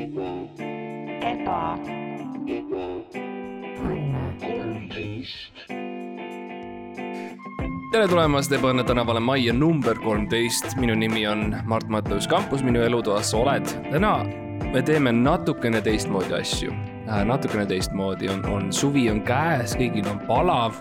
eba, 0.00 1.76
tere 7.90 8.06
tulemast 8.08 8.54
Ebaõnne 8.56 8.84
tänavale 8.88 9.20
majja 9.20 9.52
number 9.52 9.98
kolmteist, 10.00 10.72
minu 10.80 10.96
nimi 10.96 11.26
on 11.28 11.52
Mart 11.68 11.90
Matteus 11.92 12.30
Kampus, 12.30 12.64
minu 12.64 12.80
elutoas 12.86 13.34
sa 13.34 13.42
oled. 13.42 13.74
täna 13.90 14.14
me 14.72 14.82
teeme 14.82 15.12
natukene 15.12 15.82
teistmoodi 15.84 16.38
asju. 16.40 16.72
natukene 17.24 17.66
teistmoodi 17.66 18.32
on, 18.32 18.44
on 18.48 18.72
suvi 18.72 19.10
on 19.10 19.20
käes, 19.26 19.76
kõigil 19.76 20.08
on 20.08 20.20
palav. 20.24 20.80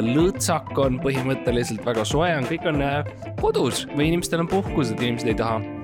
lõõtsak 0.00 0.78
on 0.80 1.00
põhimõtteliselt 1.04 1.84
väga 1.84 2.04
soe 2.08 2.32
on, 2.38 2.48
kõik 2.48 2.68
on 2.72 2.80
äh, 2.80 3.16
kodus 3.40 3.84
või 3.92 4.14
inimestel 4.14 4.40
on 4.46 4.48
puhkused, 4.48 4.96
inimesed 5.02 5.34
ei 5.34 5.36
taha 5.36 5.60
äh, 5.60 5.75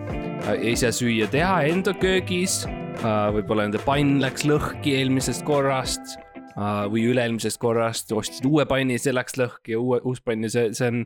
ise 0.51 0.91
süüa 0.91 1.29
teha 1.31 1.63
enda 1.71 1.93
köögis. 1.95 2.63
võib-olla 3.03 3.67
nende 3.67 3.81
pann 3.83 4.19
läks 4.23 4.45
lõhki 4.47 4.95
eelmisest 4.99 5.45
korrast 5.47 6.17
äh, 6.57 6.85
või 6.91 7.07
üle-eelmisest 7.11 7.59
korrast, 7.63 8.13
ostsid 8.15 8.47
uue 8.47 8.67
panni, 8.69 8.99
see 9.01 9.15
läks 9.15 9.39
lõhki 9.39 9.77
ja 9.77 9.81
uue, 9.81 10.01
uus 10.07 10.21
pann 10.23 10.45
ja 10.47 10.51
see, 10.53 10.73
see 10.77 10.91
on, 10.91 11.01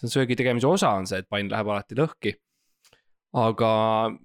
see 0.00 0.08
on 0.08 0.14
söögi 0.14 0.36
tegemise 0.36 0.68
osa 0.68 0.94
on 0.98 1.08
see, 1.08 1.20
et 1.22 1.28
pann 1.30 1.52
läheb 1.52 1.70
alati 1.70 1.96
lõhki. 1.98 2.34
aga 3.36 3.70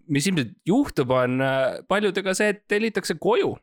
mis 0.08 0.27
ilmselt 0.32 0.55
juhtub, 0.66 1.12
on 1.13 1.40
äh, 1.46 1.80
paljudega 1.88 2.34
see, 2.35 2.55
et 2.55 2.66
tellitakse 2.72 3.20
koju. 3.22 3.54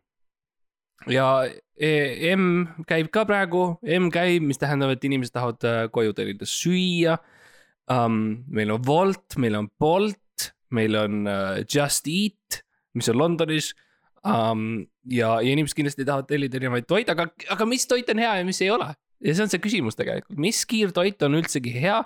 ja 1.10 1.28
e 1.76 2.32
M 2.36 2.66
käib 2.86 3.10
ka 3.12 3.24
praegu, 3.28 3.78
M 3.82 4.10
käib, 4.12 4.44
mis 4.44 4.60
tähendab, 4.60 4.94
et 4.94 5.04
inimesed 5.04 5.34
tahavad 5.34 5.68
äh, 5.68 5.84
koju 5.90 6.12
tellida 6.16 6.48
süüa 6.48 7.18
um,. 7.90 8.44
meil 8.48 8.70
on 8.70 8.84
Wolt, 8.86 9.36
meil 9.36 9.56
on 9.58 9.72
Bolt, 9.80 10.21
meil 10.76 10.96
on 10.98 11.22
uh, 11.26 11.62
Just 11.62 12.08
Eat, 12.10 12.62
mis 12.98 13.08
on 13.12 13.18
Londonis 13.20 13.72
um,. 14.24 14.82
ja, 15.10 15.36
ja 15.42 15.52
inimesed 15.54 15.76
kindlasti 15.76 16.06
tahavad 16.06 16.28
tellida 16.30 16.58
erinevaid 16.60 16.86
toite, 16.88 17.14
aga, 17.14 17.28
aga 17.50 17.66
mis 17.68 17.86
toit 17.90 18.10
on 18.12 18.22
hea 18.22 18.36
ja 18.40 18.46
mis 18.46 18.60
ei 18.62 18.70
ole? 18.70 18.92
ja 19.22 19.34
see 19.34 19.44
on 19.44 19.52
see 19.52 19.62
küsimus 19.62 19.98
tegelikult, 19.98 20.38
mis 20.40 20.64
kiirtoit 20.68 21.22
on 21.26 21.38
üldsegi 21.38 21.74
hea 21.76 22.00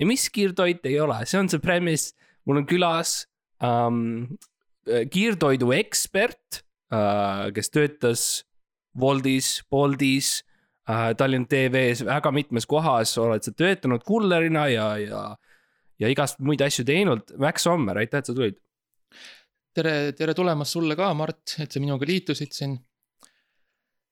ja 0.00 0.08
mis 0.08 0.28
kiirtoit 0.32 0.86
ei 0.88 1.00
ole, 1.02 1.18
see 1.26 1.40
on 1.40 1.50
see 1.50 1.62
premise. 1.62 2.14
mul 2.48 2.62
on 2.62 2.66
külas 2.66 3.24
um, 3.62 4.28
kiirtoidu 4.86 5.72
ekspert 5.76 6.62
uh,, 6.94 7.50
kes 7.54 7.70
töötas 7.74 8.22
Woldis, 8.98 9.60
Boltis 9.70 10.40
uh,, 10.88 11.12
Tallinn 11.18 11.46
TV-s 11.50 12.04
väga 12.06 12.32
mitmes 12.34 12.66
kohas 12.70 13.16
oled 13.20 13.44
sa 13.44 13.54
töötanud 13.54 14.06
kullerina 14.06 14.66
ja, 14.72 14.88
ja, 15.02 15.24
ja 16.00 16.10
igast 16.10 16.40
muid 16.44 16.62
asju 16.64 16.84
teinud. 16.88 17.34
Max 17.40 17.66
Sommer, 17.66 18.00
aitäh, 18.00 18.22
et 18.22 18.30
sa 18.30 18.36
tulid. 18.36 18.60
tere, 19.76 20.12
tere 20.18 20.34
tulemast 20.34 20.74
sulle 20.74 20.96
ka, 20.98 21.12
Mart, 21.14 21.56
et 21.62 21.70
sa 21.70 21.82
minuga 21.82 22.08
liitusid 22.08 22.54
siin. 22.56 22.78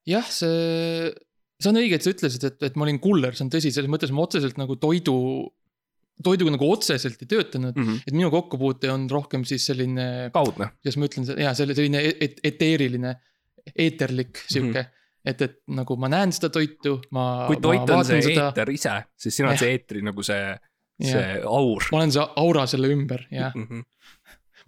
jah, 0.09 0.27
see, 0.33 1.09
see 1.59 1.70
on 1.70 1.81
õige, 1.81 1.98
et 1.98 2.05
sa 2.05 2.12
ütlesid, 2.14 2.44
et, 2.48 2.61
et 2.70 2.77
ma 2.78 2.86
olin 2.86 3.00
kuller, 3.03 3.34
see 3.36 3.44
on 3.44 3.53
tõsi, 3.53 3.72
selles 3.75 3.91
mõttes 3.92 4.12
ma 4.14 4.25
otseselt 4.25 4.61
nagu 4.61 4.78
toidu, 4.81 5.16
toiduga 6.25 6.55
nagu 6.55 6.69
otseselt 6.72 7.20
ei 7.22 7.31
töötanud 7.31 7.75
mm. 7.75 7.83
Mhm. 7.83 7.97
-hmm. 7.97 8.06
et 8.06 8.16
minu 8.16 8.31
kokkupuute 8.33 8.92
on 8.92 9.09
rohkem 9.11 9.44
siis 9.48 9.66
selline, 9.69 10.31
kaudne. 10.34 10.70
kuidas 10.78 10.97
ma 10.97 11.11
ütlen, 11.11 11.27
jaa, 11.44 11.55
selline 11.59 12.05
et, 12.20 12.41
eteeriline, 12.44 13.16
eeterlik 13.75 14.41
sihuke 14.47 14.81
mm. 14.81 14.86
-hmm. 14.86 15.28
et, 15.33 15.42
et 15.42 15.61
nagu 15.81 15.97
ma 16.00 16.09
näen 16.09 16.33
seda 16.33 16.50
toitu, 16.55 17.00
ma. 17.11 17.27
Mhm. 17.27 17.47
kui 17.50 17.61
toit 17.62 17.91
on 17.91 18.05
see 18.05 18.34
eeter 18.34 18.72
ise, 18.72 18.97
siis 19.16 19.36
sina 19.36 19.50
oled 19.53 19.61
see 19.61 19.75
eetri 19.75 20.03
nagu 20.06 20.25
see, 20.25 20.56
see 21.04 21.38
aur. 21.46 21.84
ma 21.92 22.00
olen 22.00 22.14
see 22.14 22.27
aura 22.42 22.66
selle 22.70 22.91
ümber, 22.94 23.24
jah. 23.32 23.54
Mhm. 23.54 23.84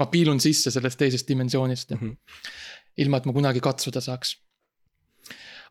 ma 0.01 0.07
piilun 0.09 0.41
sisse 0.41 0.73
sellest 0.73 0.97
teisest 1.01 1.29
dimensioonist 1.29 1.91
mm. 1.93 1.99
-hmm. 1.99 2.39
ilma, 3.05 3.19
et 3.19 3.27
ma 3.29 3.37
kunagi 3.37 3.61
katsuda 3.61 4.01
saaks. 4.01 4.37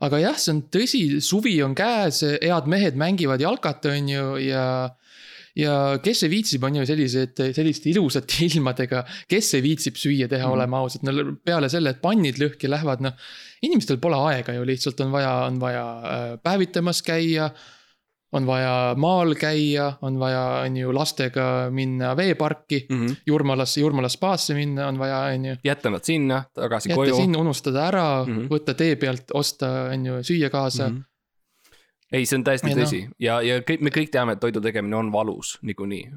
aga 0.00 0.20
jah, 0.20 0.38
see 0.38 0.54
on 0.54 0.62
tõsi, 0.72 1.02
suvi 1.24 1.58
on 1.62 1.74
käes, 1.74 2.22
head 2.40 2.70
mehed 2.70 2.96
mängivad 2.96 3.40
jalkat, 3.40 3.84
on 3.90 4.08
ju, 4.08 4.36
ja. 4.44 4.64
ja 5.56 5.74
kes 6.02 6.22
see 6.22 6.30
viitsib, 6.32 6.64
on 6.64 6.78
ju 6.80 6.86
sellised, 6.88 7.42
selliste 7.56 7.90
ilusate 7.90 8.44
ilmadega, 8.48 9.02
kes 9.28 9.50
see 9.56 9.64
viitsib 9.64 9.96
süüa 10.00 10.28
teha 10.28 10.46
mm, 10.46 10.48
-hmm. 10.48 10.54
oleme 10.56 10.76
ausad, 10.76 11.04
no 11.04 11.36
peale 11.44 11.68
selle, 11.68 11.90
et 11.90 12.00
pannid 12.00 12.40
lõhki 12.40 12.70
lähevad, 12.70 13.04
noh. 13.04 13.16
inimestel 13.62 13.98
pole 14.00 14.16
aega 14.30 14.56
ju 14.56 14.64
lihtsalt 14.64 15.00
on 15.00 15.12
vaja, 15.12 15.34
on 15.50 15.60
vaja 15.60 15.84
äh, 16.00 16.32
päevitamas 16.42 17.02
käia 17.02 17.50
on 18.32 18.46
vaja 18.46 18.94
maal 18.98 19.34
käia, 19.38 19.92
on 20.02 20.18
vaja, 20.20 20.42
on 20.64 20.76
ju 20.76 20.94
lastega 20.94 21.44
minna 21.74 22.14
veeparki 22.16 22.86
mm. 22.88 23.06
-hmm. 23.06 23.16
Jurmalasse, 23.26 23.80
Jurmala 23.80 24.08
spaasse 24.08 24.54
minna 24.54 24.88
on 24.88 24.98
vaja, 24.98 25.18
on 25.18 25.44
ju. 25.44 25.56
jätta 25.64 25.90
nad 25.90 26.04
sinna, 26.04 26.42
tagasi 26.54 26.88
jätta 26.88 26.96
koju. 26.96 27.16
sinna, 27.16 27.38
unustada 27.38 27.86
ära 27.86 28.24
mm. 28.24 28.36
-hmm. 28.36 28.48
võtta 28.48 28.74
tee 28.74 28.96
pealt, 28.96 29.34
osta, 29.34 29.70
on 29.92 30.06
ju, 30.06 30.22
süüa 30.22 30.50
kaasa 30.50 30.88
mm. 30.88 30.96
-hmm. 30.96 31.04
ei, 32.12 32.26
see 32.26 32.38
on 32.38 32.44
täiesti 32.44 32.70
Ja 32.70 32.76
noh. 32.76 32.84
tõsi 32.84 33.08
ja, 33.18 33.42
ja 33.42 33.60
kõik, 33.60 33.80
me 33.80 33.90
kõik 33.90 34.10
teame, 34.10 34.32
et 34.32 34.40
toidu 34.40 34.60
tegemine 34.60 34.96
on 34.96 35.12
valus 35.12 35.58
niikuinii. 35.62 36.10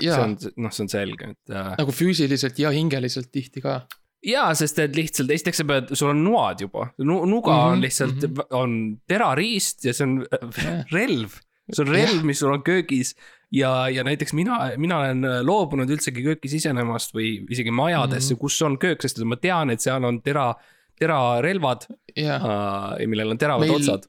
see 0.00 0.22
on, 0.22 0.36
noh, 0.56 0.72
see 0.72 0.84
on 0.84 0.88
selge, 0.88 1.30
et 1.30 1.54
äh,. 1.54 1.74
nagu 1.78 1.92
füüsiliselt 1.92 2.58
ja 2.58 2.70
hingeliselt 2.70 3.32
tihti 3.32 3.60
ka. 3.60 3.86
jaa, 4.22 4.54
sest 4.54 4.78
et 4.78 4.96
lihtsalt 4.96 5.30
esiteks 5.30 5.56
sa 5.56 5.64
pead, 5.64 5.94
sul 5.94 6.08
on 6.10 6.24
noad 6.24 6.60
juba, 6.60 6.92
nuga 6.98 7.26
mm 7.26 7.32
-hmm, 7.32 7.50
on 7.50 7.72
Mhm, 7.72 7.82
lihtsalt 7.82 8.22
mm. 8.22 8.34
-hmm. 8.34 8.46
on 8.50 8.98
terariist 9.08 9.84
ja 9.84 9.92
see 9.92 10.06
on 10.06 10.26
Jah. 10.64 10.84
relv. 10.92 11.30
See 11.72 11.82
on 11.84 11.92
relv, 11.92 12.22
mis 12.24 12.38
sul 12.38 12.52
on 12.52 12.62
köögis 12.62 13.14
ja, 13.50 13.88
ja 13.88 14.04
näiteks 14.06 14.32
mina, 14.38 14.72
mina 14.76 14.98
olen 15.02 15.22
loobunud 15.46 15.90
üldsegi 15.90 16.22
kööki 16.22 16.48
sisenemast 16.48 17.14
või 17.14 17.46
isegi 17.50 17.70
majadesse 17.70 18.34
mm, 18.34 18.36
Mhm. 18.36 18.38
-hmm. 18.38 18.40
kus 18.40 18.62
on 18.62 18.78
köök, 18.78 19.02
sest 19.02 19.18
ma 19.24 19.36
tean, 19.36 19.70
et 19.70 19.80
seal 19.80 20.04
on 20.04 20.20
tera, 20.22 20.54
terarelvad 20.98 21.86
jah, 22.16 22.42
uh,, 22.42 23.06
millel 23.06 23.30
on 23.34 23.38
teravad 23.40 23.66
Meil- 23.66 23.80
otsad 23.80 24.06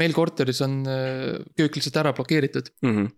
meil 0.00 0.12
korteris 0.12 0.58
on 0.64 0.80
äh, 0.90 1.36
köök 1.56 1.76
lihtsalt 1.78 1.96
ära 2.02 2.12
blokeeritud. 2.12 2.70
mm. 2.82 2.90
-hmm. 2.96 3.10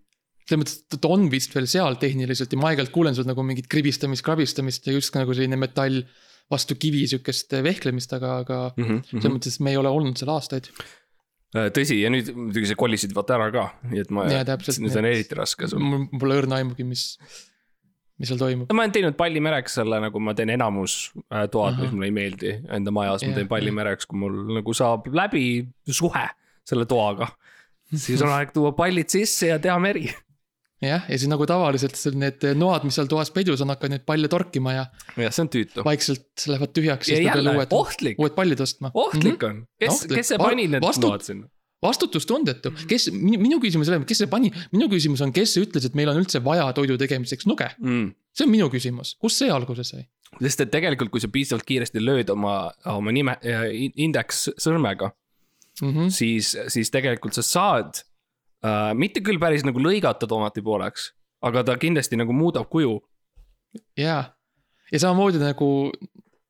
selles 0.46 0.60
mõttes, 0.62 0.76
et 0.92 1.00
ta 1.00 1.08
on 1.08 1.30
vist 1.32 1.54
veel 1.56 1.66
seal 1.66 1.96
tehniliselt 1.96 2.52
ja 2.52 2.58
ma 2.60 2.68
aeg-ajalt 2.70 2.92
kuulen 2.92 3.14
sealt 3.16 3.26
nagu 3.30 3.42
mingit 3.42 3.66
kribistamist, 3.72 4.22
krabistamist 4.26 4.86
ja 4.86 4.92
justkui 4.92 5.22
nagu 5.22 5.34
selline 5.34 5.56
metall 5.56 6.02
vastu 6.52 6.76
kivi 6.78 7.06
sihukest 7.10 7.50
vehklemist, 7.64 8.12
aga, 8.12 8.36
aga 8.44 8.58
Mm 8.76 8.84
-hmm. 8.84 9.02
selles 9.10 9.32
mõttes, 9.34 9.54
et 9.56 9.60
me 9.64 9.70
ei 9.70 9.76
ole 9.80 9.88
olnud 9.88 10.16
seal 10.16 10.30
aastaid. 10.30 10.68
Äh, 11.56 11.68
tõsi, 11.74 11.96
ja 12.02 12.10
nüüd 12.12 12.28
muidugi 12.34 12.68
sa 12.70 12.76
kolisid 12.78 13.12
vaata 13.16 13.36
ära 13.38 13.50
ka, 13.54 13.66
nii 13.90 14.02
et 14.02 14.14
ma, 14.14 14.26
nüüd 14.28 14.96
on 15.00 15.08
eriti 15.08 15.38
raske 15.38 15.68
sul. 15.70 15.82
mul 15.82 16.08
pole 16.20 16.40
õrna 16.42 16.58
aimugi, 16.60 16.84
mis, 16.86 17.04
mis 18.20 18.30
seal 18.30 18.40
toimub. 18.40 18.72
ma 18.72 18.84
olen 18.84 18.94
teinud 18.96 19.16
pallimereks 19.18 19.78
selle, 19.80 20.00
nagu 20.02 20.20
ma 20.22 20.34
teen 20.36 20.52
enamus 20.56 20.98
äh, 21.30 21.46
toad, 21.52 21.78
mis 21.80 21.94
mulle 21.94 22.10
ei 22.10 22.16
meeldi 22.16 22.52
enda 22.78 22.94
majas, 22.94 23.24
ma 23.24 23.38
teen 23.38 23.50
pallimereks, 23.50 24.08
kui 24.10 24.20
mul 24.24 24.42
nagu 24.58 24.76
saab 24.76 25.08
läbi 25.14 25.46
suhe 25.86 26.26
selle 26.66 26.88
toaga. 26.90 27.30
siis 27.94 28.22
on 28.26 28.34
aeg 28.34 28.52
tuua 28.54 28.74
pallid 28.76 29.12
sisse 29.12 29.52
ja 29.52 29.60
teha 29.62 29.78
meri. 29.80 30.10
jah, 30.84 31.04
ja 31.08 31.16
siis 31.16 31.28
nagu 31.30 31.46
tavaliselt 31.48 31.96
need 32.20 32.44
noad, 32.58 32.84
mis 32.84 32.98
seal 32.98 33.08
toas 33.10 33.30
peidus 33.34 33.62
on, 33.64 33.72
hakkavad 33.72 33.94
neid 33.96 34.06
palle 34.08 34.28
torkima 34.32 34.74
ja 34.76 34.84
jah, 35.16 35.32
see 35.32 35.44
on 35.46 35.52
tüütu. 35.52 35.84
vaikselt 35.86 36.46
lähevad 36.52 36.72
tühjaks, 36.76 37.10
ja 37.12 37.20
jälle 37.22 37.54
uued, 37.56 37.72
ohtlik, 37.76 38.18
uued 38.20 38.34
pallid 38.36 38.60
ostma. 38.60 38.90
ohtlik 38.94 39.42
on, 39.48 39.62
kes, 39.80 40.04
kes 40.12 40.34
see 40.34 40.40
pani 40.40 40.68
need 40.68 40.84
vastu- 40.84 41.08
noad 41.08 41.24
sinna? 41.26 41.48
vastutustundetu, 41.86 42.72
kes, 42.88 43.10
minu 43.12 43.58
küsimus 43.62 43.90
ei 43.90 43.96
ole, 43.98 44.06
kes 44.08 44.22
see 44.24 44.30
pani, 44.32 44.48
minu 44.72 44.88
küsimus 44.90 45.20
on, 45.24 45.32
kes 45.36 45.52
ütles, 45.60 45.84
et 45.86 45.96
meil 45.98 46.08
on 46.10 46.18
üldse 46.22 46.40
vaja 46.44 46.64
toidu 46.76 46.96
tegemiseks 47.00 47.46
nuge. 47.46 47.68
Mm. 47.82 48.14
see 48.36 48.46
on 48.46 48.52
minu 48.52 48.70
küsimus, 48.72 49.14
kust 49.20 49.42
see 49.42 49.52
alguse 49.52 49.84
sai? 49.86 50.06
sest 50.40 50.64
et 50.64 50.72
tegelikult, 50.72 51.12
kui 51.12 51.22
sa 51.22 51.28
piisavalt 51.32 51.64
kiiresti 51.68 52.00
lööd 52.02 52.32
oma, 52.32 52.56
oma 52.90 53.12
nime, 53.14 53.36
indeks 53.94 54.50
sõrmega, 54.60 55.12
Mm 55.82 55.92
-hmm. 55.92 56.10
siis, 56.10 56.56
siis 56.72 56.88
tegelikult 56.90 57.34
sa 57.36 57.42
saad 57.42 57.98
äh, 58.66 58.90
mitte 58.98 59.22
küll 59.24 59.40
päris 59.42 59.64
nagu 59.66 59.80
lõigata 59.82 60.28
tomati 60.30 60.64
pooleks, 60.66 61.12
aga 61.46 61.62
ta 61.66 61.78
kindlasti 61.80 62.18
nagu 62.18 62.34
muudab 62.36 62.68
kuju. 62.72 62.98
jaa, 63.98 64.22
ja 64.92 64.98
samamoodi 65.02 65.42
nagu 65.42 65.70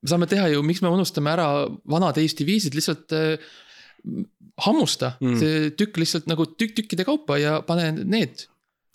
saame 0.06 0.28
teha 0.30 0.48
ju, 0.52 0.64
miks 0.66 0.82
me 0.84 0.92
unustame 0.92 1.32
ära 1.32 1.48
vanad 1.90 2.18
Eesti 2.20 2.46
viisid, 2.48 2.76
lihtsalt 2.78 3.14
äh, 3.16 3.38
hammusta 4.64 5.16
Mm. 5.20 5.38
see 5.40 5.70
tükk 5.76 5.98
lihtsalt 6.00 6.28
nagu 6.30 6.46
tükk 6.46 6.76
tükkide 6.78 7.04
kaupa 7.04 7.38
ja 7.38 7.60
pane 7.66 7.90
need 7.92 8.46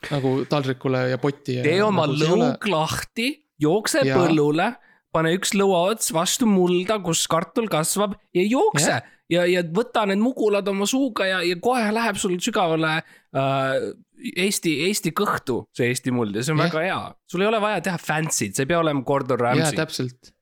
nagu 0.09 0.45
taldrikule 0.50 1.09
ja 1.12 1.17
potti 1.21 1.59
ja. 1.59 1.63
tee 1.65 1.81
oma 1.83 2.07
nagu 2.09 2.38
lõug 2.39 2.69
lahti, 2.71 3.27
jookse 3.62 4.01
Jaa. 4.06 4.17
põllule, 4.17 4.71
pane 5.13 5.33
üks 5.38 5.53
lõuaots 5.53 6.09
vastu 6.15 6.47
mulda, 6.50 6.97
kus 7.03 7.27
kartul 7.29 7.69
kasvab 7.69 8.15
ja 8.33 8.45
jookse 8.47 8.89
Jah. 8.95 9.12
ja, 9.31 9.45
ja 9.50 9.63
võta 9.63 10.06
need 10.10 10.22
mugulad 10.22 10.68
oma 10.72 10.88
suuga 10.89 11.28
ja, 11.30 11.42
ja 11.48 11.57
kohe 11.63 11.92
läheb 11.95 12.19
sul 12.22 12.38
sügavale 12.44 12.98
äh, 13.00 13.92
Eesti, 14.38 14.75
Eesti 14.86 15.13
kõhtu 15.18 15.63
see 15.74 15.88
Eesti 15.89 16.12
muld 16.13 16.36
ja 16.38 16.44
see 16.45 16.54
on 16.54 16.62
Jah. 16.62 16.69
väga 16.69 16.86
hea. 16.86 17.00
sul 17.31 17.42
ei 17.42 17.50
ole 17.50 17.62
vaja 17.63 17.81
teha 17.88 17.98
fancy'd, 18.01 18.54
see 18.54 18.66
ei 18.68 18.69
pea 18.69 18.81
olema 18.83 19.01
Gordon 19.07 19.39
Ramsay. 19.42 19.78
täpselt. 19.80 20.33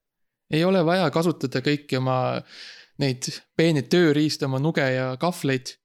ei 0.52 0.64
ole 0.68 0.82
vaja 0.86 1.10
kasutada 1.16 1.62
kõiki 1.66 2.00
oma 2.02 2.18
neid 3.00 3.30
peeneid 3.56 3.88
tööriiste, 3.92 4.50
oma 4.50 4.60
nuge 4.60 4.84
ja 4.84 5.14
kahvleid 5.22 5.76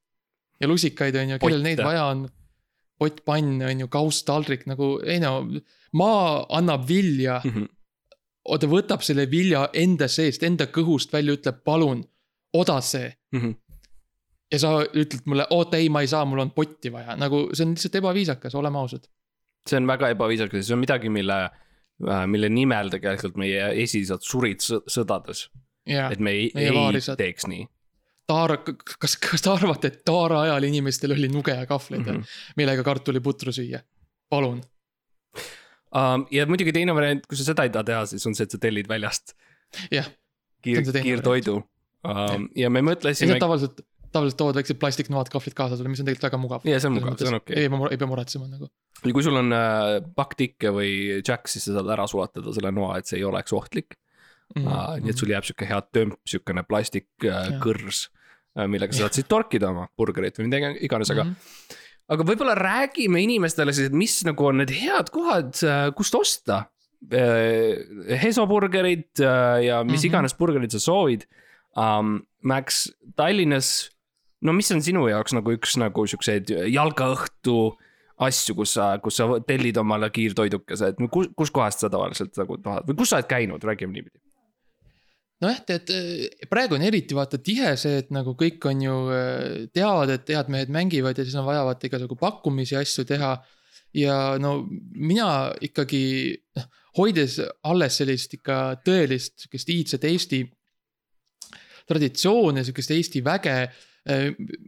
ja 0.61 0.71
lusikaid, 0.71 1.15
on 1.21 1.35
ju, 1.35 1.39
kellel 1.43 1.62
neid 1.62 1.83
vaja 1.85 2.09
on. 2.11 2.27
pottpann, 2.99 3.61
on 3.69 3.85
ju, 3.85 3.89
kausttaldrik 3.93 4.67
nagu, 4.71 4.97
ei 5.07 5.21
no, 5.23 5.37
maa 5.99 6.45
annab 6.59 6.87
vilja 6.89 7.41
Mhm. 7.45 7.71
ta 8.61 8.67
võtab 8.71 9.03
selle 9.03 9.27
vilja 9.31 9.69
enda 9.73 10.09
seest, 10.09 10.43
enda 10.43 10.67
kõhust 10.67 11.12
välja, 11.12 11.37
ütleb 11.39 11.62
palun, 11.65 12.05
odase. 12.55 13.05
Mhm. 13.35 13.61
ja 14.53 14.59
sa 14.61 14.71
ütled 14.85 15.25
mulle, 15.27 15.47
oota 15.51 15.81
ei, 15.81 15.89
ma 15.91 16.05
ei 16.05 16.09
saa, 16.11 16.25
mul 16.29 16.45
on 16.45 16.51
potti 16.55 16.93
vaja, 16.93 17.17
nagu 17.19 17.49
see 17.56 17.65
on 17.67 17.73
lihtsalt 17.75 17.97
ebaviisakas, 17.99 18.55
oleme 18.55 18.79
ausad. 18.79 19.09
see 19.67 19.81
on 19.81 19.89
väga 19.89 20.12
ebaviisakas, 20.15 20.67
see 20.69 20.77
on 20.77 20.83
midagi, 20.85 21.11
mille, 21.11 21.39
mille 22.31 22.51
nimel 22.53 22.93
tegelikult 22.93 23.39
meie 23.41 23.71
esiisad 23.83 24.23
surid 24.23 24.62
sõ- 24.62 24.85
sõdades. 24.87 25.49
et 25.87 26.21
me 26.21 26.37
ei, 26.37 26.51
ei 26.55 26.71
vaarisad. 26.75 27.19
teeks 27.19 27.49
nii 27.51 27.67
Taara, 28.25 28.57
kas, 28.65 29.19
kas 29.21 29.43
te 29.45 29.50
arvate, 29.53 29.91
et 29.91 30.05
Taara 30.09 30.45
ajal 30.47 30.65
inimestel 30.71 31.12
oli 31.12 31.29
nuge 31.29 31.53
ja 31.53 31.67
kahvleid 31.69 32.00
mm. 32.00 32.07
mm, 32.07 32.17
-hmm. 32.17 32.23
-hmm. 32.23 32.55
millega 32.57 32.83
kartuliputru 32.83 33.53
süüa? 33.53 33.83
palun. 34.31 34.62
Um, 35.95 36.27
ja 36.31 36.47
muidugi 36.47 36.73
teine 36.73 36.95
variant, 36.95 37.27
kui 37.27 37.37
sa 37.37 37.45
seda 37.45 37.62
ei 37.62 37.71
taha 37.71 37.85
teha, 37.85 38.07
siis 38.07 38.27
on 38.27 38.35
see, 38.35 38.45
et 38.45 38.50
sa 38.50 38.59
tellid 38.59 38.89
väljast 38.89 39.35
jah, 39.93 40.09
kiir 40.62 40.81
See 40.81 40.85
see, 40.85 40.93
teine 40.93 41.05
kiirtoidu 41.05 41.61
um,. 42.05 42.49
ja 42.56 42.71
me 42.71 42.83
ja 42.83 42.89
mõtlesime 42.91 43.39
tavaliselt, 43.43 43.83
tavaliselt 44.15 44.39
toovad 44.41 44.59
väiksed 44.61 44.79
plastiknoad 44.81 45.31
kahvlid 45.33 45.56
kaasa 45.59 45.79
sulle, 45.79 45.91
mis 45.93 46.03
on 46.03 46.09
tegelikult 46.09 46.29
väga 46.29 46.41
mugav. 46.41 46.67
ja 46.69 46.81
see 46.81 46.91
on 46.91 46.97
mugav, 46.99 47.19
see 47.21 47.31
on 47.31 47.39
okei 47.41 47.65
ei 47.65 47.71
pea, 47.73 47.91
ei 47.91 48.01
pea 48.01 48.11
muretsema 48.11 48.49
nagu. 48.49 48.71
okay.. 49.01 49.12
kui 49.12 49.27
sul 49.27 49.39
on 49.41 49.55
äh, 49.56 49.99
pakk 50.17 50.37
tikke 50.41 50.73
või 50.75 50.91
jack, 51.21 51.51
siis 51.51 51.67
sa 51.69 51.79
saad 51.79 51.93
ära 51.97 52.06
sulatada 52.11 52.55
selle 52.56 52.75
noa, 52.75 52.99
et 53.01 53.11
see 53.11 53.21
ei 53.21 53.29
oleks 53.29 53.55
ohtlik 53.56 53.97
mm. 54.55 54.67
-hmm. 54.67 55.06
nii 55.06 55.15
et 55.15 55.23
sul 55.23 55.33
jääb 55.35 55.49
sihuke 55.49 55.71
hea 55.71 55.81
tömp, 55.95 56.19
siukene 56.29 56.67
plastikkõrs 56.69 58.05
äh,, 58.59 58.69
millega 58.71 58.97
sa 58.97 59.07
saad 59.07 59.19
siis 59.19 59.31
torkida 59.31 59.73
oma 59.73 59.89
burgerit 59.97 60.39
või 60.39 60.50
mida 60.50 60.75
iganes, 60.77 61.11
aga 61.15 61.27
mm. 61.27 61.33
-hmm. 61.33 61.81
aga 62.17 62.29
võib-olla 62.31 62.59
räägime 62.59 63.25
inimestele 63.25 63.75
siis, 63.75 63.91
et 63.91 63.99
mis 64.05 64.21
nagu 64.29 64.50
on 64.53 64.62
need 64.62 64.75
head 64.75 65.11
kohad, 65.15 65.57
kust 65.99 66.15
osta. 66.19 66.67
Äh, 67.05 67.77
ja 69.21 69.83
mis 69.85 69.93
mm. 69.93 69.99
-hmm. 69.99 70.07
iganes 70.09 70.35
burgerid 70.39 70.73
sa 70.73 70.81
soovid 70.81 71.27
um,. 71.76 72.23
Max, 72.44 72.91
Tallinnas, 73.17 73.88
no 74.44 74.53
mis 74.53 74.69
on 74.75 74.82
sinu 74.85 75.06
jaoks 75.09 75.32
nagu 75.32 75.55
üks 75.56 75.79
nagu 75.81 76.03
siukseid 76.05 76.50
jalgaõhtu 76.69 77.55
asju, 78.26 78.55
kus 78.59 78.75
sa, 78.76 78.91
kus 79.03 79.19
sa 79.19 79.26
tellid 79.47 79.79
omale 79.81 80.11
kiirtoidukese, 80.15 80.93
et 80.93 81.00
kus, 81.11 81.31
kuskohast 81.37 81.82
sa 81.82 81.91
tavaliselt 81.91 82.37
nagu 82.38 82.59
tahad 82.62 82.87
või 82.91 82.99
kus 83.00 83.11
sa 83.11 83.19
oled 83.19 83.31
käinud, 83.31 83.65
räägime 83.65 83.97
niipidi. 83.97 84.21
nojah, 85.43 85.62
tead 85.67 85.91
eh, 85.97 86.47
praegu 86.50 86.76
on 86.76 86.85
eriti 86.87 87.17
vaata 87.17 87.41
tihe 87.43 87.75
see, 87.81 87.99
et 88.05 88.12
nagu 88.15 88.37
kõik 88.38 88.69
on 88.71 88.85
ju 88.85 88.99
eh, 89.17 89.65
teavad, 89.75 90.12
et 90.15 90.31
head 90.37 90.53
mehed 90.53 90.73
mängivad 90.73 91.19
ja 91.19 91.26
siis 91.26 91.41
on 91.41 91.49
vaja 91.49 91.65
vaata 91.67 91.88
igasugu 91.88 92.19
pakkumisi 92.21 92.76
asju 92.79 93.06
teha. 93.09 93.37
ja 93.94 94.37
no 94.43 94.67
mina 94.94 95.55
ikkagi 95.62 96.05
noh, 96.59 96.69
hoides 96.99 97.41
alles 97.62 97.99
sellist 97.99 98.37
ikka 98.37 98.82
tõelist 98.87 99.41
sihukest 99.41 99.75
iidset 99.75 100.05
Eesti 100.05 100.44
traditsiooni, 101.89 102.65
sihukest 102.65 102.91
Eesti 102.91 103.25
väge. 103.25 103.69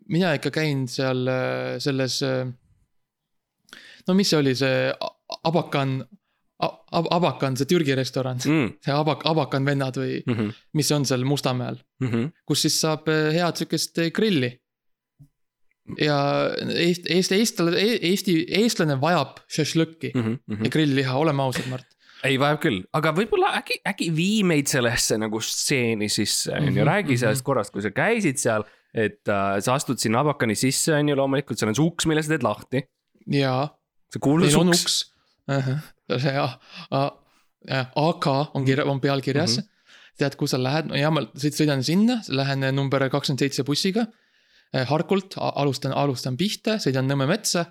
mina 0.08 0.30
ikka 0.34 0.50
käin 0.50 0.86
seal 0.88 1.26
eh, 1.28 1.78
selles. 1.78 2.22
no 4.08 4.14
mis 4.14 4.30
see 4.30 4.38
oli 4.38 4.54
see 4.56 4.92
Abakan, 5.44 5.98
Abakan, 7.10 7.56
see 7.56 7.66
Türgi 7.68 7.94
restoran, 7.98 8.38
Mm. 8.46 8.70
see 8.84 8.92
Abak-, 8.94 9.26
Abakan 9.28 9.64
vennad 9.66 9.96
või 9.96 10.22
Mm 10.26 10.34
-hmm. 10.34 10.52
mis 10.72 10.92
on 10.92 11.04
seal 11.04 11.24
Mustamäel, 11.24 11.76
Mm 12.00 12.08
-hmm. 12.08 12.30
kus 12.46 12.62
siis 12.62 12.80
saab 12.80 13.06
head 13.08 13.56
sihukest 13.56 13.98
grilli. 14.14 14.58
ja 16.00 16.50
Eesti, 16.74 17.12
Eesti, 17.14 17.34
eestlane, 17.34 17.76
Eesti, 18.02 18.46
eestlane 18.48 19.00
vajab 19.00 19.36
šašlõkki 19.48 20.10
Mm 20.14 20.38
ja 20.48 20.56
-hmm. 20.56 20.68
grillliha, 20.70 21.14
oleme 21.18 21.42
ausad, 21.42 21.66
Mart. 21.68 21.86
ei, 22.24 22.38
vajab 22.40 22.60
küll, 22.62 22.80
aga 22.96 23.12
võib-olla 23.16 23.52
äkki, 23.58 23.80
äkki 23.86 24.10
vii 24.16 24.42
meid 24.48 24.70
sellesse 24.70 25.18
nagu 25.20 25.40
stseeni 25.40 26.08
sisse, 26.08 26.52
on 26.54 26.70
ju, 26.70 26.72
Mhm, 26.80 26.88
räägi 26.88 27.18
sellest 27.18 27.42
mhm. 27.42 27.46
korrast, 27.46 27.72
kui 27.72 27.82
sa 27.82 27.90
käisid 27.90 28.38
seal. 28.38 28.64
et 28.96 29.28
äh, 29.28 29.60
sa 29.60 29.74
astud 29.74 29.98
sinna 30.00 30.22
Abakani 30.22 30.54
sisse, 30.56 30.94
on 30.94 31.08
ju, 31.08 31.14
loomulikult 31.16 31.58
seal 31.58 31.68
on 31.68 31.74
see 31.74 31.84
uks, 31.84 32.06
mille 32.06 32.22
sa 32.22 32.32
teed 32.32 32.42
lahti, 32.46 32.80
ja 33.28 33.68
see 34.08 34.20
kuulus 34.24 34.54
uks. 34.56 34.68
uks. 34.70 35.12
see 36.22 36.36
A- 36.40 36.58
A- 36.90 37.10
jah, 37.68 37.90
AK 37.96 38.26
on 38.54 38.64
kirja, 38.64 38.86
on 38.86 39.00
pealkirjas 39.00 39.58
mm. 39.58 39.62
-hmm. 39.62 40.14
tead, 40.18 40.36
kuhu 40.36 40.48
sa 40.48 40.62
lähed, 40.62 40.94
ja 40.96 41.10
ma 41.10 41.26
sõidan 41.36 41.82
sinna, 41.82 42.22
lähen 42.28 42.64
number 42.74 43.08
kakskümmend 43.10 43.38
seitse 43.38 43.64
bussiga. 43.64 44.06
Harkult, 44.72 45.34
alustan, 45.38 45.92
alustan 45.92 46.36
pihta, 46.36 46.76
sõidan 46.82 47.06
Nõmme 47.06 47.26
metsa. 47.26 47.66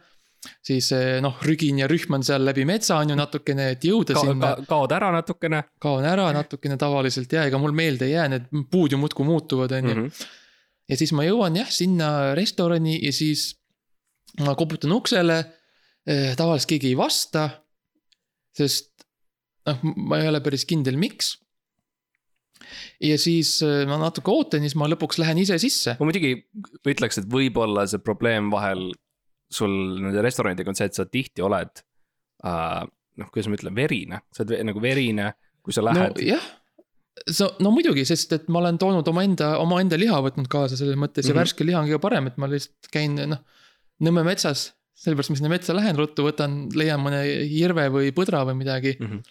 Siis 0.66 0.92
eh, 0.96 1.18
noh, 1.24 1.38
rügin 1.46 1.80
ja 1.82 1.90
rühman 1.92 2.24
seal 2.26 2.46
läbi 2.46 2.66
metsa 2.68 3.00
on 3.02 3.14
ju 3.14 3.18
natukene, 3.20 3.70
et 3.76 3.86
jõuda 3.88 4.18
Ka, 4.18 4.24
sinna 4.28 4.54
ka,. 4.56 4.66
kaod 4.70 4.96
ära 4.96 5.12
natukene 5.16 5.62
kaon 5.82 6.08
ära 6.10 6.30
natukene 6.36 6.78
tavaliselt 6.82 7.32
ja 7.34 7.46
ega 7.50 7.60
mul 7.62 7.76
meelde 7.76 8.10
ei 8.10 8.16
jää, 8.16 8.32
need 8.34 8.50
puud 8.72 8.96
ju 8.96 9.02
muudkui 9.02 9.28
muutuvad, 9.28 9.76
on 9.78 9.90
ju. 9.90 9.96
-hmm. 9.96 10.26
ja 10.90 10.98
siis 10.98 11.14
ma 11.18 11.28
jõuan 11.28 11.58
jah 11.62 11.70
sinna 11.72 12.10
restorani 12.38 13.00
ja 13.04 13.14
siis 13.14 13.54
ma 14.46 14.56
koputan 14.56 14.92
uksele. 14.92 15.44
tavaliselt 16.38 16.70
keegi 16.70 16.92
ei 16.94 16.98
vasta. 16.98 17.50
sest 18.54 18.92
noh, 19.66 19.82
ma 19.96 20.20
ei 20.22 20.30
ole 20.30 20.42
päris 20.46 20.66
kindel, 20.70 20.98
miks. 21.02 21.36
ja 23.04 23.18
siis 23.20 23.58
eh, 23.66 23.84
ma 23.90 23.98
natuke 24.02 24.32
ootan 24.32 24.64
ja 24.64 24.70
siis 24.70 24.78
ma 24.80 24.88
lõpuks 24.90 25.20
lähen 25.22 25.42
ise 25.42 25.58
sisse. 25.62 25.98
ma 26.00 26.06
muidugi 26.08 26.38
ütleks, 26.88 27.20
et 27.22 27.28
võib-olla 27.30 27.88
see 27.90 28.04
probleem 28.04 28.52
vahel 28.54 28.92
sul 29.56 29.74
nende 30.02 30.24
restoranidega 30.25 30.72
on 30.72 30.78
see, 30.78 30.90
et 30.92 30.98
sa 30.98 31.07
tihti 31.10 31.44
oled 31.46 31.81
uh,. 32.44 32.84
noh, 33.16 33.31
kuidas 33.31 33.48
ma 33.48 33.57
ütlen, 33.57 33.75
verine, 33.78 34.22
sa 34.36 34.44
oled 34.44 34.68
nagu 34.68 34.81
verine, 34.84 35.31
kui 35.63 35.75
sa 35.75 35.84
lähed 35.86 36.02
no,. 36.04 36.13
nojah, 36.19 36.48
sa, 37.31 37.50
no 37.63 37.72
muidugi, 37.74 38.06
sest 38.07 38.34
et 38.36 38.50
ma 38.52 38.62
olen 38.62 38.80
toonud 38.81 39.07
omaenda, 39.07 39.56
omaenda 39.63 40.00
liha 40.00 40.18
võtnud 40.28 40.50
kaasa 40.52 40.78
selles 40.80 40.98
mõttes 41.00 41.25
mm 41.25 41.30
-hmm. 41.30 41.31
Mhm. 41.31 41.38
ja 41.38 41.42
värske 41.42 41.68
liha 41.68 41.80
on 41.80 41.88
kõige 41.90 42.02
parem, 42.04 42.28
et 42.28 42.38
ma 42.38 42.50
lihtsalt 42.52 42.92
käin 42.92 43.16
noh. 43.16 43.44
Nõmme 44.04 44.25
metsas, 44.28 44.74
sellepärast 45.00 45.31
ma 45.31 45.36
sinna 45.40 45.50
metsa 45.50 45.74
lähen 45.75 45.96
ruttu, 45.96 46.25
võtan, 46.25 46.66
leian 46.75 47.00
mõne 47.00 47.22
hirve 47.48 47.88
või 47.90 48.12
põdra 48.12 48.44
või 48.44 48.58
midagi 48.60 48.98
Mm 49.00 49.08
-hmm. 49.08 49.22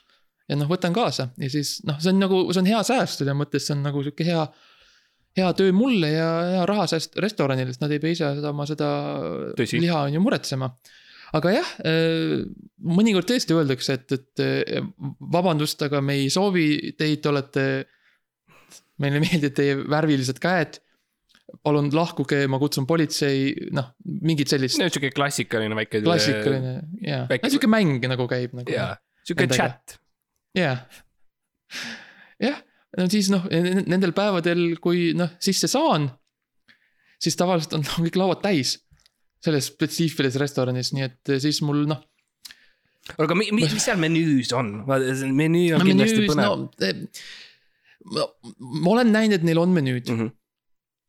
ja 0.48 0.56
noh, 0.56 0.68
võtan 0.68 0.94
kaasa 0.94 1.28
ja 1.36 1.50
siis 1.50 1.82
noh, 1.84 2.00
see 2.00 2.12
on 2.12 2.18
nagu, 2.18 2.52
see 2.52 2.60
on 2.60 2.66
hea 2.66 2.82
sääst 2.82 3.18
selles 3.18 3.36
mõttes, 3.36 3.66
see 3.66 3.76
on 3.76 3.82
nagu 3.82 4.02
sihuke 4.02 4.24
hea. 4.24 4.46
Hea 5.34 5.48
töö 5.58 5.72
mulle 5.74 6.10
ja 6.12 6.28
hea 6.52 6.66
rahasääst 6.70 7.16
restoranile, 7.22 7.72
sest 7.72 7.82
nad 7.82 7.90
ei 7.94 8.00
pea 8.02 8.14
ise 8.14 8.28
seda 8.38 8.52
oma 8.54 8.66
seda 8.70 8.90
Tõsi. 9.58 9.80
liha 9.82 10.04
on 10.06 10.14
ju 10.14 10.22
muretsema. 10.22 10.68
aga 11.34 11.50
jah, 11.50 11.70
mõnikord 12.86 13.26
tõesti 13.26 13.56
öeldakse, 13.56 13.96
et, 13.98 14.12
et 14.14 14.42
eh, 14.44 14.84
vabandust, 15.34 15.82
aga 15.82 15.98
me 16.04 16.14
ei 16.20 16.28
soovi 16.30 16.94
teid, 16.98 17.20
te 17.24 17.28
olete. 17.32 17.64
meile 19.02 19.18
meeldivad 19.18 19.54
teie 19.58 19.74
värvilised 19.90 20.38
käed. 20.38 20.78
palun 21.62 21.90
lahkuge, 21.94 22.46
ma 22.50 22.58
kutsun 22.58 22.86
politsei, 22.86 23.52
noh, 23.74 23.90
mingit 24.26 24.48
sellist 24.50 24.78
no 24.80 24.86
sihuke 24.88 25.10
klassikaline 25.14 25.74
väike. 25.78 26.00
klassikaline 26.02 26.72
ja, 27.02 27.24
väike- 27.30 27.50
sihuke 27.50 27.68
mäng 27.70 27.98
nagu 28.10 28.26
käib 28.30 28.54
nagu. 28.54 28.70
jaa, 28.72 28.94
sihuke 29.26 29.46
chat. 29.50 29.98
jah, 30.54 30.86
jah, 32.42 32.62
no 32.98 33.06
siis 33.10 33.30
noh, 33.32 33.46
nendel 33.88 34.14
päevadel, 34.16 34.76
kui 34.82 35.12
noh 35.16 35.34
sisse 35.42 35.70
saan, 35.70 36.08
siis 37.22 37.38
tavaliselt 37.38 37.78
on 37.78 37.86
kõik 38.06 38.18
lauad 38.20 38.42
täis. 38.44 38.80
selles 39.44 39.66
spetsiifilises 39.68 40.40
restoranis, 40.40 40.94
nii 40.96 41.04
et 41.04 41.30
siis 41.42 41.58
mul 41.66 41.82
noh. 41.90 41.98
aga 43.20 43.36
mi, 43.36 43.50
mi, 43.52 43.66
mis 43.68 43.82
seal 43.84 43.98
menüüs 44.00 44.54
on? 44.56 44.70
menüü 44.86 45.74
on 45.76 45.84
kindlasti 45.84 46.28
põnev 46.30 46.54
no,. 46.54 46.70
ma, 48.14 48.24
ma 48.60 48.94
olen 48.94 49.12
näinud, 49.12 49.36
et 49.36 49.44
neil 49.44 49.60
on 49.60 49.74
menüüd 49.74 50.08
mm, 50.08 50.20
-hmm. 50.20 50.30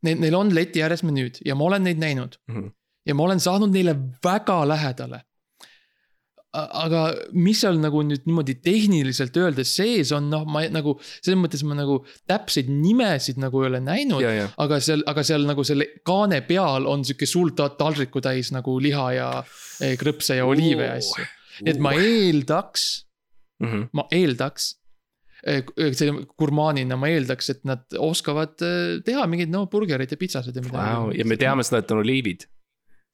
neil, 0.07 0.19
neil 0.25 0.35
on 0.35 0.51
leti 0.55 0.83
ääres 0.83 1.05
menüüd 1.07 1.39
ja 1.45 1.55
ma 1.55 1.69
olen 1.69 1.87
neid 1.87 2.01
näinud 2.01 2.35
mhm. 2.51 2.73
ja 3.07 3.15
ma 3.15 3.29
olen 3.29 3.39
saanud 3.39 3.71
neile 3.71 3.95
väga 4.23 4.59
lähedale. 4.67 5.23
Aga 6.85 7.01
mis 7.33 7.59
seal 7.63 7.77
nagu 7.81 8.01
nüüd 8.07 8.23
niimoodi 8.29 8.55
tehniliselt 8.63 9.35
öeldes 9.41 9.73
sees 9.77 10.11
on, 10.15 10.29
noh, 10.31 10.45
ma 10.47 10.63
nagu 10.71 10.95
selles 11.03 11.39
mõttes 11.41 11.63
ma 11.67 11.75
nagu 11.77 11.99
täpseid 12.29 12.69
nimesid 12.71 13.37
nagu 13.41 13.63
ei 13.63 13.69
ole 13.71 13.81
näinud. 13.83 14.23
aga 14.65 14.79
seal, 14.79 15.03
aga 15.11 15.23
seal 15.27 15.45
nagu 15.49 15.63
selle 15.67 15.87
kaane 16.07 16.41
peal 16.47 16.87
on 16.91 17.03
sihuke 17.07 17.27
suur 17.29 17.51
ta- 17.57 17.69
taldriku 17.79 18.21
täis 18.23 18.51
nagu 18.55 18.77
liha 18.79 19.07
ja 19.17 19.29
eh, 19.81 19.95
krõpse 19.99 20.37
ja 20.39 20.45
oliive 20.47 20.85
ja 20.87 20.95
asju. 21.01 21.27
nii 21.65 21.71
et 21.75 21.79
ma 21.79 21.93
eeldaks, 21.99 22.87
Mhm. 23.63 23.85
ma 23.93 24.03
eeldaks. 24.11 24.73
selle 25.45 26.25
gurmaanina 26.39 26.95
ma 26.97 27.07
eeldaks, 27.13 27.49
et 27.53 27.59
nad 27.69 27.83
oskavad 28.01 28.55
eh, 28.65 28.99
teha 29.05 29.27
mingeid 29.29 29.51
no 29.53 29.65
burgereid 29.69 30.09
ja 30.11 30.17
pitsasid 30.17 30.55
ja 30.57 30.61
midagi. 30.65 31.19
ja 31.19 31.25
me 31.29 31.37
teame 31.37 31.63
seda, 31.63 31.83
et 31.83 31.91
on 31.93 32.01
oliivid. 32.01 32.47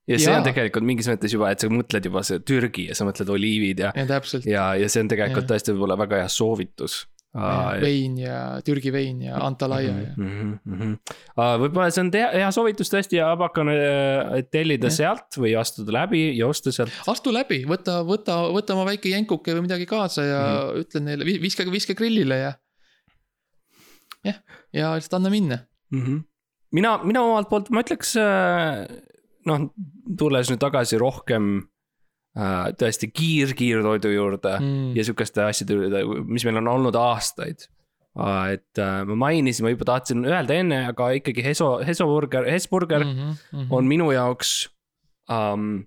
Ja 0.10 0.18
see 0.18 0.30
Jaa. 0.32 0.40
on 0.40 0.46
tegelikult 0.48 0.88
mingis 0.88 1.10
mõttes 1.12 1.34
juba, 1.36 1.52
et 1.54 1.62
sa 1.62 1.70
mõtled 1.72 2.10
juba 2.10 2.24
see 2.26 2.42
Türgi 2.42 2.88
ja 2.90 2.98
sa 2.98 3.06
mõtled 3.08 3.30
oliivid 3.30 3.84
ja, 3.86 3.94
ja 3.96 4.22
ja, 4.50 4.68
ja 4.82 4.90
see 4.90 5.04
on 5.04 5.12
tegelikult 5.12 5.46
Jah. 5.46 5.52
tõesti 5.54 5.76
võib-olla 5.76 6.00
väga 6.02 6.24
hea 6.24 6.32
soovitus 6.32 7.04
vein 7.32 8.18
ja 8.20 8.60
Türgi 8.66 8.92
vein 8.92 9.22
ja 9.24 9.38
Antalya 9.40 9.80
ja 9.88 9.94
mm. 9.94 10.26
-hmm, 10.26 10.58
mm 10.66 10.80
-hmm. 10.80 11.60
võib-olla 11.62 11.92
see 11.92 12.02
on 12.04 12.10
hea, 12.14 12.32
hea 12.34 12.50
soovitus 12.52 12.92
tõesti 12.92 13.16
ja 13.22 13.30
hakkan 13.40 13.72
tellida 14.52 14.88
ja. 14.88 14.92
sealt 14.92 15.38
või 15.38 15.56
astuda 15.56 15.92
läbi 15.92 16.38
ja 16.38 16.48
osta 16.48 16.72
sealt. 16.72 16.92
astu 17.08 17.32
läbi, 17.32 17.64
võta, 17.68 18.02
võta, 18.04 18.42
võta 18.52 18.76
oma 18.76 18.86
väike 18.86 19.10
jänkuke 19.10 19.56
või 19.56 19.62
midagi 19.62 19.86
kaasa 19.86 20.24
ja 20.24 20.42
mm 20.42 20.58
-hmm. 20.58 20.82
ütle 20.82 21.00
neile, 21.00 21.26
viska, 21.42 21.64
viska 21.72 21.94
grillile 21.94 22.38
ja. 22.38 22.54
jah, 24.26 24.44
ja 24.74 24.96
lihtsalt 24.96 25.14
anna 25.22 25.30
minna 25.30 25.58
mm. 25.92 26.02
-hmm. 26.02 26.24
mina, 26.72 26.98
mina 27.04 27.22
omalt 27.22 27.50
poolt, 27.50 27.70
ma 27.70 27.80
ütleks 27.80 28.18
noh, 29.50 29.68
tulles 30.18 30.50
nüüd 30.52 30.62
tagasi 30.62 31.00
rohkem 31.02 31.52
äh, 32.38 32.72
tõesti 32.80 33.12
kiir-kiirtoidu 33.12 34.14
juurde 34.14 34.56
mm. 34.60 34.90
ja 34.98 35.06
sihukeste 35.08 35.46
asjade 35.46 35.78
juurde, 35.78 36.04
mis 36.30 36.46
meil 36.48 36.62
on 36.62 36.72
olnud 36.76 36.98
aastaid 37.00 37.68
äh,. 38.16 38.58
et 38.58 38.82
äh, 38.82 39.02
ma 39.10 39.18
mainisin, 39.28 39.66
ma 39.66 39.74
juba 39.74 39.88
tahtsin 39.94 40.26
öelda 40.28 40.58
enne, 40.62 40.82
aga 40.92 41.12
ikkagi 41.20 41.46
Heso, 41.46 41.74
Heso 41.86 42.08
burger, 42.10 42.48
Hesburger 42.50 43.06
mm 43.06 43.12
-hmm, 43.12 43.38
mm 43.52 43.60
-hmm. 43.60 43.78
on 43.78 43.88
minu 43.88 44.12
jaoks 44.12 44.70
um, 45.30 45.86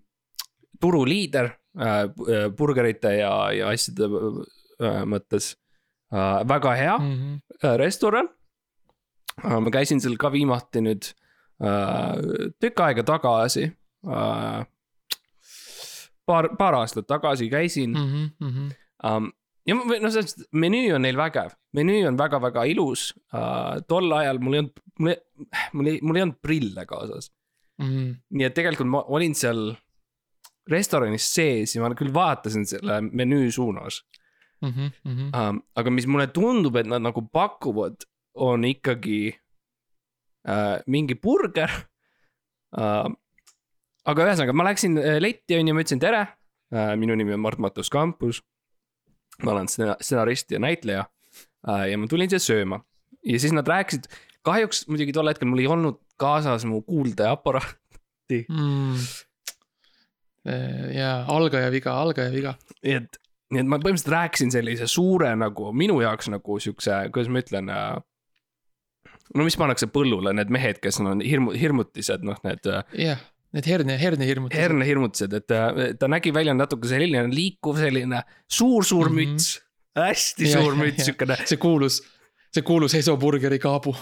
turuliider 0.81 1.51
äh, 1.79 2.09
burgerite 2.57 3.17
ja, 3.21 3.53
ja 3.53 3.69
asjade 3.69 4.09
äh, 4.09 5.03
mõttes 5.05 5.55
äh,. 6.13 6.49
väga 6.49 6.75
hea 6.75 6.99
mm 6.99 7.13
-hmm. 7.13 7.77
restoran 7.77 8.29
äh,. 9.45 9.61
ma 9.61 9.71
käisin 9.71 10.01
seal 10.01 10.17
ka 10.17 10.33
viimati 10.33 10.81
nüüd 10.81 11.15
tükk 12.61 12.81
aega 12.81 13.05
tagasi 13.07 13.69
äh, 14.07 14.67
paar, 16.27 16.51
paar 16.59 16.81
aastat 16.81 17.07
tagasi 17.07 17.49
käisin 17.51 17.91
mm. 17.95 18.11
-hmm, 18.13 18.31
mm 18.41 18.51
-hmm. 18.51 19.33
Ja 19.67 19.75
noh, 19.75 20.11
selles 20.13 20.35
menüü 20.53 20.93
on 20.95 21.03
neil 21.03 21.17
vägev, 21.17 21.55
menüü 21.73 22.07
on 22.09 22.19
väga-väga 22.19 22.65
ilus 22.65 23.15
uh,. 23.33 23.81
tol 23.89 24.13
ajal 24.13 24.39
mul 24.39 24.55
ei 24.55 24.61
olnud, 24.61 24.81
mul 24.99 25.09
ei, 25.09 25.17
mul 25.73 25.87
ei, 25.87 25.99
mul 26.03 26.17
ei 26.17 26.23
olnud 26.23 26.41
prille 26.43 26.87
kaasas 26.87 27.31
mm. 27.79 27.87
-hmm. 27.87 28.15
nii 28.31 28.45
et 28.45 28.55
tegelikult 28.55 28.89
ma 28.89 29.03
olin 29.09 29.35
seal 29.35 29.75
restoranis 30.71 31.35
sees 31.35 31.77
ja 31.77 31.83
ma 31.83 31.95
küll 31.95 32.15
vaatasin 32.15 32.67
selle 32.67 33.01
menüü 33.01 33.51
suunas 33.53 34.05
mm. 34.61 34.69
-hmm, 34.69 34.91
mm 35.05 35.17
-hmm. 35.17 35.63
Aga 35.77 35.91
mis 35.91 36.07
mulle 36.07 36.27
tundub, 36.27 36.77
et 36.77 36.87
nad 36.87 37.03
nagu 37.03 37.23
pakuvad, 37.33 37.97
on 38.35 38.65
ikkagi 38.65 39.39
uh, 40.49 40.79
mingi 40.87 41.15
burger 41.21 41.71
uh, 42.79 43.11
aga 44.09 44.27
ühesõnaga, 44.29 44.57
ma 44.57 44.67
läksin 44.69 44.99
äh, 45.01 45.19
letti 45.23 45.59
on 45.59 45.71
ju, 45.71 45.77
ma 45.77 45.85
ütlesin 45.85 46.03
tere. 46.03 46.25
Äh, 46.75 46.93
minu 47.01 47.17
nimi 47.19 47.35
on 47.37 47.43
Mart 47.45 47.63
Matus 47.63 47.91
Kampus. 47.93 48.43
ma 49.43 49.51
olen 49.51 49.67
stsenarist 49.67 50.53
ja 50.55 50.61
näitleja. 50.63 51.09
Äh, 51.69 51.89
ja 51.91 51.99
ma 51.99 52.07
tulin 52.11 52.31
siia 52.31 52.43
sööma 52.43 52.85
ja 53.25 53.41
siis 53.41 53.55
nad 53.57 53.69
rääkisid, 53.69 54.07
kahjuks 54.45 54.85
muidugi 54.87 55.15
tol 55.17 55.31
hetkel 55.31 55.49
mul 55.49 55.63
ei 55.63 55.69
olnud 55.71 55.99
kaasas 56.21 56.67
mu 56.69 56.83
kuuldeaparaati 56.85 58.41
mm.. 58.45 58.99
ja 60.93 61.15
algaja 61.33 61.71
viga, 61.73 61.95
algaja 61.97 62.31
viga. 62.35 62.53
nii 62.85 62.99
et, 62.99 63.17
nii 63.51 63.63
et 63.63 63.71
ma 63.71 63.79
põhimõtteliselt 63.81 64.13
rääkisin 64.13 64.53
sellise 64.53 64.87
suure 64.93 65.33
nagu 65.41 65.73
minu 65.73 65.97
jaoks 66.05 66.29
nagu 66.35 66.59
siukse, 66.61 67.01
kuidas 67.17 67.33
ma 67.33 67.41
ütlen 67.41 67.73
no 69.35 69.47
mis 69.47 69.57
pannakse 69.61 69.89
põllule, 69.93 70.35
need 70.37 70.51
mehed, 70.53 70.83
kes 70.85 71.01
on 71.01 71.23
hirmu, 71.25 71.55
hirmutised, 71.59 72.27
noh, 72.27 72.41
need. 72.45 72.67
jah 72.69 72.85
yeah 72.93 73.23
Need 73.55 73.69
herne, 73.71 73.95
hernehirmutused. 73.99 74.59
hernehirmutused, 74.59 75.35
et 75.39 75.45
ta, 75.47 75.69
ta 75.99 76.09
nägi 76.11 76.33
välja 76.35 76.57
natuke 76.57 76.89
selline 76.91 77.29
liikuv 77.31 77.79
selline 77.79 78.25
suur-suur 78.51 79.13
mm 79.13 79.19
-hmm. 79.19 79.37
müts. 79.37 79.61
hästi 79.95 80.49
ja, 80.49 80.59
suur 80.59 80.75
müts, 80.75 81.05
siukene. 81.07 81.37
see 81.47 81.57
kuulus, 81.63 82.01
see 82.51 82.63
kuulus 82.67 82.97
Heso 82.99 83.17
burgeri 83.17 83.61
kaabu. 83.63 83.95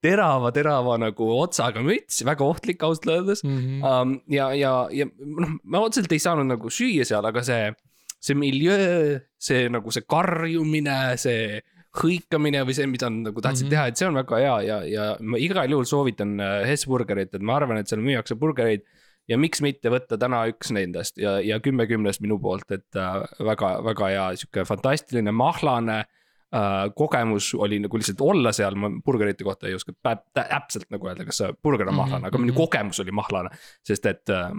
terava, 0.00 0.52
terava 0.52 0.96
nagu 0.98 1.28
otsaga 1.36 1.84
müts, 1.84 2.24
väga 2.24 2.44
ohtlik 2.44 2.82
ausalt 2.82 3.06
öeldes 3.06 3.44
mm. 3.44 3.58
-hmm. 3.58 3.84
Um, 3.84 4.20
ja, 4.28 4.54
ja, 4.54 4.88
ja 4.90 5.06
noh, 5.18 5.58
ma 5.62 5.84
otseselt 5.84 6.12
ei 6.12 6.18
saanud 6.18 6.48
nagu 6.48 6.70
süüa 6.70 7.04
seal, 7.04 7.24
aga 7.24 7.42
see, 7.42 7.72
see 8.20 8.34
miljöö, 8.34 9.20
see 9.38 9.68
nagu 9.68 9.90
see 9.90 10.02
karjumine, 10.08 11.16
see 11.16 11.60
hõikamine 11.94 12.64
või 12.66 12.74
see, 12.76 12.88
mida 12.90 13.08
nad 13.10 13.30
nagu 13.30 13.42
tahtsid 13.44 13.68
mm 13.68 13.70
-hmm. 13.70 13.76
teha, 13.76 13.86
et 13.90 14.00
see 14.00 14.08
on 14.08 14.18
väga 14.18 14.40
hea 14.42 14.56
ja, 14.66 14.78
ja 14.88 15.06
ma 15.20 15.38
igal 15.38 15.70
juhul 15.70 15.86
soovitan 15.86 16.34
äh, 16.42 16.56
Hess 16.68 16.88
burgerit, 16.90 17.34
et 17.34 17.42
ma 17.42 17.58
arvan, 17.60 17.78
et 17.78 17.90
seal 17.90 18.02
müüakse 18.02 18.38
burgereid. 18.38 18.82
ja 19.28 19.38
miks 19.40 19.62
mitte 19.64 19.88
võtta 19.88 20.18
täna 20.20 20.42
üks 20.50 20.68
nendest 20.74 21.16
ja, 21.16 21.38
ja 21.40 21.56
kümme 21.60 21.86
kümnest 21.88 22.20
minu 22.20 22.36
poolt, 22.38 22.70
et 22.70 22.96
äh, 22.96 23.22
väga, 23.40 23.78
väga 23.84 24.10
hea 24.12 24.26
sihuke 24.36 24.64
fantastiline 24.68 25.32
mahlane 25.32 25.98
äh, 26.00 26.90
kogemus 26.96 27.54
oli 27.54 27.78
nagu 27.80 27.96
lihtsalt 27.96 28.20
olla 28.20 28.52
seal, 28.52 28.74
ma 28.74 28.90
burgerite 29.04 29.44
kohta 29.44 29.68
ei 29.68 29.74
oska 29.74 29.94
täpselt 30.02 30.90
nagu 30.90 31.08
öelda, 31.08 31.24
kas 31.24 31.40
see 31.40 31.52
burger 31.62 31.88
on 31.88 31.94
mahlane 31.94 32.18
mm, 32.18 32.24
-hmm. 32.24 32.26
aga 32.26 32.38
minu 32.38 32.52
mhm. 32.52 32.60
kogemus 32.60 33.00
oli 33.00 33.10
mahlane. 33.10 33.50
sest 33.86 34.06
et 34.06 34.28
äh, 34.28 34.50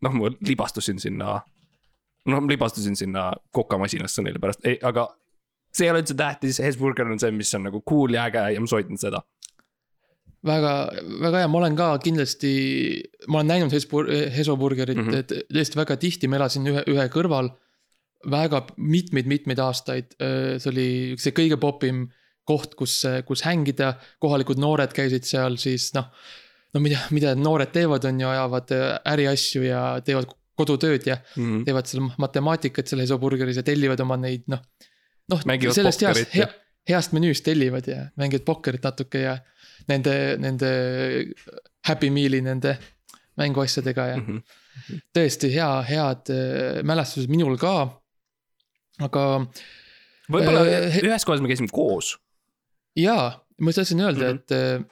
noh, 0.00 0.12
ma 0.12 0.30
libastusin 0.46 1.00
sinna, 1.00 1.40
noh 2.26 2.48
libastusin 2.48 2.96
sinna 2.96 3.32
kokamasinasse 3.50 4.22
neile 4.22 4.38
pärast, 4.38 4.66
ei, 4.66 4.78
aga 4.82 5.08
see 5.74 5.86
ei 5.86 5.92
ole 5.92 6.02
üldse 6.02 6.16
tähtis, 6.18 6.60
Hesburger 6.64 7.10
on 7.10 7.20
see, 7.20 7.32
mis 7.34 7.52
on 7.56 7.66
nagu 7.68 7.82
cool 7.88 8.16
ja 8.16 8.26
äge 8.28 8.44
ja 8.54 8.62
ma 8.62 8.70
soovitan 8.70 9.00
seda. 9.00 9.22
väga, 10.48 10.72
väga 11.24 11.42
hea, 11.42 11.48
ma 11.50 11.60
olen 11.60 11.78
ka 11.78 11.88
kindlasti, 12.02 12.52
ma 13.28 13.40
olen 13.40 13.50
näinud 13.52 13.74
Hesbur-, 13.74 14.10
Hesoburgerit 14.34 14.96
mm, 14.96 15.08
-hmm. 15.08 15.24
et 15.24 15.48
tõesti 15.54 15.80
väga 15.80 15.96
tihti 15.96 16.30
ma 16.30 16.38
elasin 16.38 16.68
ühe, 16.70 16.84
ühe 16.86 17.08
kõrval. 17.14 17.50
väga 18.30 18.64
mitmeid-mitmeid 18.76 19.60
aastaid, 19.62 20.16
see 20.18 20.70
oli 20.72 20.88
see 21.22 21.30
kõige 21.30 21.56
popim 21.56 22.08
koht, 22.44 22.74
kus, 22.74 23.04
kus 23.26 23.44
hängida, 23.46 23.92
kohalikud 24.18 24.58
noored 24.58 24.90
käisid 24.90 25.22
seal 25.28 25.54
siis 25.56 25.92
noh. 25.94 26.08
no 26.74 26.80
mida, 26.80 26.98
mida 27.14 27.34
noored 27.38 27.70
teevad, 27.70 28.04
on 28.04 28.20
ju, 28.20 28.28
ajavad 28.28 28.74
äriasju 29.06 29.62
ja 29.62 29.82
teevad 30.02 30.34
kodutööd 30.58 31.06
ja 31.06 31.20
mm 31.36 31.44
-hmm. 31.44 31.64
teevad 31.64 31.86
seal 31.86 32.10
matemaatikat 32.18 32.86
seal 32.86 33.04
Hesoburgeris 33.04 33.56
ja 33.56 33.62
tellivad 33.62 34.00
oma 34.00 34.16
neid 34.16 34.48
noh 34.50 34.64
noh, 35.32 35.44
sellest 35.74 36.04
heast, 36.04 36.34
hea, 36.34 36.48
heast 36.88 37.14
menüüst 37.16 37.44
tellivad 37.46 37.88
ja 37.88 38.04
mängivad 38.20 38.46
pokkerit 38.48 38.84
natuke 38.84 39.24
ja 39.24 39.36
nende, 39.90 40.14
nende 40.40 40.70
Happy 41.88 42.10
Meal'i 42.12 42.40
nende 42.44 42.76
mänguasjadega 43.38 44.06
ja 44.12 44.16
mm. 44.18 44.26
-hmm. 44.26 45.02
tõesti 45.14 45.50
hea, 45.54 45.70
head 45.88 46.32
äh, 46.34 46.82
mälestused 46.82 47.30
minul 47.30 47.58
ka, 47.60 47.74
aga. 49.04 49.24
võib-olla 50.28 50.64
äh, 50.66 51.02
ühes 51.04 51.26
kohas 51.26 51.42
me 51.42 51.50
käisime 51.50 51.70
koos. 51.72 52.16
jaa, 52.98 53.36
ma 53.60 53.72
tahtsin 53.72 54.00
öelda 54.00 54.24
mm, 54.24 54.30
-hmm. 54.30 54.40
et 54.40 54.52
äh, 54.52 54.86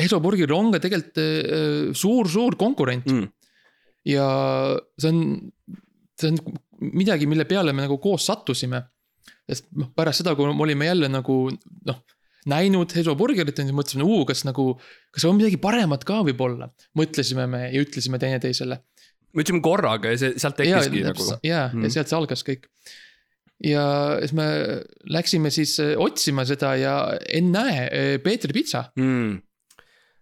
Heso 0.00 0.20
Burgeril 0.20 0.56
on 0.56 0.72
ka 0.72 0.80
tegelikult 0.80 1.18
äh, 1.20 1.92
suur-suur 1.92 2.56
konkurent 2.56 3.06
mm. 3.06 3.28
ja 4.08 4.26
see 4.98 5.12
on, 5.12 5.50
see 6.18 6.32
on 6.32 6.38
midagi, 6.80 7.26
mille 7.26 7.44
peale 7.44 7.72
me 7.72 7.84
nagu 7.84 7.98
koos 7.98 8.26
sattusime 8.26 8.82
sest 9.50 9.68
noh, 9.76 9.90
pärast 9.96 10.22
seda, 10.22 10.36
kui 10.38 10.48
me 10.48 10.64
olime 10.66 10.88
jälle 10.88 11.10
nagu 11.10 11.42
noh, 11.50 12.00
näinud 12.50 12.94
Heso 12.96 13.14
burgerit, 13.18 13.58
siis 13.58 13.74
mõtlesime, 13.76 14.06
uu, 14.06 14.22
kas 14.28 14.44
nagu, 14.48 14.72
kas 15.14 15.26
on 15.28 15.36
midagi 15.38 15.60
paremat 15.60 16.06
ka 16.08 16.22
võib-olla. 16.26 16.70
mõtlesime 16.98 17.46
me 17.50 17.66
ja 17.68 17.82
ütlesime 17.82 18.20
teineteisele. 18.22 18.80
me 19.34 19.44
ütlesime 19.44 19.62
korraga 19.64 20.14
ja 20.14 20.22
see, 20.22 20.32
sealt 20.40 20.58
tekkiski 20.60 21.04
ja, 21.04 21.12
nagu. 21.12 21.28
ja 21.46 21.60
mm., 21.72 21.84
ja 21.84 21.94
sealt 21.96 22.10
see 22.10 22.18
algas 22.18 22.46
kõik. 22.46 22.66
ja 23.64 23.84
siis 24.22 24.32
me 24.32 24.48
läksime 25.04 25.52
siis 25.52 25.76
äh, 25.84 25.94
otsima 26.00 26.46
seda 26.48 26.74
ja 26.80 26.96
ennäe, 27.28 27.86
äh, 27.86 28.16
Peetri 28.24 28.56
pitsa 28.56 28.88
mm 28.96 29.38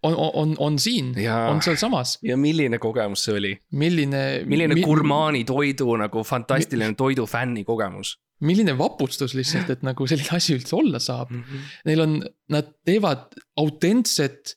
on, 0.03 0.15
on, 0.17 0.55
on 0.59 0.79
siin, 0.79 1.15
on 1.49 1.61
sealsamas. 1.61 2.19
ja 2.23 2.37
milline 2.37 2.79
kogemus 2.79 3.23
see 3.27 3.35
oli? 3.35 3.51
milline. 3.71 4.43
milline 4.45 4.77
mi, 4.77 4.83
gurmaani 4.83 5.43
toidu 5.43 5.95
nagu 5.99 6.23
fantastiline 6.23 6.93
mi, 6.93 6.99
toidufänni 6.99 7.63
kogemus 7.67 8.13
milline 8.45 8.75
vapustus 8.79 9.33
lihtsalt, 9.35 9.69
et 9.73 9.81
nagu 9.85 10.07
selline 10.07 10.35
asi 10.37 10.55
üldse 10.55 10.75
olla 10.77 10.99
saab 11.03 11.31
mm. 11.33 11.43
-hmm. 11.43 11.71
Neil 11.89 12.03
on, 12.05 12.19
nad 12.55 12.69
teevad 12.87 13.35
autentset 13.59 14.55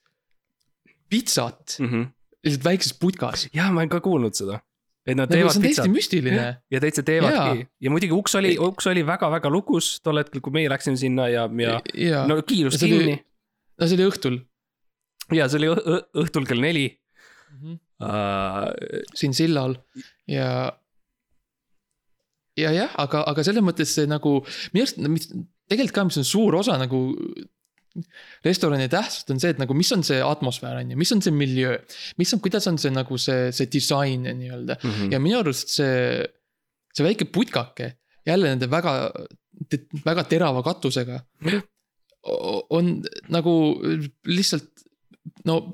pitsat 1.11 1.79
mm 1.81 1.89
-hmm. 1.89 2.05
lihtsalt 2.45 2.65
väikses 2.65 2.95
putkas. 3.01 3.49
ja 3.55 3.71
ma 3.73 3.81
olen 3.81 3.89
ka 3.89 4.01
kuulnud 4.01 4.35
seda. 4.35 4.61
et 5.07 5.17
nad 5.17 5.27
nagu 5.27 5.35
teevad 5.35 5.62
pitsat. 5.62 5.85
täiesti 5.85 5.91
müstiline. 5.99 6.62
ja 6.71 6.81
täitsa 6.81 7.03
teevadki 7.03 7.59
ja, 7.59 7.67
ja 7.81 7.91
muidugi 7.91 8.12
uks 8.12 8.35
oli, 8.35 8.57
uks 8.59 8.87
oli 8.87 9.07
väga-väga 9.07 9.51
lukus 9.51 10.01
tol 10.03 10.17
hetkel, 10.17 10.41
kui 10.41 10.53
meie 10.53 10.71
läksime 10.71 10.97
sinna 10.97 11.29
ja, 11.29 11.49
ja, 11.59 11.81
ja. 11.95 12.27
no 12.27 12.43
kiirus 12.43 12.79
kinni. 12.79 13.19
no 13.81 13.87
see 13.87 13.99
oli 13.99 14.11
õhtul. 14.11 14.39
ja 15.33 15.49
see 15.49 15.59
oli 15.59 15.75
õhtul 16.25 16.47
kell 16.47 16.61
neli 16.61 16.87
mm. 17.51 17.59
-hmm. 17.59 17.79
Uh, 18.03 18.67
siin 19.15 19.35
sillal 19.35 19.77
ja 20.27 20.73
ja 22.59 22.73
jah, 22.75 22.92
aga, 23.00 23.25
aga 23.30 23.44
selles 23.47 23.64
mõttes 23.64 23.94
see 23.97 24.09
nagu 24.11 24.40
minu 24.75 24.85
arust, 24.85 25.35
tegelikult 25.71 25.97
ka, 25.97 26.06
mis 26.09 26.21
on 26.21 26.28
suur 26.28 26.59
osa 26.61 26.76
nagu 26.80 27.02
restorani 28.44 28.88
tähtsust 28.92 29.30
on 29.35 29.40
see, 29.40 29.52
et 29.52 29.59
nagu, 29.61 29.75
mis 29.76 29.90
on 29.92 30.04
see 30.06 30.21
atmosfäär, 30.25 30.78
on 30.80 30.94
ju, 30.94 30.99
mis 31.00 31.12
on 31.12 31.21
see 31.25 31.35
miljöö. 31.37 31.76
mis 32.21 32.32
on, 32.32 32.40
kuidas 32.44 32.68
on 32.71 32.78
see 32.80 32.92
nagu 32.92 33.18
see, 33.21 33.50
see 33.52 33.68
disain 33.73 34.25
nii-öelda 34.28 34.78
mm 34.78 34.90
-hmm. 34.90 35.12
ja 35.12 35.21
minu 35.21 35.42
arust 35.42 35.75
see, 35.76 36.25
see 36.94 37.04
väike 37.04 37.28
putkake, 37.32 37.92
jälle 38.26 38.49
nende 38.49 38.71
väga 38.71 39.12
väga 40.04 40.25
terava 40.25 40.62
katusega 40.62 41.21
on 42.71 43.02
nagu 43.28 43.54
lihtsalt 44.26 44.85
no 45.44 45.71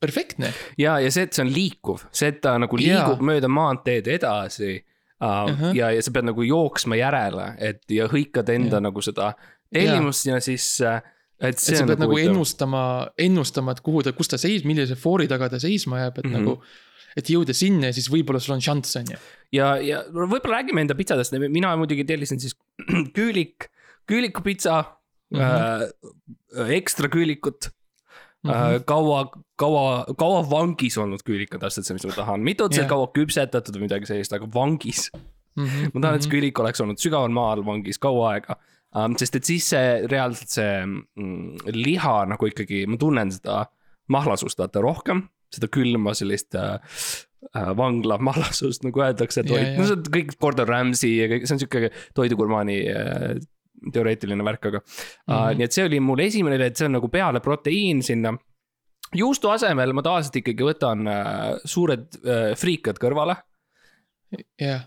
perfektne. 0.00 0.52
ja, 0.78 0.98
ja 1.00 1.10
see, 1.10 1.22
et 1.22 1.32
see 1.32 1.44
on 1.44 1.52
liikuv, 1.52 2.04
see, 2.12 2.28
et 2.32 2.40
ta 2.44 2.56
nagu 2.58 2.76
liigub 2.76 3.22
mööda 3.24 3.48
maanteed 3.48 4.08
edasi 4.16 4.76
uh, 5.24 5.50
uh. 5.50 5.58
-huh. 5.60 5.74
ja, 5.76 5.90
ja 5.94 6.04
sa 6.04 6.12
pead 6.14 6.28
nagu 6.28 6.44
jooksma 6.46 6.98
järele, 7.00 7.48
et 7.58 7.82
ja 7.90 8.08
hõikad 8.10 8.50
enda 8.54 8.78
Jaa. 8.78 8.86
nagu 8.88 9.02
seda 9.04 9.32
tellimust 9.72 10.26
sinna 10.26 10.40
sisse. 10.44 10.96
et 11.40 11.54
et 11.54 11.58
see 11.58 11.76
sa 11.76 11.86
pead 11.86 12.00
nagu 12.00 12.14
huvitav. 12.14 12.30
ennustama, 12.30 12.82
ennustama, 13.18 13.74
et 13.74 13.80
kuhu 13.84 14.02
ta, 14.06 14.12
kus 14.16 14.30
ta 14.30 14.38
seis, 14.40 14.64
millise 14.64 14.96
foori 14.96 15.26
taga 15.28 15.48
ta 15.50 15.58
seisma 15.60 15.98
jääb, 16.04 16.18
et 16.18 16.24
mm. 16.24 16.30
-hmm. 16.30 16.44
nagu. 16.44 16.62
et 17.16 17.30
jõuda 17.30 17.54
sinna 17.54 17.86
ja 17.86 17.94
siis 17.94 18.08
võib-olla 18.10 18.40
sul 18.42 18.56
on 18.56 18.60
šanss, 18.60 18.96
on 18.96 19.12
ju. 19.12 19.18
ja, 19.52 19.76
ja 19.78 20.02
võib-olla 20.10 20.58
räägime 20.58 20.80
enda 20.82 20.94
pitsadest, 20.94 21.32
mina 21.48 21.76
muidugi 21.76 22.04
tellisin 22.04 22.40
siis 22.40 22.56
küülik, 23.16 23.70
küülikupitsa 24.10 24.82
mm. 25.30 25.38
-hmm. 25.38 25.92
äh, 26.58 26.70
ekstra 26.78 27.08
küülikut 27.08 27.70
mm. 28.44 28.50
Mhm. 28.50 28.56
-hmm. 28.56 28.84
kaua, 28.86 29.24
kaua, 29.56 30.04
kaua 30.18 30.42
vangis 30.50 30.98
olnud 30.98 31.24
küülik 31.26 31.54
on 31.56 31.64
täpselt 31.64 31.88
see, 31.88 31.96
mis 31.96 32.06
ma 32.06 32.16
tahan, 32.16 32.44
mitte 32.44 32.64
otseselt 32.64 32.88
Jah. 32.88 32.92
kaua 32.92 33.10
küpsetatud 33.16 33.78
või 33.78 33.88
midagi 33.88 34.10
sellist, 34.10 34.32
aga 34.32 34.48
vangis. 34.54 35.10
Mhm. 35.56 35.90
ma 35.94 36.00
tahan, 36.00 36.16
et 36.16 36.26
see 36.26 36.32
küülik 36.32 36.58
oleks 36.58 36.80
olnud 36.82 36.98
sügaval 36.98 37.30
maa 37.30 37.52
all 37.54 37.66
vangis 37.66 38.00
kaua 38.02 38.32
aega 38.34 38.56
um,. 38.94 39.14
sest 39.18 39.36
et 39.38 39.44
siis 39.44 39.68
see 39.74 40.06
reaalselt 40.10 40.50
see 40.50 40.72
mm, 40.86 41.70
liha 41.74 42.16
nagu 42.30 42.50
ikkagi, 42.50 42.84
ma 42.90 42.98
tunnen 43.00 43.30
seda 43.34 43.64
mahlasust 44.12 44.58
vaata 44.60 44.82
rohkem, 44.84 45.24
seda 45.54 45.70
külma 45.72 46.12
sellist 46.16 46.56
äh, 46.58 46.76
äh, 47.54 47.70
vangla 47.78 48.18
mahlasust, 48.18 48.84
nagu 48.86 49.04
öeldakse, 49.04 49.46
toit, 49.46 49.70
ja. 49.72 49.78
no 49.78 49.88
see 49.88 49.96
on 49.96 50.10
kõik 50.18 50.34
Gordon 50.42 50.68
Ramsay 50.68 51.14
ja 51.22 51.30
kõik, 51.30 51.46
see 51.46 51.56
on 51.56 51.62
sihuke 51.62 51.90
toidugurmaani 52.18 52.78
äh, 52.90 53.28
teoreetiline 53.92 54.44
värk, 54.44 54.66
aga 54.66 54.78
mm. 54.78 54.84
-hmm. 54.84 55.34
Mhm. 55.50 55.56
nii 55.58 55.64
et 55.64 55.72
see 55.72 55.84
oli 55.84 56.00
mul 56.00 56.18
esimene, 56.18 56.66
et 56.66 56.76
see 56.76 56.86
on 56.86 56.92
nagu 56.92 57.08
peale 57.08 57.40
proteiin 57.40 58.02
sinna. 58.02 58.34
juustu 59.14 59.48
asemel 59.50 59.92
ma 59.92 60.02
tavaliselt 60.02 60.36
ikkagi 60.36 60.64
võtan 60.64 61.06
äh, 61.06 61.60
suured 61.64 62.06
äh, 62.26 62.54
friikad 62.56 62.98
kõrvale 62.98 63.36
jah, 64.60 64.80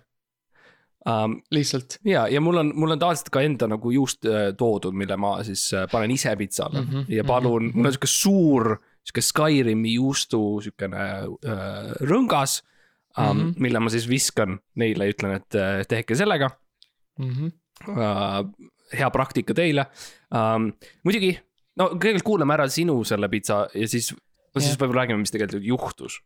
um,. 1.08 1.38
lihtsalt. 1.51 2.00
ja, 2.06 2.27
ja 2.27 2.42
mul 2.42 2.58
on, 2.58 2.72
mul 2.75 2.92
on 2.92 3.00
tavaliselt 3.00 3.30
ka 3.30 3.42
enda 3.42 3.68
nagu 3.68 3.92
juust 3.92 4.25
äh, 4.25 4.50
toodud, 4.58 4.94
mille 4.94 5.18
ma 5.18 5.38
siis 5.48 5.70
äh, 5.74 5.86
panen 5.92 6.12
ise 6.12 6.36
pitsale 6.36 6.82
mm 6.82 6.88
Mhm, 6.88 6.98
-hmm, 6.98 7.13
ja 7.16 7.24
palun 7.24 7.63
mm, 7.63 7.70
-hmm. 7.70 7.75
mul 7.75 7.86
on 7.86 7.92
sihuke 7.94 8.08
suur, 8.08 8.77
sihuke 9.04 9.22
Skyrimi 9.22 9.94
juustu 9.94 10.60
siukene 10.62 10.98
äh, 10.98 11.92
rõngas 12.01 12.62
um,. 13.18 13.24
Mm 13.24 13.32
Mhm. 13.32 13.48
-hmm. 13.48 13.54
mille 13.58 13.80
ma 13.80 13.89
siis 13.89 14.10
viskan 14.10 14.60
neile 14.75 15.06
ja 15.06 15.12
ütlen, 15.13 15.36
et 15.36 15.56
äh, 15.56 15.86
tehke 15.88 16.16
sellega 16.16 16.50
Mhm. 17.20 17.46
uh,. 17.88 18.44
Hea 18.94 19.10
praktika 19.13 19.56
teile 19.58 19.88
um,. 20.32 20.72
muidugi, 21.08 21.34
no 21.79 21.91
kõigepealt 21.96 22.25
kuulame 22.27 22.56
ära 22.58 22.67
sinu 22.72 23.01
selle 23.08 23.29
pitsa 23.32 23.65
ja 23.74 23.88
siis, 23.89 24.12
no 24.13 24.62
siis 24.63 24.74
Jah. 24.74 24.82
võib-olla 24.82 25.03
räägime, 25.06 25.22
mis 25.24 25.34
tegelikult 25.34 25.65
juhtus. 25.67 26.20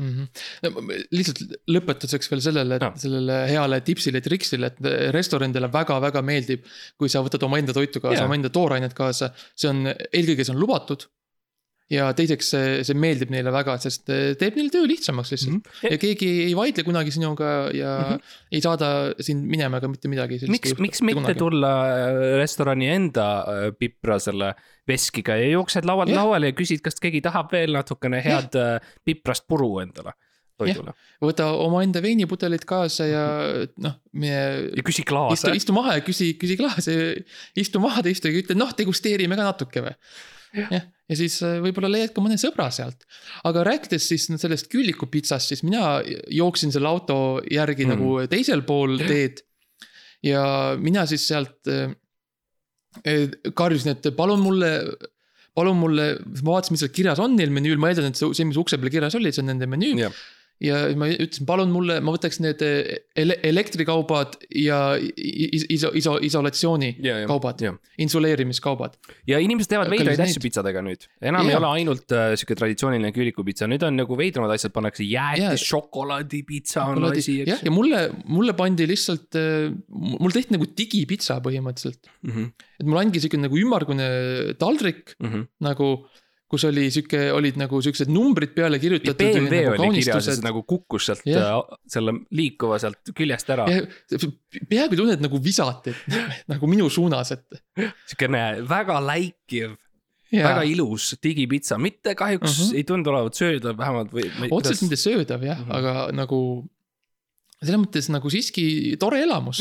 Mhm. 0.00 0.28
no 0.64 0.70
ma- 0.80 1.00
lihtsalt 1.12 1.42
lõpetuseks 1.68 2.30
veel 2.32 2.40
sellele, 2.40 2.78
Jaa. 2.80 2.92
sellele 2.96 3.34
heale 3.50 3.80
tipsile, 3.84 4.22
triksile, 4.24 4.70
et 4.72 4.78
restoranidele 5.12 5.68
väga-väga 5.72 6.22
meeldib. 6.24 6.64
kui 6.96 7.10
sa 7.12 7.20
võtad 7.20 7.44
omaenda 7.44 7.74
toitu 7.76 8.00
kaasa 8.00 8.22
Jaa., 8.22 8.28
omaenda 8.30 8.48
toorainet 8.48 8.94
kaasa, 8.96 9.32
see 9.54 9.68
on, 9.68 9.84
eelkõige 9.92 10.46
see 10.46 10.54
on 10.54 10.60
lubatud. 10.62 11.04
Ja 11.90 12.08
teiseks 12.16 12.50
see, 12.54 12.68
see 12.86 12.96
meeldib 12.98 13.32
neile 13.34 13.52
väga, 13.54 13.74
sest 13.82 14.06
teeb 14.08 14.56
neil 14.56 14.70
töö 14.72 14.86
lihtsamaks 14.88 15.32
lihtsalt 15.34 15.52
mm. 15.52 15.60
Mhm. 15.60 15.78
-hmm. 15.82 15.92
ja 15.92 15.98
keegi 16.04 16.30
ei 16.46 16.56
vaidle 16.56 16.84
kunagi 16.86 17.14
sinuga 17.14 17.50
ja 17.74 17.92
mm 17.98 18.02
Mhm. 18.02 18.14
-hmm. 18.14 18.38
ei 18.52 18.60
saada 18.60 18.88
sind 19.20 19.46
minema 19.48 19.76
ega 19.76 19.88
mitte 19.88 20.08
midagi. 20.08 20.40
miks, 20.48 20.74
miks 20.78 21.02
mitte 21.02 21.34
tulla 21.34 21.72
äh, 21.88 22.38
restorani 22.40 22.88
enda 22.88 23.28
äh, 23.40 23.72
pipra 23.78 24.18
selle 24.18 24.54
veskiga 24.88 25.36
ja 25.36 25.48
jooksed 25.52 25.84
laualt 25.84 26.10
Jah. 26.10 26.22
lauale 26.22 26.46
ja 26.52 26.52
küsid, 26.52 26.80
kas 26.82 27.00
keegi 27.00 27.20
tahab 27.20 27.52
veel 27.52 27.72
natukene 27.72 28.22
head 28.24 28.54
äh, 28.58 28.80
piprast 29.04 29.46
puru 29.48 29.78
endale 29.78 30.12
toidule 30.58 30.94
võta 31.22 31.48
omaenda 31.64 32.02
veinipudelid 32.04 32.64
kaasa 32.68 33.06
ja 33.08 33.24
noh, 33.84 33.98
meie 34.12 34.42
ja 34.76 34.84
küsi 34.86 35.04
klaase. 35.08 35.52
istu 35.56 35.74
maha 35.76 35.98
ja 35.98 36.04
küsi, 36.06 36.32
küsi 36.40 36.58
klaasi, 36.60 36.96
istu 37.58 37.82
maha 37.82 38.04
teistega 38.06 38.36
ja 38.36 38.44
ütle 38.44 38.58
noh, 38.58 38.72
degusteerime 38.78 39.38
ka 39.38 39.48
natuke 39.48 39.84
või. 39.86 39.94
jah, 40.56 40.68
ja 40.76 40.82
siis 41.18 41.38
äh, 41.46 41.58
võib-olla 41.64 41.90
leiad 41.92 42.12
ka 42.14 42.22
mõne 42.24 42.38
sõbra 42.40 42.68
sealt. 42.74 43.06
aga 43.48 43.64
rääkides 43.68 44.08
siis 44.12 44.28
sellest 44.30 44.68
küülikupitsast, 44.72 45.52
siis 45.52 45.62
mina 45.66 46.00
jooksin 46.30 46.72
selle 46.74 46.88
auto 46.88 47.16
järgi 47.50 47.86
Mm. 47.86 47.94
nagu 47.96 48.26
teisel 48.30 48.62
pool 48.62 48.98
teed. 48.98 49.42
ja 50.22 50.76
mina 50.78 51.06
siis 51.06 51.26
sealt 51.26 51.66
äh, 51.68 51.90
äh, 53.06 53.26
karjusin, 53.54 53.96
et 53.96 54.12
palun 54.16 54.40
mulle, 54.40 54.70
palun 55.54 55.76
mulle, 55.76 56.06
ma 56.42 56.54
vaatasin, 56.54 56.76
mis 56.76 56.84
seal 56.84 56.92
kirjas 56.94 57.18
on 57.18 57.34
neil 57.36 57.50
menüül, 57.50 57.78
ma 57.78 57.90
eeldan, 57.90 58.12
et 58.12 58.16
see, 58.20 58.30
see, 58.34 58.44
mis 58.46 58.56
ukse 58.60 58.78
peal 58.78 58.92
kirjas 58.94 59.16
oli, 59.18 59.32
see 59.32 59.42
on 59.42 59.50
nende 59.52 59.66
menüü 59.66 59.96
Jah. 59.98 60.22
Ja 60.62 60.76
ma 60.98 61.08
ütlesin, 61.10 61.46
palun 61.48 61.72
mulle, 61.74 61.98
ma 62.04 62.12
võtaks 62.14 62.40
need 62.42 62.60
ele 62.62 63.36
elektrikaubad 63.48 64.36
ja 64.54 64.94
is 65.00 65.64
iso, 65.72 65.90
iso, 65.98 66.18
isolatsiooni 66.22 66.92
Ja, 67.02 67.18
ja, 67.22 67.26
kaubad 67.30 67.62
ja., 67.64 67.72
insuleerimiskauvad. 68.02 68.94
ja 69.26 69.40
inimesed 69.42 69.72
teevad 69.72 69.90
veidraid 69.90 70.20
asju 70.22 70.42
pitsadega 70.44 70.82
nüüd, 70.84 71.06
enam 71.22 71.48
ei 71.48 71.54
Jaa. 71.54 71.60
ole 71.62 71.70
ainult 71.80 72.14
äh, 72.14 72.34
sihuke 72.38 72.56
traditsiooniline 72.58 73.12
küülikupitsa, 73.16 73.66
nüüd 73.70 73.82
on 73.86 73.98
nagu 73.98 74.18
veidramad 74.18 74.54
asjad, 74.54 74.74
pannakse 74.76 75.06
jäätis, 75.08 75.64
šokolaadipitsa 75.72 76.86
on 76.92 77.08
asi, 77.10 77.40
jah, 77.42 77.56
eks 77.58 77.66
ja 77.66 77.74
mulle, 77.74 78.04
mulle 78.30 78.54
pandi 78.58 78.86
lihtsalt, 78.90 79.38
mul 79.92 80.34
tehti 80.34 80.56
nagu 80.56 80.68
digipitsa 80.78 81.40
põhimõtteliselt. 81.44 82.10
mm. 82.22 82.30
-hmm. 82.30 82.68
et 82.80 82.86
mul 82.86 83.02
andki 83.02 83.22
sihuke 83.22 83.40
nagu 83.40 83.58
ümmargune 83.58 84.08
taldrik 84.60 85.16
Mm 85.22 85.28
-hmm. 85.28 85.46
nagu, 85.66 85.86
kus 86.52 86.64
oli 86.68 86.82
sihuke, 86.92 87.20
olid 87.32 87.56
nagu 87.56 87.78
siuksed 87.82 88.10
numbrid 88.12 88.52
peale 88.56 88.76
ja 88.76 88.82
kirjutatud. 88.82 89.16
BMW 89.18 89.70
nagu 89.72 89.86
oli 89.88 90.02
kirjas 90.02 90.26
ja 90.28 90.34
see 90.36 90.44
nagu 90.44 90.60
kukkus 90.68 91.06
sealt 91.08 91.22
Jah. 91.24 91.62
äh, 91.62 91.78
selle 91.88 92.12
liikuva 92.30 92.76
sealt 92.82 93.12
küljest 93.16 93.48
ära. 93.54 93.64
peaaegu 94.68 94.98
tunned 95.00 95.24
nagu 95.24 95.40
visati, 95.42 95.94
nagu 96.52 96.68
minu 96.68 96.90
suunas, 96.92 97.32
et. 97.32 97.46
siukene 98.12 98.42
väga 98.68 99.00
läikiv 99.00 99.78
väga 100.32 100.62
ilus 100.64 101.10
digipitsa, 101.22 101.76
mitte 101.78 102.14
kahjuks 102.16 102.48
uh 102.50 102.58
Mhm. 102.62 102.70
-huh. 102.70 102.76
ei 102.76 102.84
tundu 102.88 103.10
olevat 103.10 103.34
söödav 103.36 103.76
vähemalt 103.76 104.12
või. 104.12 104.28
otseselt 104.50 104.82
mitte 104.90 104.96
söödav 105.00 105.42
jah 105.44 105.58
Mhm. 105.58 105.68
mm, 105.68 105.72
-hmm. 105.72 105.76
aga 105.78 106.12
nagu 106.12 106.38
selles 107.62 107.80
mõttes 107.80 108.08
nagu 108.10 108.30
siiski 108.30 108.96
tore 108.98 109.20
elamus, 109.22 109.60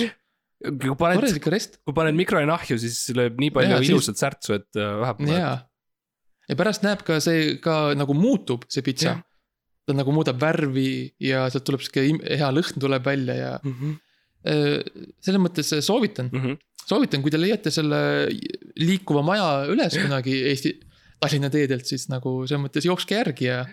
kui 0.62 0.96
paned, 0.98 1.40
kui 1.86 1.94
paned 1.94 2.16
mikrooni 2.16 2.52
ahju, 2.52 2.78
siis 2.80 3.12
lööb 3.18 3.38
nii 3.38 3.52
palju 3.52 3.70
ja, 3.72 3.78
siis- 3.82 3.90
ilusat 3.90 4.18
särtsu, 4.18 4.54
et 4.54 4.76
äh, 4.76 4.96
vähe 5.02 5.38
jaa. 5.40 5.58
Ja 6.52 6.58
pärast 6.60 6.84
näeb 6.84 7.02
ka 7.08 7.20
see 7.24 7.56
ka 7.64 7.94
nagu 7.96 8.14
muutub, 8.18 8.68
see 8.70 8.84
pitsa. 8.86 9.16
Ta 9.88 9.96
nagu 9.98 10.12
muudab 10.14 10.38
värvi 10.42 11.14
ja 11.24 11.48
sealt 11.50 11.64
tuleb 11.66 11.82
sihuke 11.82 12.04
hea 12.38 12.50
lõhn 12.54 12.78
tuleb 12.84 13.04
välja 13.08 13.36
ja 13.40 13.52
Mhm. 13.64 13.96
äh, 14.46 14.82
selles 15.24 15.42
mõttes 15.42 15.72
soovitan, 15.86 16.30
soovitan, 16.86 17.22
kui 17.24 17.32
te 17.32 17.38
leiate 17.42 17.72
selle 17.72 18.28
liikuva 18.78 19.24
maja 19.26 19.66
üles 19.72 19.96
kunagi 19.98 20.36
Eesti, 20.52 20.76
Tallinna 21.22 21.50
teedelt, 21.54 21.86
siis 21.86 22.08
nagu 22.10 22.48
selles 22.50 22.62
mõttes 22.64 22.86
jookske 22.88 23.14
järgi 23.14 23.46
ja 23.46 23.66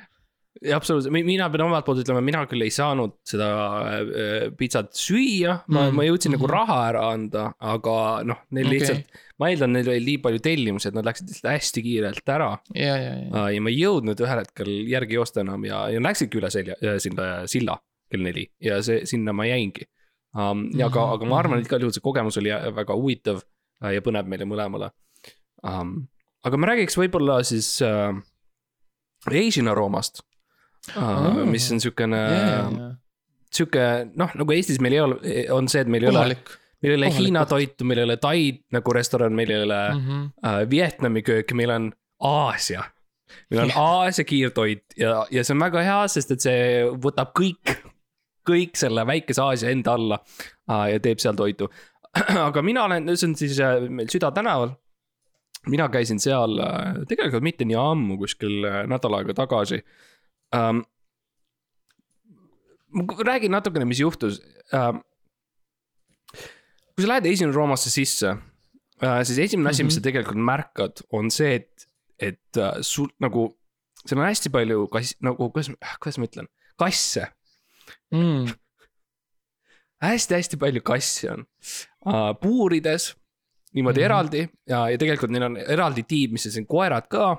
absoluutselt, 0.74 1.14
mina 1.14 1.46
pean 1.52 1.66
omalt 1.68 1.86
poolt 1.86 2.02
ütlema, 2.02 2.22
mina 2.24 2.42
küll 2.50 2.64
ei 2.66 2.72
saanud 2.74 3.16
seda 3.26 3.48
äh, 3.92 4.48
pitsat 4.58 4.92
süüa, 4.98 5.60
ma 5.68 5.84
mm., 5.84 5.88
Mm, 5.88 5.96
ma 5.96 6.06
jõudsin 6.06 6.32
mm 6.32 6.38
-hmm. 6.38 6.42
nagu 6.42 6.46
mhm. 6.48 6.54
raha 6.54 6.78
ära 6.88 7.02
anda, 7.14 7.44
aga 7.58 7.96
noh, 8.26 8.40
neil 8.50 8.66
okay. 8.66 8.78
Lihtsalt, 8.78 9.20
ma 9.38 9.50
eeldan, 9.50 9.72
neil 9.72 9.90
oli 9.92 10.04
nii 10.06 10.22
palju 10.24 10.42
tellimusi, 10.42 10.88
et 10.88 10.96
nad 10.98 11.06
läksid 11.06 11.30
lihtsalt 11.30 11.52
hästi 11.52 11.82
kiirelt 11.82 12.32
ära 12.34 12.50
ja, 12.74 12.96
ja, 12.96 13.12
ja. 13.22 13.44
ja 13.54 13.60
ma 13.62 13.70
ei 13.70 13.78
jõudnud 13.78 14.24
ühel 14.24 14.42
hetkel 14.42 14.72
järgi 14.90 15.14
joosta 15.14 15.44
enam 15.44 15.64
ja, 15.68 15.84
ja 15.92 16.02
läksidki 16.02 16.40
üle 16.40 16.50
selja, 16.50 16.74
sinna 16.98 17.46
silla 17.46 17.78
kell 18.10 18.24
neli 18.24 18.48
ja 18.64 18.80
see, 18.82 19.04
sinna 19.08 19.34
ma 19.36 19.46
jäingi 19.48 19.86
um,. 20.34 20.68
ja 20.78 20.88
aga, 20.88 21.04
Mhm, 21.04 21.14
aga 21.16 21.28
ma 21.28 21.38
arvan, 21.38 21.58
mhm. 21.58 21.66
et 21.66 21.70
igal 21.70 21.84
juhul 21.84 21.94
see 21.96 22.04
kogemus 22.04 22.38
oli 22.40 22.54
väga 22.76 22.96
huvitav 22.96 23.42
äh, 23.84 23.94
ja 23.98 24.04
põnev 24.04 24.30
meile 24.30 24.48
mõlemale 24.48 24.90
um,. 25.62 26.08
aga 26.44 26.60
ma 26.60 26.72
räägiks 26.72 26.98
võib-olla 26.98 27.40
siis 27.46 27.78
äh, 27.84 28.16
Asian 29.28 29.68
aroomast 29.68 30.22
Aa. 30.96 31.44
mis 31.44 31.66
on 31.72 31.80
ja, 31.82 32.16
ja, 32.16 32.94
sihuke 33.52 33.84
noh, 34.18 34.32
nagu 34.40 34.54
Eestis 34.54 34.80
meil 34.84 34.96
ei 34.96 35.02
ole, 35.02 35.18
on 35.54 35.68
see, 35.70 35.82
et 35.84 35.90
meil 35.90 36.06
ei 36.06 36.10
ole, 36.12 36.20
kohalik. 36.20 36.52
meil 36.82 36.94
ei 36.94 36.98
ole 37.00 37.10
Hiina 37.16 37.44
toitu, 37.48 37.86
meil 37.88 38.02
ei 38.02 38.08
ole 38.08 38.16
Taid 38.22 38.62
nagu 38.74 38.94
restoran, 38.96 39.34
meil 39.36 39.52
ei 39.52 39.62
ole 39.64 39.80
mm. 39.94 40.06
-hmm. 40.06 40.30
uh, 40.44 40.70
Vietnami 40.70 41.22
köök, 41.22 41.52
meil 41.52 41.74
on 41.74 41.92
Aasia. 42.20 42.84
meil 43.50 43.62
on 43.66 43.72
Aasia 43.76 44.24
kiirtoit 44.24 44.84
ja, 44.96 45.26
ja 45.30 45.44
see 45.44 45.54
on 45.54 45.60
väga 45.60 45.84
hea, 45.84 46.00
sest 46.08 46.30
et 46.36 46.44
see 46.44 46.82
võtab 47.04 47.32
kõik, 47.38 47.76
kõik 48.48 48.76
selle 48.76 49.06
väikese 49.06 49.42
Aasia 49.42 49.70
enda 49.70 49.94
alla 49.94 50.20
uh, 50.24 50.86
ja 50.92 51.00
teeb 51.00 51.18
seal 51.18 51.36
toitu. 51.36 51.70
aga 52.48 52.62
mina 52.62 52.84
olen, 52.84 53.16
see 53.16 53.28
on 53.28 53.36
siis 53.36 53.58
uh, 53.60 53.88
meil 53.88 54.08
Süda 54.12 54.32
tänaval. 54.32 54.76
mina 55.68 55.88
käisin 55.88 56.20
seal 56.20 56.60
uh, 56.60 57.04
tegelikult 57.08 57.42
mitte 57.42 57.64
nii 57.64 57.76
ammu, 57.76 58.18
kuskil 58.18 58.64
uh, 58.64 58.84
nädal 58.88 59.18
aega 59.20 59.34
tagasi 59.34 59.82
um,. 60.56 60.84
ma 62.88 63.04
räägin 63.26 63.52
natukene, 63.52 63.84
mis 63.84 64.00
juhtus 64.00 64.40
um,. 64.72 65.02
kui 66.94 67.04
sa 67.04 67.08
lähed 67.12 67.26
esimene 67.30 67.54
Roomasse 67.54 67.90
sisse 67.90 68.36
äh,, 69.02 69.22
siis 69.24 69.38
esimene 69.38 69.70
asi 69.70 69.82
mm, 69.82 69.86
-hmm. 69.86 69.92
mis 69.92 69.94
sa 69.94 70.04
tegelikult 70.04 70.44
märkad, 70.44 71.02
on 71.12 71.30
see, 71.30 71.54
et, 71.54 71.88
et 72.18 72.56
äh, 72.56 72.80
sul 72.80 73.08
nagu, 73.20 73.48
seal 74.06 74.20
on 74.20 74.26
hästi 74.26 74.50
palju 74.50 74.88
kass-, 74.92 75.16
nagu 75.20 75.50
kuidas, 75.50 75.70
kuidas 76.00 76.18
ma 76.18 76.30
ütlen, 76.30 76.48
kasse 76.78 77.28
mm. 78.10 78.50
hästi-hästi 80.02 80.56
palju 80.56 80.82
kasse 80.82 81.30
on 81.32 81.46
uh, 82.06 82.32
puurides 82.40 83.14
niimoodi 83.74 84.00
mm 84.00 84.02
-hmm. 84.02 84.04
eraldi 84.04 84.48
ja, 84.68 84.88
ja 84.90 84.98
tegelikult 84.98 85.30
neil 85.30 85.42
on 85.42 85.56
eraldi 85.56 86.02
tiim, 86.02 86.32
mis 86.32 86.46
on 86.46 86.52
siin 86.52 86.66
koerad 86.66 87.08
ka 87.10 87.30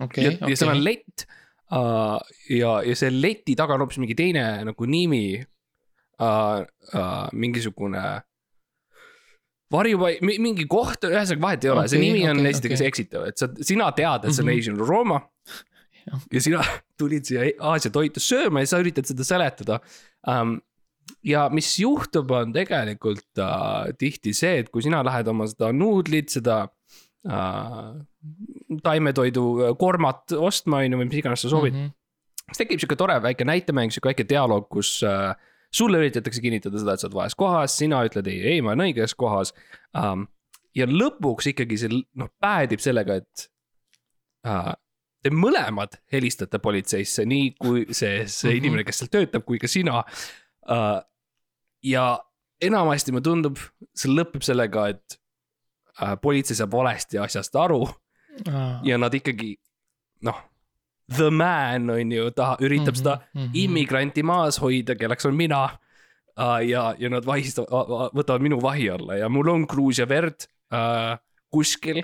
okay,. 0.00 0.24
ja 0.24 0.30
okay., 0.30 0.50
ja 0.50 0.56
seal 0.56 0.70
on 0.70 0.84
lett 0.84 1.26
uh,. 1.74 2.18
ja, 2.50 2.72
ja 2.86 2.96
see 2.98 3.12
leti 3.14 3.56
taga 3.58 3.76
on 3.76 3.84
hoopis 3.84 4.00
mingi 4.02 4.18
teine 4.18 4.48
nagu 4.70 4.88
nimi 4.88 5.38
uh,. 5.38 6.64
Uh, 6.88 7.28
mingisugune 7.36 8.00
varjupaik, 9.72 10.22
mingi 10.24 10.64
koht, 10.70 11.04
ühesõnaga 11.04 11.44
vahet 11.44 11.66
ei 11.66 11.72
ole 11.72 11.82
okay,, 11.82 11.92
see 11.92 12.00
nimi 12.02 12.22
on 12.28 12.40
okay, 12.40 12.54
esiteks 12.54 12.80
okay. 12.80 12.92
eksitav, 12.92 13.26
et 13.28 13.40
sa, 13.40 13.48
sina 13.60 13.90
tead, 13.96 14.24
et 14.24 14.32
see 14.32 14.42
on 14.42 14.48
mm 14.48 14.54
-hmm. 14.54 14.62
Asian 14.62 14.78
Roma. 14.80 15.20
ja 16.32 16.40
sina 16.40 16.62
tulid 16.98 17.28
siia 17.28 17.50
Aasia 17.60 17.92
toitu 17.92 18.20
sööma 18.20 18.64
ja 18.64 18.70
sa 18.70 18.80
üritad 18.80 19.04
seda 19.04 19.24
seletada 19.28 19.80
um, 20.26 20.56
ja 21.24 21.48
mis 21.52 21.78
juhtub, 21.78 22.30
on 22.30 22.52
tegelikult 22.52 23.38
äh, 23.38 23.92
tihti 23.98 24.32
see, 24.36 24.58
et 24.62 24.70
kui 24.72 24.82
sina 24.82 25.02
lähed 25.04 25.28
oma 25.28 25.46
seda 25.50 25.72
nuudlit, 25.72 26.30
seda 26.32 26.68
äh, 27.28 27.92
taimetoidu 28.82 29.44
äh, 29.62 29.76
kormat 29.78 30.34
ostma, 30.36 30.82
on 30.84 30.92
ju, 30.92 31.00
või 31.00 31.10
mis 31.10 31.20
iganes 31.22 31.44
sa 31.44 31.52
soovid 31.52 31.74
mm. 31.74 31.84
-hmm. 31.86 32.48
siis 32.50 32.62
tekib 32.64 32.82
sihuke 32.82 32.98
tore 33.00 33.20
väike 33.22 33.46
näitemäng, 33.48 33.94
sihuke 33.94 34.12
väike 34.12 34.28
dialoog, 34.28 34.68
kus 34.72 34.98
äh, 35.06 35.34
sulle 35.74 35.98
üritatakse 35.98 36.40
kinnitada 36.40 36.80
seda, 36.80 36.94
et 36.94 37.02
sa 37.02 37.08
oled 37.08 37.18
vales 37.18 37.36
kohas, 37.38 37.76
sina 37.76 38.00
ütled 38.06 38.28
ei, 38.30 38.40
ei, 38.54 38.64
ma 38.64 38.74
olen 38.74 38.88
õiges 38.88 39.16
kohas 39.18 39.54
um,. 39.96 40.26
ja 40.76 40.86
lõpuks 40.86 41.50
ikkagi 41.52 41.78
see 41.80 41.90
noh, 41.92 42.30
päädib 42.40 42.82
sellega, 42.82 43.18
et 43.18 43.48
uh, 44.46 44.72
te 45.24 45.32
mõlemad 45.34 45.98
helistate 46.12 46.60
politseisse, 46.62 47.24
nii 47.28 47.50
kui 47.58 47.86
see, 47.90 48.24
see 48.26 48.52
mhm. 48.52 48.58
inimene, 48.60 48.86
kes 48.86 49.02
seal 49.02 49.12
töötab, 49.12 49.44
kui 49.48 49.60
ka 49.60 49.70
sina 49.70 50.02
uh,. 50.02 50.98
ja 51.84 52.08
enamasti 52.64 53.14
mulle 53.14 53.26
tundub, 53.26 53.60
see 53.96 54.12
lõpeb 54.12 54.44
sellega, 54.46 54.88
et 54.94 55.18
uh, 56.00 56.14
politsei 56.22 56.58
saab 56.58 56.74
valesti 56.74 57.20
asjast 57.22 57.56
aru. 57.58 57.84
Ja 58.84 58.98
nad 58.98 59.14
ikkagi 59.14 59.56
noh, 60.26 60.38
the 61.08 61.30
man 61.30 61.90
on 61.90 62.12
ju, 62.12 62.30
ta 62.36 62.56
üritab 62.60 62.94
mm 62.94 62.94
-hmm, 62.94 62.98
seda 62.98 63.14
mm 63.34 63.40
-hmm. 63.40 63.50
immigranti 63.54 64.22
maas 64.22 64.60
hoida, 64.60 64.94
kelleks 64.94 65.26
on 65.26 65.36
mina 65.36 65.64
uh,. 66.38 66.60
ja, 66.68 66.94
ja 66.98 67.10
nad 67.10 67.26
vahistavad, 67.26 67.68
võtavad 68.14 68.42
minu 68.42 68.60
vahi 68.62 68.90
alla 68.90 69.16
ja 69.16 69.28
mul 69.28 69.48
on 69.48 69.66
kruus 69.66 69.98
ja 69.98 70.08
verd 70.08 70.46
uh, 70.72 71.18
kuskil. 71.50 72.02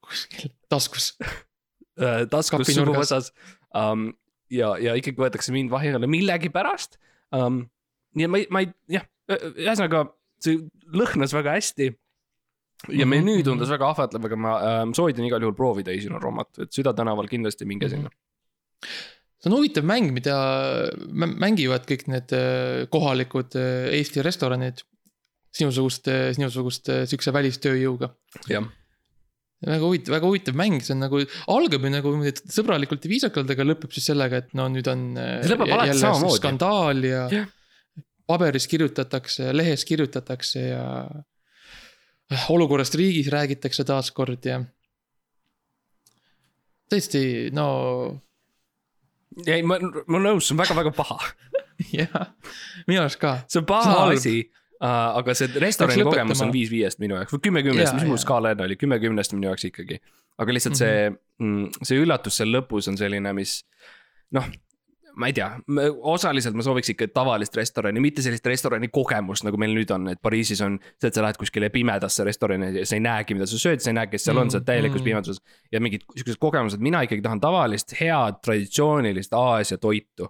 kuskil 0.00 0.50
taskus 0.68 1.18
uh, 1.20 2.26
taskus 2.34 2.66
suguvõsas 2.66 3.32
um, 3.74 4.12
ja, 4.50 4.76
ja 4.78 4.94
ikkagi 4.94 5.16
võetakse 5.16 5.52
mind 5.52 5.70
vahi 5.70 5.94
alla 5.94 6.06
millegipärast 6.06 6.98
um, 7.32 7.70
nii 8.14 8.24
et 8.24 8.30
ma 8.30 8.38
ei, 8.38 8.46
ma 8.50 8.60
ei, 8.64 8.72
jah, 8.88 9.06
ühesõnaga 9.30 10.08
see 10.42 10.58
lõhnas 10.96 11.34
väga 11.36 11.56
hästi. 11.58 11.90
Ja 12.88 13.04
Mhm, 13.04 13.10
menüü 13.12 13.42
tundus 13.44 13.68
väga 13.68 13.90
ahvatlev, 13.92 14.24
aga 14.24 14.36
ma 14.36 14.52
ähm, 14.70 14.94
soovitan 14.96 15.24
igal 15.26 15.40
juhul 15.44 15.54
proovida 15.56 15.92
Eesina 15.92 16.18
roomat, 16.18 16.48
et 16.64 16.72
Süda 16.72 16.94
tänaval 16.96 17.28
kindlasti 17.28 17.66
minge 17.68 17.86
Mhm. 17.86 17.90
sinna. 17.94 18.10
see 19.40 19.48
on 19.50 19.56
huvitav 19.58 19.84
mäng, 19.84 20.10
mida 20.12 20.34
mä- 21.12 21.32
mängivad 21.38 21.84
kõik 21.88 22.06
need 22.08 22.32
äh, 22.32 22.86
kohalikud 22.92 23.54
äh, 23.56 23.88
Eesti 23.98 24.22
restoranid. 24.22 24.82
sinusuguste, 25.52 26.32
sinusuguste 26.36 27.06
siukse 27.10 27.32
välistööjõuga. 27.34 28.10
jah, 28.48 28.62
väga 29.66 29.82
huvitav, 29.82 30.12
väga 30.14 30.26
huvitav 30.28 30.54
mäng, 30.54 30.80
see 30.80 30.94
on 30.94 31.00
nagu, 31.00 31.18
algab 31.48 31.82
ju 31.82 31.90
nagu 31.90 32.12
sõbralikult 32.46 33.04
ja 33.04 33.10
viisakalt, 33.10 33.50
aga 33.50 33.64
lõpeb 33.64 33.90
siis 33.92 34.06
sellega, 34.06 34.36
et 34.44 34.54
no 34.54 34.68
nüüd 34.68 34.86
on. 34.88 35.16
äh, 35.18 35.42
skandaal 36.38 37.02
ja, 37.04 37.28
Jah. 37.32 37.46
paberis 38.28 38.66
kirjutatakse, 38.70 39.50
lehes 39.52 39.84
kirjutatakse 39.84 40.60
ja. 40.70 40.84
Olukorrast 42.50 42.94
riigis 42.98 43.30
räägitakse 43.32 43.84
taaskord 43.88 44.46
ja. 44.46 44.60
tõesti, 46.90 47.22
no 47.56 47.66
ei, 49.46 49.62
ma, 49.66 49.78
ma 49.80 50.22
nõus, 50.22 50.48
see 50.48 50.56
on 50.56 50.62
väga-väga 50.62 50.94
paha. 50.94 51.18
jah, 52.00 52.32
minu 52.88 53.02
arust 53.02 53.20
ka. 53.20 53.40
see 53.46 53.60
on 53.62 53.66
See 53.66 53.68
paha 53.72 53.98
asi 54.12 54.34
uh,, 54.44 55.18
aga 55.20 55.34
see 55.38 55.50
restorani 55.62 56.06
kogemus 56.06 56.42
on 56.44 56.54
viis 56.54 56.72
viiest 56.72 57.00
minu 57.02 57.18
jaoks 57.18 57.36
või 57.36 57.44
kümme 57.48 57.64
kümnest, 57.66 57.94
mis 57.96 58.08
mul 58.08 58.20
skaala 58.20 58.54
enne 58.54 58.66
oli, 58.68 58.78
kümme 58.80 59.00
kümnest 59.02 59.34
minu 59.36 59.50
jaoks 59.50 59.68
ikkagi. 59.70 60.00
aga 60.40 60.56
lihtsalt 60.56 60.80
see 60.80 60.96
mm, 61.10 61.82
see 61.82 62.02
üllatus 62.02 62.40
seal 62.40 62.52
lõpus 62.54 62.90
on 62.92 63.00
selline, 63.00 63.32
mis 63.36 63.60
noh 64.36 64.46
ma 65.20 65.28
ei 65.30 65.36
tea, 65.36 65.48
osaliselt 66.10 66.56
ma 66.56 66.64
sooviks 66.64 66.92
ikka 66.94 67.10
tavalist 67.14 67.56
restorani, 67.58 68.00
mitte 68.02 68.24
sellist 68.24 68.46
restorani 68.48 68.88
kogemust, 68.92 69.44
nagu 69.46 69.60
meil 69.60 69.74
nüüd 69.76 69.92
on, 69.94 70.08
et 70.12 70.20
Pariisis 70.22 70.62
on 70.64 70.78
see, 70.96 71.10
et 71.10 71.16
sa 71.16 71.24
lähed 71.24 71.38
kuskile 71.40 71.70
pimedasse 71.74 72.24
restorani 72.26 72.72
ja 72.78 72.86
sa 72.88 72.96
ei 72.96 73.04
näegi, 73.04 73.36
mida 73.36 73.48
sa 73.50 73.60
sööd, 73.60 73.82
sa 73.84 73.92
ei 73.92 73.98
näe, 73.98 74.10
kes 74.12 74.28
seal 74.28 74.40
on, 74.40 74.52
sa 74.52 74.60
oled 74.60 74.68
täielikus 74.68 75.00
Mm, 75.00 75.04
mm. 75.04 75.04
pimeduses. 75.04 75.40
ja 75.72 75.80
mingid 75.80 76.04
siuksed 76.16 76.38
kogemused, 76.40 76.80
mina 76.80 77.02
ikkagi 77.06 77.22
tahan 77.24 77.40
tavalist, 77.40 77.94
head, 78.00 78.40
traditsioonilist 78.44 79.34
Aasia 79.36 79.78
toitu. 79.78 80.28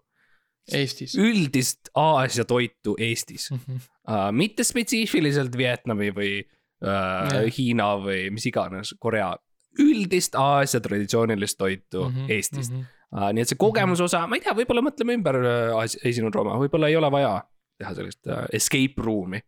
Eestis 0.70 1.16
üldist 1.18 1.90
Aasia 1.98 2.44
toitu 2.44 2.94
Eestis 2.98 3.50
mm. 3.50 3.58
-hmm. 3.58 3.80
uh,, 4.08 4.32
mitte 4.32 4.64
spetsiifiliselt 4.64 5.56
Vietnami 5.56 6.10
või 6.14 6.32
uh, 6.44 6.90
Jah. 7.32 7.48
Hiina 7.58 7.94
või 7.98 8.30
mis 8.30 8.46
iganes, 8.46 8.94
Korea. 8.98 9.34
üldist 9.78 10.34
Aasia 10.34 10.80
traditsioonilist 10.80 11.58
toitu 11.58 12.04
mm 12.04 12.14
-hmm. 12.16 12.30
Eestist 12.30 12.72
mm. 12.72 12.80
-hmm. 12.80 12.99
Uh, 13.10 13.32
nii 13.34 13.42
et 13.42 13.50
see 13.50 13.58
kogemuse 13.58 14.04
osa, 14.06 14.22
ma 14.30 14.38
ei 14.38 14.42
tea, 14.44 14.52
võib-olla 14.54 14.84
mõtleme 14.86 15.16
ümber 15.18 15.40
uh, 15.42 15.80
esinenud 15.82 16.36
Rooma, 16.36 16.54
võib-olla 16.62 16.86
ei 16.92 16.94
ole 16.94 17.08
vaja 17.10 17.32
teha 17.80 17.94
sellist 17.96 18.28
uh, 18.30 18.44
escape 18.54 19.02
room'i. 19.02 19.40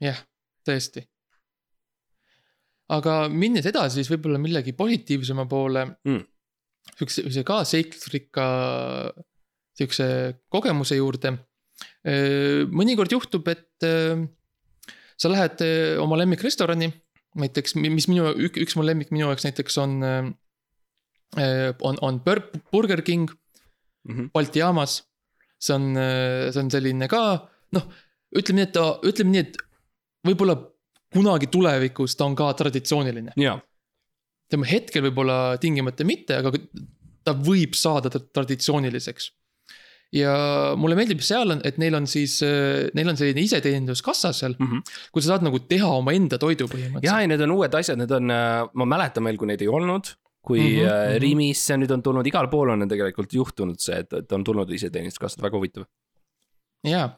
jah, 0.00 0.22
tõesti. 0.64 1.02
aga 2.96 3.16
minnes 3.28 3.68
edasi, 3.68 4.00
siis 4.00 4.08
võib-olla 4.14 4.40
millegi 4.40 4.72
positiivsema 4.78 5.44
poole 5.50 5.84
Mm. 6.08 6.24
siukse, 6.96 7.20
siukse 7.20 7.44
ka 7.44 7.60
seiklusrikka 7.68 8.46
siukse 9.78 10.06
kogemuse 10.52 10.96
juurde. 10.96 11.36
mõnikord 12.72 13.12
juhtub, 13.12 13.46
et 13.48 13.84
sa 15.18 15.30
lähed 15.30 15.62
oma 16.02 16.18
lemmikrestorani, 16.18 16.88
näiteks, 17.38 17.76
mis 17.76 18.08
minu, 18.10 18.32
üks 18.34 18.76
mu 18.76 18.84
lemmik 18.86 19.12
minu 19.14 19.28
jaoks 19.28 19.46
näiteks 19.46 19.78
on. 19.82 20.00
on, 21.36 21.96
on 22.00 22.20
Bur- 22.20 22.60
Burger 22.72 23.02
King 23.02 23.30
Mm 24.02 24.16
-hmm. 24.16 24.30
Balti 24.34 24.58
jaamas. 24.58 25.02
see 25.62 25.74
on, 25.74 25.94
see 26.52 26.62
on 26.62 26.70
selline 26.70 27.06
ka 27.08 27.48
noh, 27.72 27.84
ütleme 28.34 28.58
nii, 28.58 28.66
et 28.66 28.72
ta, 28.74 28.86
ütleme 29.06 29.30
nii, 29.30 29.42
et 29.44 29.60
võib-olla 30.26 30.56
kunagi 31.14 31.46
tulevikus 31.52 32.16
ta 32.16 32.26
on 32.26 32.34
ka 32.34 32.48
traditsiooniline. 32.58 33.32
ja, 33.36 33.60
tema 34.50 34.66
hetkel 34.66 35.06
võib-olla 35.06 35.58
tingimata 35.62 36.04
mitte, 36.08 36.40
aga 36.40 36.50
ta 37.22 37.36
võib 37.38 37.78
saada 37.78 38.10
tra- 38.10 38.26
traditsiooniliseks. 38.34 39.30
ja 40.12 40.32
mulle 40.76 40.98
meeldib 40.98 41.22
seal 41.24 41.54
on, 41.54 41.62
et 41.64 41.78
neil 41.78 41.94
on 41.94 42.06
siis, 42.10 42.40
neil 42.94 43.08
on 43.08 43.16
selline 43.16 43.46
iseteeninduskassa 43.46 44.32
seal, 44.32 44.56
mm 44.58 44.66
-hmm. 44.66 44.98
kus 45.12 45.24
sa 45.24 45.36
saad 45.36 45.46
nagu 45.46 45.58
teha 45.58 45.88
omaenda 46.00 46.38
toidu 46.38 46.66
ja, 46.66 46.72
põhimõtteliselt. 46.74 47.22
ja 47.22 47.26
need 47.26 47.40
on 47.46 47.54
uued 47.54 47.74
asjad, 47.74 48.02
need 48.02 48.10
on, 48.18 48.26
ma 48.74 48.84
mäletan 48.96 49.24
veel, 49.24 49.38
kui 49.38 49.46
neid 49.46 49.62
ei 49.62 49.70
olnud. 49.70 50.16
Kui 50.42 50.60
mm 50.60 50.78
-hmm. 50.78 51.10
mhm. 51.12 51.20
Rimisse 51.22 51.76
nüüd 51.78 51.92
on 51.94 52.02
tulnud, 52.02 52.26
igal 52.26 52.48
pool 52.50 52.74
on 52.74 52.88
tegelikult 52.88 53.32
juhtunud 53.32 53.78
see, 53.80 54.00
et, 54.02 54.12
et 54.12 54.32
on 54.32 54.44
tulnud 54.44 54.70
iseteeninduskassad, 54.70 55.42
väga 55.42 55.56
huvitav. 55.56 55.86
ja, 56.84 57.08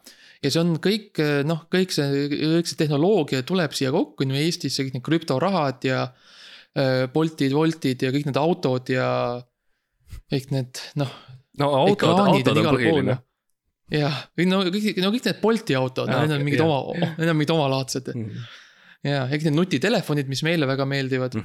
ja 0.43 0.51
see 0.51 0.61
on 0.61 0.77
kõik 0.77 1.21
noh, 1.49 1.65
kõik 1.73 1.95
see, 1.97 2.29
kõik 2.29 2.69
see 2.69 2.77
tehnoloogia 2.77 3.43
tuleb 3.43 3.73
siia 3.73 3.93
kokku 3.95 4.25
on 4.27 4.35
ju 4.35 4.43
Eestisse, 4.43 4.85
kõik 4.85 4.99
need 4.99 5.07
krüptorahad 5.07 5.85
ja 5.89 6.03
äh, 6.77 7.07
Boltid, 7.13 7.53
Woltid 7.57 8.03
ja 8.05 8.13
kõik 8.15 8.29
need 8.29 8.41
autod 8.41 8.93
ja 8.93 9.09
kõik 10.33 10.51
need 10.55 10.83
noh. 11.01 11.15
no 11.61 11.71
autod, 11.85 12.21
autod 12.27 12.61
on 12.61 12.69
põhiline. 12.75 13.17
jah, 13.95 14.21
no 14.51 14.61
kõik, 14.69 15.01
no 15.01 15.13
kõik 15.15 15.31
need 15.31 15.41
Bolti 15.43 15.79
autod 15.79 16.11
no,, 16.11 16.21
need 16.25 16.37
on 16.37 16.45
mingid 16.45 16.63
jah. 16.63 16.69
oma, 16.69 17.09
need 17.19 17.33
on 17.33 17.41
mingid 17.41 17.55
omalaadsed 17.57 18.13
Mhm. 18.15 18.45
ja, 19.07 19.17
ja 19.17 19.25
kõik 19.33 19.49
need 19.49 19.59
nutitelefonid, 19.59 20.31
mis 20.31 20.45
meile 20.47 20.69
väga 20.71 20.87
meeldivad. 20.89 21.41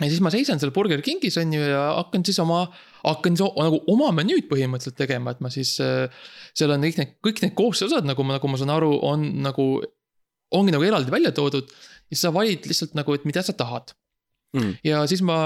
Ja 0.00 0.10
siis 0.10 0.22
ma 0.24 0.32
seisan 0.34 0.58
seal 0.58 0.72
Burger 0.74 1.02
Kingis 1.06 1.36
on 1.38 1.52
ju 1.54 1.62
ja 1.62 1.82
hakkan 2.00 2.24
siis 2.26 2.38
oma, 2.42 2.64
hakkan 3.04 3.36
so, 3.38 3.50
nagu 3.58 3.80
oma 3.92 4.10
menüüd 4.16 4.48
põhimõtteliselt 4.50 4.98
tegema, 4.98 5.34
et 5.34 5.42
ma 5.44 5.52
siis 5.54 5.76
äh,. 5.82 6.06
seal 6.56 6.74
on 6.74 6.82
kõik 6.82 6.98
need, 7.00 7.16
kõik 7.24 7.42
need 7.44 7.54
koostisosad 7.58 8.06
nagu 8.08 8.26
ma, 8.26 8.38
nagu 8.38 8.50
ma 8.50 8.60
saan 8.60 8.74
aru, 8.74 8.94
on 9.06 9.28
nagu, 9.44 9.68
ongi 10.54 10.74
nagu 10.74 10.86
eraldi 10.86 11.14
välja 11.14 11.34
toodud. 11.36 11.70
ja 11.70 12.16
siis 12.16 12.26
sa 12.26 12.34
valid 12.34 12.66
lihtsalt 12.66 12.98
nagu, 12.98 13.14
et 13.14 13.28
mida 13.28 13.44
sa 13.44 13.54
tahad 13.56 13.94
Mm. 14.54 14.76
ja 14.86 15.00
siis 15.10 15.18
ma 15.26 15.36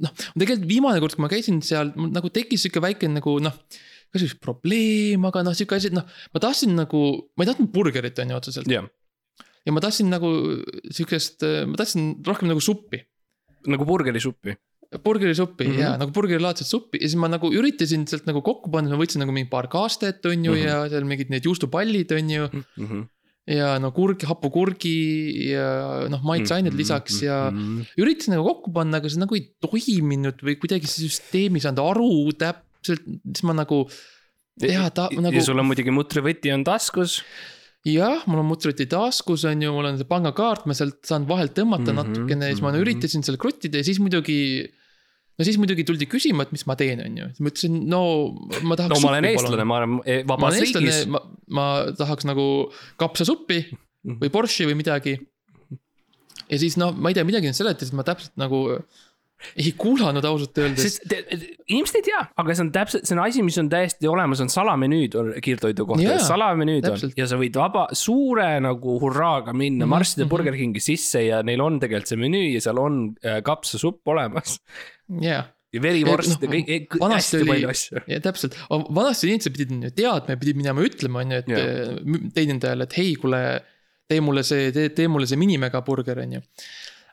noh, 0.00 0.12
tegelikult 0.40 0.68
viimane 0.70 1.00
kord, 1.02 1.12
kui 1.18 1.20
ma 1.20 1.28
käisin 1.28 1.58
seal, 1.60 1.90
nagu 2.00 2.30
tekkis 2.32 2.62
sihuke 2.64 2.80
väike 2.80 3.10
nagu 3.12 3.34
noh. 3.44 3.58
kas 4.08 4.22
üks 4.24 4.38
probleem, 4.40 5.20
aga 5.28 5.42
noh, 5.44 5.52
sihuke 5.52 5.76
asi, 5.76 5.90
et 5.90 5.96
noh, 5.98 6.06
ma 6.32 6.40
tahtsin 6.40 6.72
nagu, 6.78 7.02
ma 7.36 7.44
ei 7.44 7.50
tahtnud 7.50 7.68
burgerit 7.74 8.16
on 8.22 8.32
ju 8.32 8.38
otseselt 8.38 8.70
jah, 8.72 8.86
ja 9.68 9.74
ma 9.74 9.82
tahtsin 9.84 10.08
nagu 10.08 10.30
sihukest, 10.88 11.44
ma 11.68 11.76
tahtsin 11.76 12.14
rohkem 12.24 12.48
nagu 12.48 12.62
suppi 12.64 13.02
nagu 13.66 13.86
burgerisuppi. 13.88 14.56
burgerisuppi 15.02 15.66
mm. 15.66 15.72
-hmm. 15.72 15.80
ja 15.82 15.96
nagu 15.98 16.12
burgerilaadset 16.14 16.68
suppi 16.68 17.00
ja 17.00 17.08
siis 17.08 17.18
ma 17.18 17.28
nagu 17.28 17.50
üritasin 17.50 18.06
sealt 18.06 18.26
nagu 18.28 18.42
kokku 18.42 18.70
panna, 18.70 18.92
ma 18.94 19.02
võtsin 19.02 19.22
nagu 19.24 19.34
mingi 19.34 19.50
paar 19.50 19.66
kaastet, 19.68 20.24
on 20.26 20.44
ju 20.44 20.52
mm. 20.52 20.58
-hmm. 20.58 20.66
ja 20.66 20.88
seal 20.92 21.04
mingid 21.04 21.30
need 21.30 21.44
juustupallid, 21.44 22.12
on 22.12 22.30
ju. 22.30 22.48
Mhm. 22.76 23.04
ja 23.46 23.78
no 23.78 23.92
kurg, 23.94 24.22
hapukurgi 24.26 25.52
ja 25.52 26.06
noh, 26.10 26.22
maitseained 26.22 26.72
Mhm. 26.72 26.78
lisaks 26.78 27.22
ja 27.22 27.50
üritasin 27.98 28.34
nagu 28.34 28.46
kokku 28.46 28.72
panna, 28.74 28.98
aga 28.98 29.08
see 29.08 29.22
nagu 29.22 29.34
ei 29.34 29.44
toiminud 29.62 30.42
või 30.42 30.56
kuidagi 30.58 30.86
see 30.86 31.06
süsteem 31.06 31.54
ei 31.54 31.62
saanud 31.62 31.82
aru 31.82 32.32
täpselt, 32.34 33.04
siis 33.06 33.44
ma 33.46 33.54
nagu. 33.54 33.88
ja 34.60 34.90
ta 34.90 35.08
ja 35.12 35.20
nagu, 35.20 35.40
sul 35.40 35.58
on 35.58 35.66
muidugi 35.66 35.90
mutrivõti 35.90 36.54
on 36.54 36.64
taskus. 36.64 37.22
jah, 37.86 38.24
mul 38.26 38.42
on 38.42 38.48
mutriti 38.48 38.86
taskus 38.90 39.44
on 39.48 39.62
ju, 39.62 39.70
mul 39.74 39.90
on 39.90 40.00
see 40.00 40.08
pangakaart, 40.08 40.66
ma 40.66 40.74
sealt 40.76 40.98
saan 41.06 41.26
vahelt 41.28 41.54
tõmmata 41.56 41.92
mm 41.92 42.00
-hmm, 42.00 42.16
natukene 42.16 42.50
ja 42.50 42.56
siis 42.56 42.64
ma 42.64 42.72
mhm. 42.72 42.82
üritasin 42.82 43.24
seal 43.26 43.38
kruttida 43.38 43.82
ja 43.82 43.86
siis 43.86 44.00
muidugi. 44.02 44.66
no 45.36 45.44
siis 45.44 45.58
muidugi 45.60 45.84
tuldi 45.84 46.06
küsima, 46.08 46.46
et 46.46 46.52
mis 46.52 46.64
ma 46.66 46.76
teen, 46.80 47.00
on 47.04 47.16
ju, 47.20 47.28
siis 47.30 47.40
ma 47.44 47.52
ütlesin, 47.52 47.78
no 47.92 48.02
ma 48.62 48.76
tahaks. 48.76 48.94
no 48.94 49.00
ma 49.04 49.12
olen 49.14 49.30
eestlane, 49.30 49.64
ma 49.64 49.78
olen 49.80 49.98
eh, 50.04 50.22
ma 50.24 50.34
vabas 50.34 50.54
olen 50.54 50.64
eestlane 50.64 50.86
riigis,. 50.86 51.08
ma, 51.12 51.20
ma 51.48 51.66
tahaks 51.98 52.24
nagu 52.24 52.46
kapsasuppi 52.96 53.64
või 54.06 54.30
borši 54.32 54.66
või 54.70 54.78
midagi. 54.82 55.18
ja 56.50 56.58
siis 56.58 56.76
noh, 56.80 56.94
ma 56.96 57.10
ei 57.10 57.18
tea, 57.18 57.24
midagi 57.28 57.52
nad 57.52 57.58
seletasid, 57.58 57.94
ma 57.94 58.06
täpselt 58.06 58.34
nagu 58.40 58.64
ei 59.56 59.72
kuulanud 59.78 60.24
ausalt 60.24 60.58
öeldes. 60.58 60.82
sest 60.86 61.08
te, 61.10 61.20
inimesed 61.68 61.98
ei 62.00 62.06
tea, 62.08 62.22
aga 62.42 62.54
see 62.56 62.64
on 62.64 62.70
täpselt, 62.74 63.08
see 63.08 63.16
on 63.16 63.22
asi, 63.24 63.42
mis 63.46 63.58
on 63.60 63.68
täiesti 63.72 64.08
olemas, 64.10 64.40
on 64.44 64.52
salamenüüd 64.52 65.16
on 65.20 65.32
kiirtoidu 65.44 65.86
kohta 65.88 66.06
yeah,, 66.06 66.22
salamenüüd 66.24 66.88
on 66.90 67.12
ja 67.18 67.28
sa 67.28 67.38
võid 67.40 67.58
vaba, 67.60 67.86
suure 67.96 68.48
nagu 68.64 68.96
hurraaga 69.02 69.52
minna 69.52 69.84
mm 69.84 69.88
-hmm, 69.88 69.96
marssida 69.96 70.24
mhm. 70.24 70.30
Burger 70.32 70.56
Kingi 70.56 70.82
sisse 70.84 71.26
ja 71.26 71.42
neil 71.46 71.62
on 71.64 71.80
tegelikult 71.82 72.12
see 72.12 72.22
menüü 72.22 72.54
ja 72.54 72.64
seal 72.64 72.80
on 72.80 73.02
äh, 73.24 73.42
kapsasupp 73.46 74.08
olemas. 74.08 74.58
jaa, 75.22 75.44
ja 75.76 75.82
verivorst 75.82 76.42
ja 76.42 76.48
noh, 76.48 76.56
kõik, 76.56 76.98
hästi 77.12 77.40
oli- 77.42 77.52
palju 77.52 77.70
asju. 77.72 78.02
ja 78.10 78.20
täpselt, 78.24 78.58
vanasti 78.70 79.30
inimesed 79.30 79.56
pidid 79.56 79.86
ju 79.88 79.94
teadma 80.00 80.36
ja 80.36 80.40
pidid 80.40 80.60
minema 80.60 80.84
ütlema, 80.84 81.22
on 81.24 81.34
ju, 81.34 81.40
et 81.44 81.52
yeah. 81.52 82.28
teenindajale, 82.34 82.88
et 82.88 83.00
hei, 83.00 83.14
kuule. 83.20 83.42
tee 84.06 84.20
mulle 84.22 84.44
see, 84.46 84.70
tee 84.70 85.08
mulle 85.10 85.26
see 85.26 85.38
minimegaburger, 85.40 86.20
on 86.22 86.36
ju. 86.36 86.44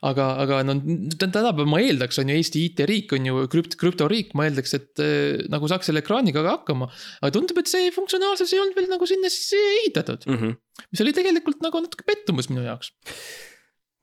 aga, 0.10 0.26
aga 0.44 0.58
no 0.68 0.74
tä- 1.16 1.30
tänapäeval 1.32 1.70
ma 1.72 1.80
eeldaks, 1.80 2.18
on 2.20 2.30
ju 2.32 2.36
Eesti 2.40 2.64
IT-riik 2.68 3.14
on 3.16 3.26
ju 3.30 3.46
krüpt-, 3.54 3.78
krüptoriik, 3.80 4.34
ma 4.36 4.48
eeldaks, 4.50 4.74
et 4.78 5.00
eh, 5.04 5.44
nagu 5.54 5.70
saaks 5.72 5.88
selle 5.90 6.02
ekraaniga 6.04 6.44
ka 6.44 6.58
hakkama. 6.58 6.90
aga 7.22 7.32
tundub, 7.38 7.58
et 7.64 7.72
see 7.72 7.92
funktsionaalsus 7.96 8.52
ei 8.54 8.60
olnud 8.64 8.76
veel 8.80 8.90
nagu 8.92 9.08
sinna 9.08 9.32
sisse 9.32 9.56
ehitatud, 9.80 10.28
Mhm. 10.28 10.54
mis 10.92 11.02
oli 11.06 11.14
tegelikult 11.16 11.62
nagu 11.64 11.82
natuke 11.86 12.04
pettumus 12.06 12.50
minu 12.52 12.66
jaoks, 12.68 12.92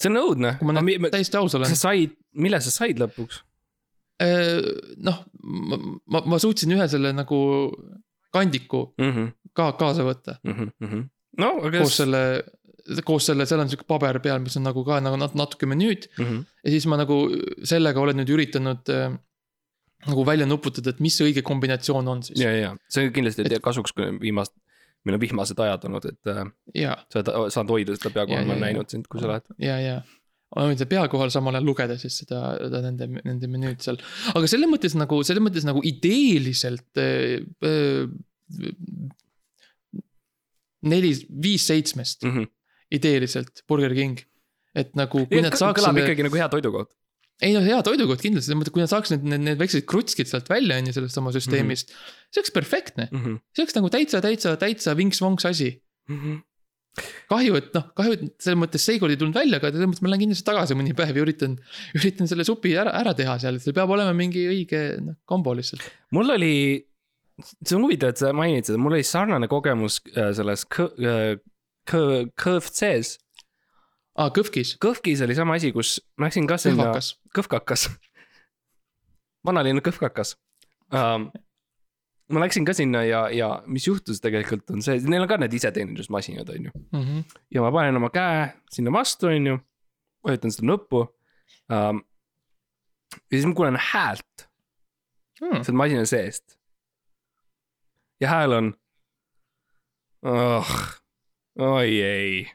see 0.01 0.09
on 0.09 0.17
õudne. 0.23 0.57
kui 0.59 0.67
ma 0.73 0.81
nüüd 0.81 1.11
täiesti 1.13 1.37
aus 1.37 1.55
olen 1.59 1.69
sa. 1.75 1.77
said, 1.91 2.17
mille 2.33 2.61
sa 2.65 2.71
said 2.71 2.97
lõpuks? 2.99 3.43
noh, 5.01 5.19
ma, 5.43 5.77
ma, 6.13 6.21
ma 6.29 6.39
suutsin 6.43 6.73
ühe 6.77 6.87
selle 6.93 7.13
nagu 7.17 7.39
kandiku 8.35 8.91
ka 9.57 9.73
kaasa 9.81 10.05
võtta 10.07 10.37
Mhm, 10.45 11.01
no 11.41 11.49
aga. 11.65 11.79
koos 11.81 11.97
selle, 12.03 12.21
koos 13.07 13.27
selle, 13.31 13.47
seal 13.47 13.61
on 13.63 13.69
sihuke 13.73 13.87
paber 13.89 14.19
peal, 14.25 14.39
mis 14.45 14.57
on 14.57 14.65
nagu 14.69 14.85
ka 14.87 15.01
nagu 15.05 15.17
nat- 15.21 15.35
natuke 15.39 15.67
menüüd 15.71 16.09
Mhm. 16.19 16.39
ja 16.65 16.71
siis 16.77 16.87
ma 16.87 16.97
nagu 17.01 17.19
sellega 17.65 18.01
olen 18.01 18.17
nüüd 18.23 18.33
üritanud 18.37 18.89
äh, 18.95 19.17
nagu 20.09 20.25
välja 20.25 20.47
nuputada, 20.49 20.91
et 20.95 21.01
mis 21.05 21.17
see 21.19 21.27
õige 21.31 21.43
kombinatsioon 21.45 22.09
on 22.09 22.23
siis. 22.25 22.41
ja, 22.41 22.51
ja 22.57 22.71
see 22.89 23.07
on 23.07 23.13
kindlasti 23.13 23.45
et... 23.45 23.59
kasuks, 23.63 23.93
kui 23.93 24.07
viimast, 24.23 24.55
meil 25.05 25.17
on 25.19 25.21
vihmased 25.21 25.59
ajad 25.61 25.85
olnud, 25.91 26.07
et 26.09 26.31
äh, 26.33 26.45
ja, 26.75 26.95
sa 27.13 27.21
saad 27.53 27.69
hoida 27.69 27.97
seda 27.99 28.11
pea 28.15 28.23
Ja, 28.25 28.31
kohal, 28.33 28.47
ma 28.49 28.55
olen 28.57 28.65
näinud 28.69 28.89
sind, 28.93 29.07
kui 29.13 29.21
sa 29.21 29.29
lähed. 29.35 29.45
ja, 29.61 29.77
ja 29.81 29.99
ma 30.57 30.65
võin 30.67 30.75
seda 30.81 30.89
pea 30.91 31.05
kohal 31.13 31.31
samal 31.31 31.55
ajal 31.55 31.69
lugeda 31.69 31.95
siis 32.01 32.17
seda, 32.25 32.41
seda 32.59 32.81
nende, 32.89 33.07
nende 33.25 33.47
menüüd 33.53 33.85
seal. 33.85 34.01
aga 34.35 34.49
selles 34.51 34.69
mõttes 34.73 34.97
nagu, 34.99 35.21
selles 35.23 35.45
mõttes 35.45 35.69
nagu 35.69 35.85
ideeliselt 35.85 36.99
äh,. 36.99 37.45
Äh, 37.63 38.09
neli, 40.83 41.11
viis 41.43 41.67
seitsmest 41.69 42.25
Mhm. 42.25 42.49
Ideeliselt 42.95 43.63
Burger 43.69 43.95
King. 43.97 44.19
et 44.71 44.93
nagu, 44.95 45.25
kui 45.27 45.43
nad 45.43 45.57
saaks 45.59 45.81
kõlab 45.81 45.97
ikkagi 45.99 46.23
nagu 46.27 46.39
hea 46.39 46.47
toidukoht. 46.51 46.93
ei 47.43 47.55
no 47.57 47.63
hea 47.65 47.81
toidukoht 47.87 48.21
kindlasti, 48.23 48.55
kui 48.71 48.83
nad 48.83 48.91
saaks 48.93 49.15
need, 49.15 49.25
need, 49.33 49.47
need 49.49 49.63
väiksed 49.63 49.87
krutskid 49.91 50.31
sealt 50.31 50.51
välja, 50.51 50.79
on 50.79 50.91
ju, 50.91 50.95
sellest 50.99 51.19
oma 51.23 51.33
süsteemist 51.35 51.91
mm. 51.91 51.97
-hmm. 51.97 52.29
see 52.31 52.43
oleks 52.43 52.55
perfektne, 52.55 53.09
see 53.11 53.65
oleks 53.65 53.79
nagu 53.79 53.91
täitsa, 53.91 54.23
täitsa, 54.23 54.55
täitsa 54.61 54.95
vinks-vonks 54.99 55.49
asi. 55.51 55.75
kahju, 57.31 57.55
et 57.55 57.75
noh, 57.75 57.85
kahju, 57.95 58.15
et 58.17 58.23
selles 58.43 58.59
mõttes 58.59 58.83
seekord 58.83 59.15
ei 59.15 59.19
tulnud 59.19 59.37
välja, 59.39 59.61
aga 59.61 59.71
selles 59.71 59.91
mõttes 59.91 60.03
ma 60.03 60.11
lähen 60.11 60.25
kindlasti 60.25 60.47
tagasi 60.47 60.75
mõni 60.75 60.95
päev 60.99 61.15
ja 61.17 61.23
üritan, 61.23 61.55
üritan 61.99 62.31
selle 62.31 62.47
supi 62.47 62.75
ära, 62.75 62.95
ära 62.99 63.15
teha 63.15 63.39
seal, 63.43 63.59
et 63.59 63.67
seal 63.67 63.77
peab 63.77 63.91
olema 63.95 64.15
mingi 64.17 64.43
õige 64.51 64.83
noh, 65.03 65.19
kombo 65.25 65.55
lihtsalt. 65.55 65.87
mul 66.11 66.35
oli, 66.35 66.55
see 67.63 67.79
on 67.79 67.87
huvitav, 67.87 68.11
et 68.11 68.23
sa 68.23 68.35
mainid 68.35 68.67
seda, 68.67 68.83
mul 68.83 68.99
oli 68.99 69.07
sarnane 69.07 69.51
kogemus 69.51 70.01
äh, 70.15 70.33
selles 70.35 70.67
kõ- 71.89 72.29
KFC-s. 72.37 73.19
aa, 74.19 74.29
kõhvkis, 74.35 74.75
Kõhkis 74.83 75.23
oli 75.25 75.35
sama 75.39 75.55
asi, 75.57 75.71
kus 75.73 76.01
ma 76.19 76.27
läksin 76.29 76.47
ka 76.51 76.57
sinna, 76.61 76.91
kõhvkakas. 77.37 77.89
vanalinna 79.47 79.81
kõhvkakas 79.81 80.35
um,. 80.93 81.31
ma 82.31 82.41
läksin 82.45 82.65
ka 82.69 82.73
sinna 82.77 83.01
ja, 83.05 83.25
ja 83.35 83.63
mis 83.67 83.87
juhtus 83.87 84.21
tegelikult 84.21 84.69
on 84.71 84.83
see, 84.83 85.01
neil 85.09 85.23
on 85.25 85.29
ka 85.31 85.37
need 85.41 85.55
iseteenindusmasinad, 85.57 86.49
on 86.53 86.69
ju. 86.69 86.71
Mhm. 86.93 87.25
ja 87.51 87.63
ma 87.65 87.71
panen 87.75 87.97
oma 87.97 88.11
käe 88.11 88.53
sinna 88.71 88.93
vastu, 88.95 89.27
on 89.33 89.47
ju, 89.47 89.57
vajutan 90.27 90.53
seda 90.53 90.67
nuppu 90.67 91.07
um,. 91.71 92.03
ja 93.31 93.35
siis 93.35 93.47
ma 93.47 93.55
kuulen 93.55 93.79
häält 93.93 94.47
Hmm. 95.41 95.63
sealt 95.65 95.73
masina 95.79 96.05
seest. 96.05 96.59
ja 98.21 98.29
hääl 98.29 98.53
on 98.53 98.67
oh,. 100.23 100.69
Oi 101.59 102.03
ei. 102.03 102.47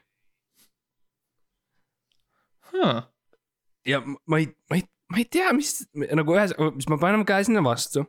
ja 3.86 4.00
ma- 4.26 4.38
ei, 4.38 4.46
ma 4.70 4.76
ei, 4.76 4.82
ma 5.12 5.18
ei 5.22 5.24
tea, 5.30 5.52
mis 5.56 5.74
nagu 5.94 6.34
ühes, 6.36 6.52
siis 6.56 6.88
ma 6.90 6.98
panen 7.00 7.24
käe 7.28 7.44
sinna 7.46 7.62
vastu, 7.64 8.04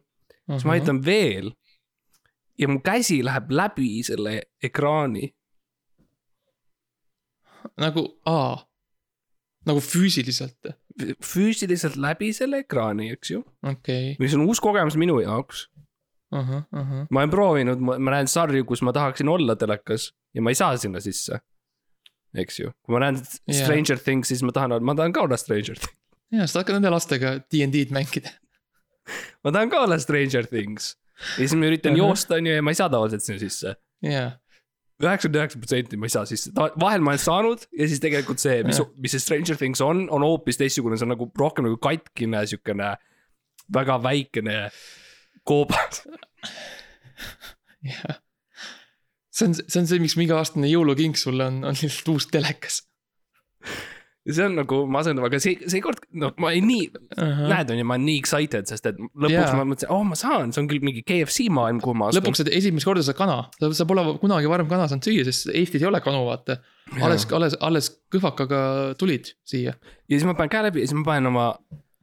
siis 0.49 0.65
ma 0.65 0.73
vajutan 0.75 1.01
veel. 1.05 1.51
ja 2.57 2.67
mu 2.71 2.79
käsi 2.81 3.19
läheb 3.25 3.51
läbi 3.53 4.01
selle 4.03 4.39
ekraani. 4.63 5.27
nagu, 7.77 8.03
aa, 8.25 8.57
nagu 9.67 9.79
füüsiliselt, 9.83 10.71
füüsiliselt 11.21 11.95
läbi 12.01 12.31
selle 12.33 12.63
ekraani, 12.65 13.11
eks 13.13 13.31
ju, 13.35 13.43
okei, 13.63 14.15
mis 14.19 14.33
on 14.33 14.47
uus 14.47 14.59
kogemus 14.63 14.97
minu 14.97 15.19
jaoks. 15.21 15.67
ahah, 16.35 16.63
ahah, 16.71 17.05
ma 17.09 17.23
olen 17.23 17.33
proovinud, 17.33 17.83
ma 17.87 17.97
näen 18.13 18.29
sarju, 18.31 18.65
kus 18.67 18.83
ma 18.85 18.93
tahaksin 18.95 19.29
olla 19.31 19.55
telekas 19.59 20.09
ja 20.35 20.43
ma 20.43 20.53
ei 20.53 20.59
saa 20.59 20.77
sinna 20.77 21.01
sisse. 21.03 21.39
eks 22.37 22.59
ju, 22.59 22.71
kui 22.85 22.93
ma 22.93 23.05
näen. 23.05 23.19
Stranger 23.49 23.99
Things, 24.03 24.29
siis 24.31 24.43
ma 24.45 24.53
tahan, 24.53 24.75
ma 24.85 24.95
tahan 24.97 25.15
ka 25.15 25.23
olla 25.25 25.39
Stranger 25.39 25.79
Things. 25.79 25.95
ja 26.35 26.47
sa 26.47 26.61
hakkad 26.61 26.77
nende 26.77 26.91
lastega 26.93 27.37
DnD-d 27.47 27.95
mängida. 27.95 28.33
ma 29.43 29.53
tahan 29.53 29.71
ka 29.73 29.85
olla 29.87 29.99
Stranger 30.03 30.49
Things. 30.49 30.95
ja 31.37 31.45
siis 31.45 31.55
ma 31.57 31.69
üritan 31.69 31.95
Ahah. 31.95 32.03
joosta, 32.03 32.37
on 32.37 32.49
ju, 32.49 32.57
ja 32.59 32.65
ma 32.65 32.75
ei 32.75 32.81
saa 32.81 32.91
tavaliselt 32.91 33.25
sinna 33.25 33.41
sisse. 33.41 33.77
jaa, 34.05 34.35
üheksakümmend 34.97 35.39
üheksa 35.39 35.59
protsenti 35.61 35.97
ma 35.97 36.09
ei 36.09 36.13
saa 36.13 36.25
sisse, 36.29 36.51
vahel 36.57 37.03
ma 37.05 37.13
olen 37.13 37.21
saanud 37.21 37.65
ja 37.77 37.87
siis 37.89 38.01
tegelikult 38.01 38.41
see, 38.41 38.61
mis 38.65 38.79
Jah., 38.81 38.87
mis 39.01 39.13
see 39.13 39.21
Stranger 39.21 39.57
Things 39.57 39.81
on, 39.85 40.07
on 40.13 40.25
hoopis 40.25 40.57
teistsugune, 40.57 40.97
see 40.97 41.05
on 41.05 41.13
nagu 41.13 41.29
rohkem 41.37 41.67
nagu 41.69 41.77
katkine 41.81 42.43
siukene. 42.49 42.95
väga 43.73 43.97
väikene 43.99 44.69
koobas. 45.47 46.03
jah. 47.87 48.19
see 49.31 49.47
on, 49.47 49.55
see 49.55 49.79
on 49.81 49.87
see, 49.89 50.01
miks 50.03 50.17
mu 50.17 50.25
iga-aastane 50.25 50.69
jõuluking 50.71 51.17
sulle 51.19 51.47
on, 51.51 51.63
on 51.67 51.77
lihtsalt 51.77 52.13
uus 52.13 52.27
telekas. 52.33 52.81
see 54.27 54.43
on 54.43 54.57
nagu 54.59 54.81
masendav, 54.91 55.29
aga 55.29 55.39
see, 55.39 55.55
seekord, 55.71 56.01
no 56.19 56.33
ma 56.41 56.49
olin 56.51 56.65
nii, 56.67 56.87
näed, 57.47 57.69
on 57.71 57.79
ju, 57.79 57.85
ma 57.87 57.95
olen 57.95 58.07
nii 58.09 58.17
excited, 58.19 58.67
sest 58.67 58.89
et 58.89 58.97
lõpuks 58.99 59.31
yeah. 59.31 59.53
ma 59.55 59.63
mõtlesin, 59.69 59.91
oh 59.95 60.03
ma 60.07 60.17
saan, 60.19 60.51
see 60.51 60.63
on 60.63 60.67
küll 60.71 60.83
mingi 60.83 61.03
KFC 61.07 61.47
maailm, 61.53 61.79
kuhu 61.83 61.95
ma 61.95 62.09
astun. 62.09 62.25
lõpuks 62.25 62.43
sa 62.43 62.47
esimest 62.59 62.89
korda 62.89 63.05
saad 63.07 63.19
kana, 63.19 63.37
sa, 63.55 63.71
sa 63.79 63.87
pole 63.87 64.03
kunagi 64.19 64.51
varem 64.51 64.67
kana 64.71 64.89
saanud 64.91 65.07
süüa, 65.07 65.23
sest 65.29 65.53
Eestis 65.53 65.85
ei 65.85 65.87
ole 65.87 66.03
kanu, 66.03 66.25
vaata. 66.27 66.59
alles, 66.99 67.27
alles, 67.35 67.55
alles 67.63 67.91
kõhvakaga 68.13 68.61
tulid 68.99 69.31
siia 69.47 69.77
ja 69.77 70.11
siis 70.11 70.27
ma 70.27 70.35
panen 70.35 70.51
käe 70.51 70.65
läbi 70.67 70.83
ja 70.83 70.89
siis 70.89 70.99
ma 70.99 71.07
panen 71.07 71.31
oma 71.31 71.47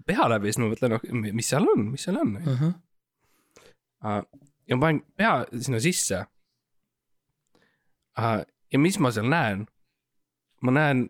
pea 0.08 0.28
läbi 0.32 0.48
ja 0.48 0.54
siis 0.54 0.62
ma 0.62 0.72
mõtlen, 0.72 0.96
noh, 0.96 1.30
mis 1.36 1.52
seal 1.52 1.68
on, 1.74 1.86
mis 1.92 2.08
seal 2.08 2.20
on. 2.20 2.34
uh. 2.40 2.50
-huh. 2.62 2.74
Ja 4.04 4.76
ma 4.76 4.86
panen 4.86 5.02
pea 5.16 5.34
sinna 5.60 5.80
sisse. 5.80 6.24
ja 8.72 8.78
mis 8.78 8.98
ma 8.98 9.12
seal 9.12 9.28
näen? 9.28 9.66
ma 10.62 10.72
näen. 10.72 11.08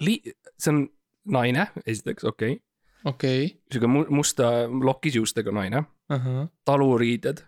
Li-, 0.00 0.32
see 0.56 0.72
on 0.72 0.84
naine, 1.28 1.66
esiteks, 1.84 2.24
okei 2.24 2.54
okay.. 2.54 2.60
okei 3.04 3.48
sihuke 3.72 3.88
mu- 3.90 4.08
musta 4.16 4.50
lokis 4.70 5.18
juustega 5.18 5.52
naine, 5.52 5.82
okay., 6.08 6.46
taluriided. 6.64 7.42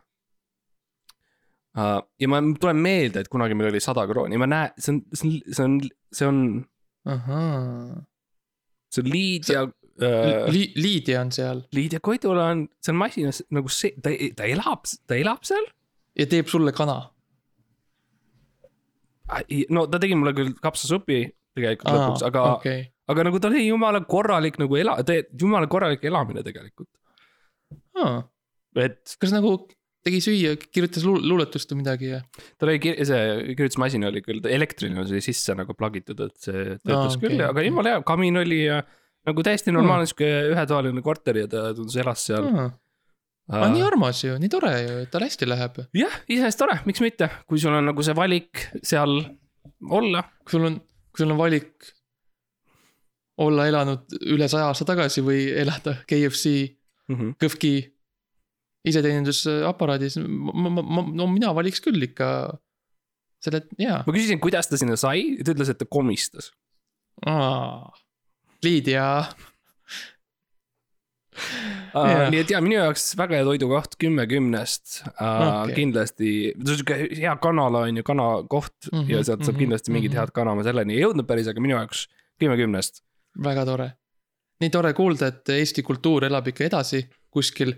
ja 2.20 2.28
ma 2.28 2.42
tulen 2.60 2.76
meelde, 2.76 3.24
et 3.24 3.32
kunagi 3.32 3.56
meil 3.56 3.70
oli 3.70 3.80
sada 3.80 4.04
krooni, 4.08 4.36
ma 4.36 4.48
näen, 4.50 4.76
see 4.76 4.92
on, 4.92 5.02
see 5.16 5.30
on, 5.30 5.38
see 5.48 5.64
on, 5.64 5.78
see 6.12 6.28
on, 6.28 6.42
see 8.92 9.04
on 9.04 9.12
Liidia 9.14 9.64
äh,. 10.06 10.46
Li-, 10.52 10.70
Liidia 10.78 11.20
on 11.22 11.32
seal 11.34 11.62
Liidia 11.76 12.00
Koidula 12.04 12.50
on 12.54 12.66
seal 12.82 12.98
masinas 12.98 13.42
nagu 13.54 13.72
see, 13.72 13.94
ta, 14.02 14.12
ta 14.38 14.48
elab, 14.48 14.88
ta 15.08 15.18
elab 15.18 15.44
seal. 15.48 15.66
ja 16.18 16.28
teeb 16.30 16.50
sulle 16.52 16.74
kana. 16.76 16.98
no 19.72 19.86
ta 19.88 20.00
tegi 20.02 20.18
mulle 20.18 20.34
küll 20.36 20.56
kapsasupi 20.62 21.24
tegelikult 21.56 21.92
lõpuks, 21.92 22.24
aga 22.28 22.46
okay., 22.56 22.88
aga 23.12 23.28
nagu 23.28 23.40
ta 23.40 23.50
oli 23.52 23.66
jumala 23.66 24.02
korralik 24.08 24.58
nagu 24.60 24.78
ela-, 24.80 24.98
jumala 25.40 25.68
korralik 25.70 26.04
elamine 26.08 26.44
tegelikult. 26.46 26.90
et 28.80 29.16
kas 29.20 29.34
nagu 29.34 29.56
tegi 30.02 30.18
süüa, 30.24 30.56
kirjutas 30.58 31.04
luul- 31.06 31.22
luuletust 31.22 31.70
või 31.72 31.82
midagi 31.82 32.10
ja? 32.10 32.22
tal 32.58 32.72
oli, 32.72 32.80
see 33.06 33.20
kirjutusmasin 33.54 34.08
oli 34.08 34.22
küll 34.24 34.42
elektriline, 34.50 35.04
see 35.06 35.18
oli 35.18 35.24
sisse 35.24 35.54
nagu 35.58 35.76
plug 35.78 36.00
itud, 36.00 36.24
et 36.26 36.34
see 36.42 36.64
töötas 36.82 36.96
Aa, 36.96 37.12
ah, 37.12 37.20
küll 37.22 37.36
okay,, 37.36 37.46
aga 37.52 37.64
jumala 37.68 37.94
hea, 37.94 38.02
kamin 38.08 38.40
oli 38.42 38.64
ja 38.64 38.80
nagu 39.28 39.44
täiesti 39.46 39.74
normaalne 39.74 40.08
sihuke 40.10 40.28
ühetoaline 40.52 41.04
korter 41.04 41.42
ja 41.44 41.50
ta 41.50 41.70
tundus 41.76 41.96
elas 42.00 42.26
seal. 42.28 42.48
aa, 43.52 43.70
nii 43.72 43.84
armas 43.86 44.24
ju, 44.24 44.36
nii 44.42 44.52
tore 44.52 44.74
ju, 44.80 44.98
et 45.04 45.12
tal 45.14 45.26
hästi 45.26 45.48
läheb. 45.48 45.82
jah, 45.98 46.20
iseenesest 46.28 46.62
tore, 46.62 46.78
miks 46.88 47.02
mitte, 47.04 47.30
kui 47.46 47.62
sul 47.62 47.76
on 47.78 47.90
nagu 47.92 48.06
see 48.06 48.16
valik 48.18 48.66
seal 48.82 49.18
olla. 49.90 50.24
kui 50.44 50.58
sul 50.58 50.70
on, 50.70 50.78
kui 51.10 51.24
sul 51.24 51.34
on 51.34 51.40
valik 51.40 51.92
olla 53.42 53.66
elanud 53.66 54.20
üle 54.28 54.46
saja 54.50 54.68
aasta 54.70 54.86
tagasi 54.92 55.24
või 55.24 55.48
elada 55.62 55.96
KFC 56.06 56.78
Mm 57.10 57.18
-hmm. 57.18 57.34
kõhki 57.42 57.72
iseteenindusaparaadis, 58.88 60.18
ma, 60.26 60.70
ma, 60.70 60.82
ma, 60.82 61.04
no 61.14 61.26
mina 61.30 61.52
valiks 61.54 61.82
küll 61.84 62.02
ikka 62.02 62.28
selle, 63.42 63.62
jaa. 63.78 64.02
ma 64.06 64.14
küsisin, 64.14 64.40
kuidas 64.42 64.70
ta 64.70 64.78
sinna 64.80 64.96
sai 64.96 65.36
ja 65.38 65.44
ta 65.44 65.54
ütles, 65.54 65.70
et 65.70 65.78
ta 65.78 65.86
komistas. 65.86 66.52
Liidia, 68.62 69.06
Uh, 71.92 72.08
Jah. 72.08 72.26
nii 72.32 72.40
et 72.42 72.50
ja 72.52 72.58
minu 72.64 72.76
jaoks 72.76 73.06
väga 73.16 73.38
hea 73.38 73.44
toidukoht, 73.46 73.94
kümme 74.00 74.24
kümnest 74.28 74.98
uh, 75.08 75.62
okay.. 75.62 75.74
kindlasti, 75.76 76.32
see 76.52 76.60
on 76.60 76.78
sihuke 76.78 76.98
hea 77.18 77.32
kanala 77.40 77.82
on 77.88 78.00
ju, 78.00 78.04
kanakoht 78.04 78.74
mm 78.90 78.92
Mhm, 78.92 79.02
-hmm, 79.02 79.12
ja 79.12 79.22
sealt 79.24 79.44
saab 79.44 79.54
mhm, 79.54 79.62
kindlasti 79.64 79.94
mingit 79.94 80.12
mhm. 80.12 80.20
head 80.20 80.32
kana, 80.36 80.54
ma 80.56 80.64
selleni 80.64 80.96
ei 80.96 81.02
jõudnud 81.02 81.28
päris, 81.28 81.48
aga 81.48 81.64
minu 81.64 81.76
jaoks 81.76 82.04
kümme 82.40 82.56
kümnest. 82.60 83.02
väga 83.44 83.64
tore. 83.68 83.88
nii 84.60 84.70
tore 84.70 84.92
kuulda, 84.92 85.30
et 85.32 85.48
Eesti 85.56 85.82
kultuur 85.82 86.24
elab 86.28 86.48
ikka 86.52 86.64
edasi 86.68 87.02
kuskil. 87.30 87.74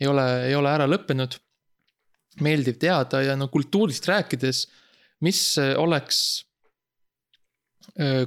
ei 0.00 0.06
ole, 0.06 0.26
ei 0.48 0.54
ole 0.54 0.70
ära 0.70 0.86
lõppenud. 0.86 1.38
meeldiv 2.40 2.76
teada 2.76 3.22
ja 3.22 3.36
no 3.36 3.48
kultuurist 3.48 4.08
rääkides, 4.08 4.66
mis 5.20 5.58
oleks 5.76 6.44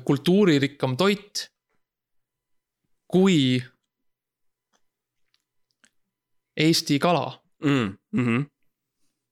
kultuuririkkam 0.04 0.98
toit, 0.98 1.50
kui 3.10 3.63
Eesti 6.60 7.00
kala 7.00 7.39
Mm 7.63 7.98
-hmm. 8.15 8.45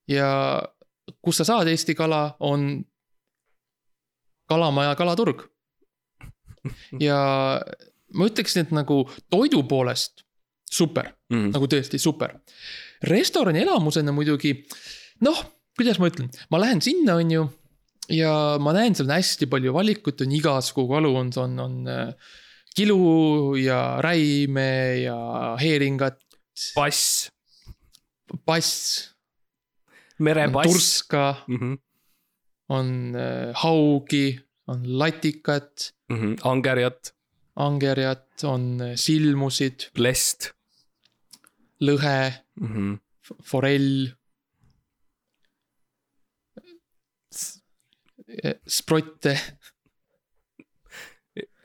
ja 0.08 0.62
kus 1.22 1.38
sa 1.38 1.44
saad 1.44 1.68
Eesti 1.68 1.96
kala, 1.96 2.36
on 2.40 2.86
Kalamaja 4.48 4.96
kalaturg. 4.96 5.42
ja 7.08 7.20
ma 8.14 8.26
ütleksin, 8.26 8.62
et 8.62 8.72
nagu 8.72 9.10
toidu 9.30 9.64
poolest 9.64 10.24
super, 10.72 11.14
Mm 11.30 11.38
-hmm. 11.38 11.54
nagu 11.54 11.66
tõesti 11.66 11.98
super. 11.98 12.40
restorani 13.04 13.60
elamusena 13.60 14.12
muidugi, 14.12 14.66
noh, 15.22 15.46
kuidas 15.78 16.00
ma 16.00 16.08
ütlen, 16.08 16.30
ma 16.50 16.60
lähen 16.60 16.82
sinna, 16.82 17.16
on 17.16 17.32
ju. 17.32 17.50
ja 18.10 18.58
ma 18.60 18.74
näen, 18.74 18.96
seal 18.96 19.10
on 19.10 19.16
hästi 19.16 19.46
palju 19.46 19.74
valikut, 19.74 20.22
on 20.22 20.32
igasugu 20.32 20.88
kalu, 20.88 21.16
on, 21.16 21.32
on, 21.38 21.60
on 21.60 21.88
äh, 21.88 22.14
kilu 22.78 23.56
ja 23.58 23.98
räime 24.06 25.02
ja 25.02 25.18
heeringat, 25.58 26.20
pass, 26.76 27.32
pass, 28.46 28.72
merepass. 30.20 30.68
turska, 30.70 31.44
Mm 31.48 31.58
-hmm. 31.58 31.78
on 32.70 33.16
äh, 33.16 33.54
haugi, 33.54 34.40
on 34.68 35.00
latikat, 35.00 35.94
Mm 36.10 36.18
-hmm. 36.20 36.36
angerjat, 36.44 37.16
angerjat, 37.56 38.44
on 38.44 38.82
äh, 38.82 38.96
silmusid, 38.96 39.90
lest 39.98 40.54
lõhe, 41.82 42.34
mm. 42.56 42.68
-hmm. 42.68 43.00
forell. 43.44 44.14
sprotte, 48.68 49.40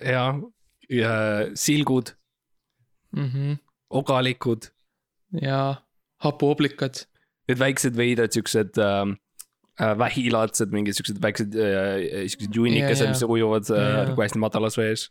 ja, 0.00 0.34
silgud, 1.58 2.14
Mhm. 3.12 3.58
ogalikud, 3.92 4.70
ja 5.40 5.82
hapuoblikad, 6.24 7.04
need 7.48 7.60
väiksed 7.60 7.96
veidrad 7.98 8.32
siuksed 8.32 8.78
ähm, 8.80 9.16
äh, 9.80 9.92
vähilaadsed, 9.98 10.72
mingid 10.72 10.96
siuksed 10.96 11.20
väiksed 11.22 11.56
äh, 11.56 12.24
siuksed 12.32 12.56
junnikesed, 12.56 13.10
mis 13.12 13.24
ujuvad 13.26 13.68
äh, 13.74 13.96
nagu 14.08 14.24
hästi 14.24 14.40
madalas 14.40 14.78
vees. 14.80 15.10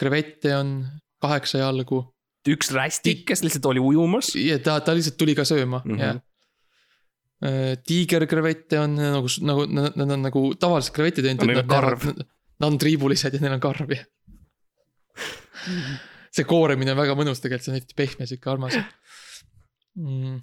krevette 0.00 0.56
on 0.56 0.76
kaheksa 1.22 1.62
jalgu 1.62 2.02
üks 2.46 2.70
rästik, 2.74 3.24
kes 3.26 3.42
lihtsalt 3.42 3.66
oli 3.66 3.82
ujumas. 3.82 4.34
ja 4.38 4.58
ta, 4.62 4.78
ta 4.80 4.94
lihtsalt 4.94 5.16
tuli 5.18 5.34
ka 5.34 5.44
sööma 5.44 5.82
mm. 5.84 5.96
-hmm. 5.96 6.20
jah. 7.42 7.78
tiigerkrevette 7.86 8.80
on 8.80 8.94
nagu, 8.94 9.28
nagu, 9.42 9.66
nad 9.70 10.10
on 10.10 10.22
nagu 10.22 10.42
tavalised 10.54 10.94
krevetid 10.94 11.26
ainult. 11.26 11.66
Karv. 11.68 12.06
Nad 12.56 12.72
on 12.72 12.78
triibulised 12.78 13.34
ja 13.34 13.40
neil 13.40 13.58
on 13.58 13.60
karv 13.60 13.90
ja. 13.92 14.04
see 16.36 16.46
kooremine 16.48 16.92
on 16.92 17.00
väga 17.00 17.16
mõnus 17.18 17.42
tegelikult, 17.42 17.66
see 17.66 17.74
on 17.74 17.80
hästi 17.80 17.98
pehme, 17.98 18.28
sihuke 18.28 18.52
armas 18.52 18.76
mm.. 19.96 20.38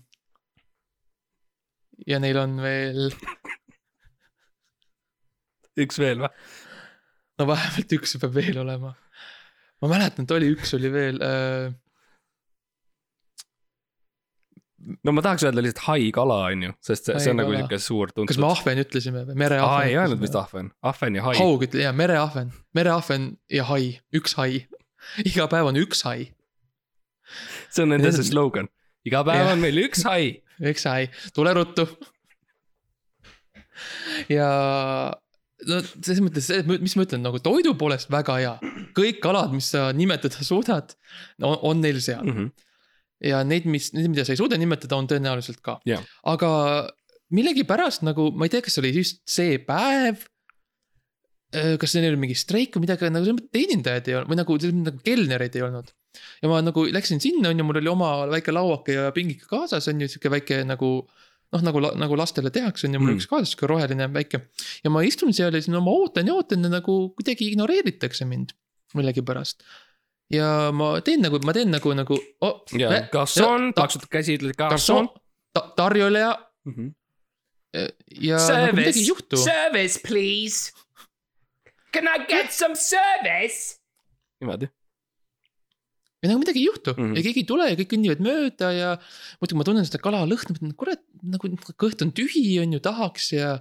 ja 2.09 2.19
neil 2.23 2.41
on 2.41 2.57
veel, 2.63 3.05
üks 5.85 6.01
veel 6.01 6.25
või? 6.25 6.33
no 7.39 7.49
vähemalt 7.49 7.97
üks 7.99 8.17
peab 8.21 8.35
veel 8.37 8.59
olema. 8.63 8.93
ma 9.83 9.91
mäletan, 9.91 10.27
et 10.27 10.37
oli 10.37 10.51
üks 10.53 10.75
oli 10.77 10.91
veel 10.93 11.21
äh,, 11.25 11.71
no 15.03 15.13
ma 15.15 15.21
tahaks 15.25 15.45
öelda 15.47 15.61
lihtsalt 15.63 15.85
hai 15.87 16.11
kala 16.15 16.37
on 16.51 16.63
ju, 16.67 16.73
sest 16.83 17.07
see, 17.09 17.19
see 17.23 17.31
on 17.33 17.39
nagu 17.41 17.53
siuke 17.55 17.79
suur 17.81 18.11
tuntud. 18.11 18.29
kas 18.31 18.39
me 18.41 18.47
ahven 18.49 18.81
ütlesime 18.83 19.23
või, 19.23 19.35
aa, 19.35 19.39
mereahven. 19.43 19.87
ei 19.89 19.97
öelnud 20.01 20.21
vist 20.23 20.35
ahven, 20.39 20.71
ahven 20.91 21.19
ja 21.19 21.25
hai. 21.27 21.35
haug 21.39 21.65
ütle, 21.67 21.83
jaa, 21.85 21.93
mereahven, 21.95 22.51
mereahven 22.75 23.27
ja 23.53 23.65
hai, 23.71 23.93
üks 24.15 24.35
hai. 24.39 24.63
iga 25.29 25.47
päev 25.51 25.69
on 25.71 25.79
üks 25.81 26.03
hai, 26.07 26.29
see 27.73 27.83
on 27.85 27.93
nende 27.95 28.11
see 28.15 28.27
slogan. 28.31 28.67
iga 29.07 29.23
päev 29.27 29.45
Jah. 29.45 29.53
on 29.55 29.63
meil 29.63 29.79
üks 29.85 30.03
hai. 30.09 30.39
üks 30.73 30.87
hai, 30.89 31.07
tule 31.35 31.53
ruttu. 31.57 31.87
ja 34.31 34.49
no 35.67 35.79
selles 35.87 36.19
mõttes, 36.23 36.49
mis 36.83 36.95
ma 36.99 37.05
ütlen, 37.07 37.23
nagu 37.25 37.39
toidu 37.43 37.73
poolest 37.79 38.11
väga 38.13 38.35
hea, 38.41 38.53
kõik 38.97 39.21
kalad, 39.23 39.53
mis 39.55 39.71
sa 39.73 39.87
nimetada 39.95 40.43
suudad, 40.45 40.95
no 41.41 41.55
on 41.63 41.81
neil 41.83 42.01
seal 42.03 42.25
Mhm. 42.27 42.51
Ja 43.23 43.39
neid, 43.47 43.65
mis, 43.69 43.91
neid, 43.95 44.09
mida 44.11 44.25
sa 44.27 44.33
ei 44.35 44.39
suuda 44.41 44.57
nimetada, 44.59 44.97
on 44.99 45.07
tõenäoliselt 45.09 45.61
ka 45.63 45.79
Jah. 45.87 46.03
aga 46.27 46.51
millegipärast 47.33 48.03
nagu 48.05 48.29
ma 48.35 48.45
ei 48.45 48.53
tea, 48.53 48.61
kas 48.65 48.77
oli 48.81 48.91
just 48.97 49.21
see 49.29 49.57
päev. 49.63 50.25
kas 51.53 51.93
neil 51.93 52.09
oli 52.11 52.17
mingi 52.23 52.35
streik 52.37 52.73
või 52.73 52.87
midagi, 52.87 53.09
nagu 53.13 53.35
teenindajaid 53.53 54.07
ei 54.09 54.15
olnud 54.17 54.31
või 54.31 54.39
nagu, 54.39 54.55
nagu 54.79 55.01
kelnereid 55.05 55.57
ei 55.59 55.61
olnud. 55.67 55.91
ja 56.41 56.49
ma 56.49 56.61
nagu 56.65 56.85
läksin 56.89 57.21
sinna, 57.21 57.51
on 57.53 57.61
ju, 57.61 57.65
mul 57.67 57.77
oli 57.81 57.91
oma 57.91 58.09
väike 58.31 58.53
lauake 58.55 58.95
ja 58.97 59.11
pingike 59.13 59.45
kaasas, 59.49 59.87
on 59.91 60.01
ju, 60.01 60.07
sihuke 60.09 60.31
väike 60.33 60.63
nagu. 60.65 60.89
noh, 61.53 61.61
nagu, 61.61 61.83
nagu 62.01 62.15
lastele 62.17 62.49
tehakse, 62.49 62.87
on 62.87 62.95
ju, 62.97 62.99
mul 63.03 63.11
Mm. 63.13 63.19
üks 63.21 63.27
kaasas 63.29 63.51
sihuke 63.53 63.67
roheline 63.69 64.07
väike. 64.13 64.41
ja 64.83 64.89
ma 64.89 65.03
istun 65.05 65.33
seal 65.33 65.53
ja 65.53 65.61
siis 65.61 65.69
no 65.69 65.81
ma 65.85 65.91
ootan 65.93 66.25
ja 66.27 66.33
ootan 66.33 66.63
ja 66.65 66.69
nagu 66.73 67.13
kuidagi 67.13 67.51
ignoreeritakse 67.53 68.25
mind 68.25 68.55
millegipärast. 68.97 69.61
Ja 70.33 70.49
ma 70.75 70.95
teen 71.05 71.21
nagu, 71.25 71.39
ma 71.45 71.53
teen 71.55 71.71
nagu, 71.73 71.93
nagu 71.97 72.17
oh,. 72.41 72.61
ja 72.79 73.05
garçon, 73.13 73.71
plaksutab 73.77 74.11
käsi, 74.13 74.39
ütleb 74.39 74.57
garçon 74.57 75.09
garçon, 75.09 75.73
tarjoilija 75.77 76.31
mm. 76.65 76.73
-hmm. 76.73 76.93
ja 78.21 78.39
nagu 78.49 78.77
midagi 78.77 78.99
ei 78.99 79.07
juhtu. 79.07 79.37
service 79.37 79.99
please. 80.07 80.71
Can 81.93 82.09
I 82.09 82.25
get 82.29 82.51
some 82.51 82.75
service? 82.75 83.77
niimoodi. 84.41 84.69
ja 86.23 86.31
nagu 86.31 86.39
midagi 86.39 86.59
ei 86.63 86.65
juhtu 86.65 86.93
mm 86.93 87.03
Mhm. 87.03 87.11
-hmm. 87.11 87.17
ja 87.17 87.23
keegi 87.23 87.43
ei 87.43 87.49
tule 87.51 87.69
ja 87.69 87.75
kõik 87.75 87.91
kõnnivad 87.93 88.21
mööda 88.29 88.71
ja 88.71 88.89
muidugi 89.41 89.59
ma 89.59 89.67
tunnen 89.67 89.85
seda 89.85 89.99
kala 89.99 90.23
lõhna, 90.25 90.55
mõtlen, 90.55 90.73
kurat, 90.75 91.03
nagu 91.21 91.53
kõht 91.83 92.01
on 92.05 92.11
tühi, 92.11 92.59
on 92.63 92.73
ju, 92.73 92.79
tahaks 92.79 93.33
ja. 93.33 93.59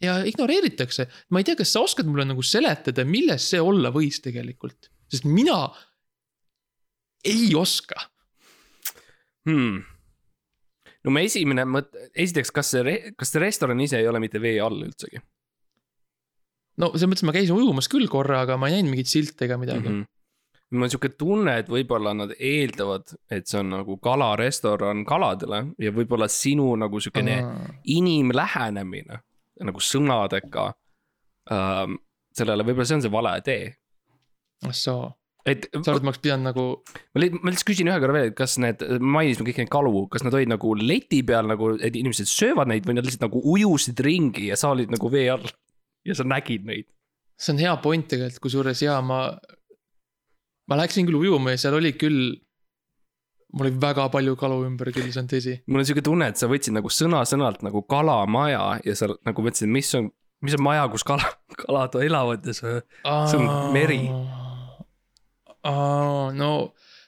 ja 0.00 0.18
ignoreeritakse, 0.26 1.06
ma 1.30 1.40
ei 1.40 1.44
tea, 1.44 1.56
kas 1.56 1.72
sa 1.72 1.80
oskad 1.80 2.06
mulle 2.06 2.26
nagu 2.28 2.42
seletada, 2.42 3.04
milles 3.04 3.46
see 3.50 3.60
olla 3.60 3.92
võis 3.94 4.20
tegelikult, 4.20 4.90
sest 5.12 5.26
mina 5.28 5.58
ei 7.24 7.50
oska 7.56 7.98
hmm.. 9.48 9.82
no 11.04 11.14
mu 11.14 11.22
esimene 11.22 11.66
mõte, 11.68 12.08
esiteks, 12.14 12.52
kas 12.54 12.74
see, 12.74 12.96
kas 13.18 13.32
see 13.32 13.44
restoran 13.44 13.80
ise 13.84 14.00
ei 14.00 14.10
ole 14.10 14.22
mitte 14.22 14.42
vee 14.42 14.58
all 14.62 14.86
üldsegi? 14.86 15.22
no 16.80 16.90
selles 16.94 17.10
mõttes 17.12 17.28
ma 17.28 17.36
käisin 17.36 17.56
ujumas 17.56 17.90
küll 17.92 18.10
korra, 18.12 18.42
aga 18.44 18.58
ma 18.60 18.70
ei 18.70 18.78
näinud 18.78 18.94
mingit 18.94 19.12
silte 19.12 19.48
ega 19.48 19.60
midagi 19.60 19.88
mm. 19.88 19.94
-hmm 19.94 20.10
mul 20.74 20.82
on 20.82 20.90
sihuke 20.90 21.10
tunne, 21.18 21.58
et 21.60 21.68
võib-olla 21.70 22.14
nad 22.16 22.32
eeldavad, 22.34 23.14
et 23.30 23.46
see 23.46 23.60
on 23.60 23.70
nagu 23.76 23.96
kalarestoran 24.02 25.04
kaladele 25.06 25.60
ja 25.78 25.92
võib-olla 25.94 26.28
sinu 26.30 26.72
nagu 26.80 27.00
sihukene 27.02 27.36
inimlähenemine 27.94 29.20
nagu 29.68 29.82
sõnadega 29.82 30.72
ähm,. 31.54 32.00
sellele, 32.34 32.66
võib-olla 32.66 32.88
see 32.88 32.98
on 32.98 33.04
see 33.04 33.14
vale 33.14 33.34
tee. 33.46 33.74
Ah 34.62 34.74
soo 34.74 35.12
et. 35.48 35.66
sa 35.72 35.92
arvad, 35.92 36.06
ma 36.06 36.12
oleks 36.12 36.22
pidanud 36.24 36.48
nagu. 36.48 36.64
ma 37.14 37.22
lihtsalt 37.24 37.68
küsin 37.68 37.90
ühe 37.90 37.98
korra 38.02 38.16
veel, 38.16 38.30
et 38.32 38.38
kas 38.38 38.56
need, 38.62 38.84
mainisime 39.00 39.48
kõik 39.48 39.60
neid 39.62 39.72
kalu, 39.72 40.06
kas 40.12 40.24
nad 40.26 40.36
olid 40.36 40.52
nagu 40.52 40.74
leti 40.80 41.20
peal 41.26 41.50
nagu, 41.50 41.74
et 41.76 41.96
inimesed 42.00 42.30
söövad 42.30 42.70
neid 42.70 42.88
või 42.88 42.98
nad 42.98 43.06
lihtsalt 43.06 43.26
nagu 43.26 43.42
ujusid 43.54 44.00
ringi 44.04 44.48
ja 44.50 44.58
sa 44.60 44.72
olid 44.74 44.92
nagu 44.94 45.10
vee 45.12 45.28
all 45.34 45.44
ja 46.08 46.16
sa 46.16 46.26
nägid 46.28 46.66
neid? 46.68 46.88
see 47.40 47.54
on 47.54 47.60
hea 47.60 47.74
point 47.82 48.06
tegelikult, 48.08 48.44
kusjuures 48.46 48.80
jaa, 48.84 49.00
ma, 49.02 49.26
ma 50.70 50.76
läksin 50.78 51.08
küll 51.08 51.18
ujuma 51.18 51.56
ja 51.56 51.64
seal 51.64 51.76
oli 51.80 51.90
küll 51.98 52.36
mul 53.54 53.68
oli 53.68 53.78
väga 53.82 54.06
palju 54.10 54.36
kalu 54.38 54.60
ümber 54.68 54.90
küll, 54.94 55.10
see 55.10 55.22
on 55.22 55.30
tõsi. 55.30 55.56
mul 55.66 55.82
on 55.82 55.88
sihuke 55.88 56.04
tunne, 56.06 56.30
et 56.30 56.40
sa 56.40 56.48
võtsid 56.50 56.76
nagu 56.78 56.90
sõna-sõnalt 56.90 57.66
nagu 57.66 57.82
kalamaja 57.90 58.78
ja 58.86 58.96
sa 58.98 59.10
nagu 59.26 59.44
mõtlesid, 59.44 59.70
mis 59.70 59.90
on, 59.98 60.08
mis 60.46 60.56
on 60.56 60.64
maja, 60.66 60.86
kus 60.94 61.06
kala, 61.06 61.26
kalad 61.64 61.98
elavad 62.00 62.46
ja 62.46 62.56
see, 62.56 62.80
see 63.02 63.42
on 63.42 63.74
meri 63.74 64.00
no 65.64 66.50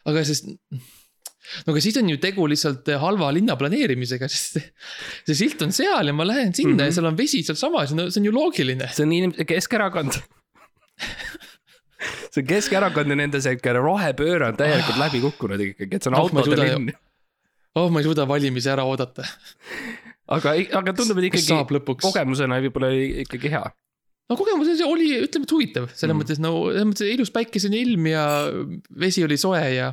aga 0.06 0.22
sest, 0.26 0.48
no 0.50 1.74
aga 1.74 1.82
siis 1.84 1.98
on 2.00 2.10
ju 2.10 2.18
tegu 2.22 2.46
lihtsalt 2.50 2.88
halva 3.02 3.30
linna 3.34 3.56
planeerimisega, 3.58 4.28
sest 4.32 4.60
see 5.26 5.38
silt 5.38 5.62
on 5.66 5.74
seal 5.76 6.12
ja 6.12 6.16
ma 6.16 6.26
lähen 6.28 6.54
sinna 6.54 6.72
mm 6.72 6.78
-hmm. 6.78 6.82
ja 6.82 6.90
mhm. 6.90 6.96
seal 6.98 7.10
on 7.10 7.18
vesi 7.18 7.42
sealsamas, 7.42 7.94
no 7.94 8.10
see 8.10 8.20
on 8.22 8.30
ju 8.30 8.32
loogiline. 8.32 8.88
see 8.92 9.06
on 9.06 9.12
inim-, 9.12 9.36
Keskerakond 9.44 10.12
see 12.32 12.42
on 12.42 12.46
Keskerakond 12.46 13.10
ja 13.10 13.16
nende 13.22 13.40
sihuke 13.40 13.72
rohepööre 13.72 14.52
on 14.52 14.56
täielikult 14.56 14.98
läbi 14.98 15.20
kukkunud 15.20 15.60
ikkagi, 15.70 15.96
et 15.96 16.02
see 16.02 16.12
on 16.12 16.20
oh, 16.20 16.28
autode 16.28 16.60
linn. 16.62 16.92
oh, 17.74 17.90
ma 17.90 18.00
ei 18.00 18.08
suuda 18.08 18.28
valimisi 18.28 18.70
ära 18.72 18.84
oodata. 18.84 19.26
aga, 20.26 20.54
aga 20.80 20.92
tundub, 20.92 21.18
et 21.18 21.32
ikkagi 21.32 21.82
kogemusena 22.02 22.60
võib-olla 22.64 22.92
ikkagi 23.26 23.52
hea 23.52 23.66
no 24.30 24.38
kogemus 24.38 24.82
oli, 24.86 25.10
ütleme, 25.22 25.46
et 25.46 25.54
huvitav, 25.54 25.88
selles 25.92 26.14
mm. 26.14 26.22
mõttes 26.22 26.40
no, 26.42 26.52
selles 26.70 26.88
mõttes 26.90 27.12
ilus 27.14 27.32
päikesene 27.34 27.78
ilm 27.82 28.08
ja 28.10 28.24
vesi 29.02 29.24
oli 29.26 29.38
soe 29.40 29.62
ja. 29.76 29.92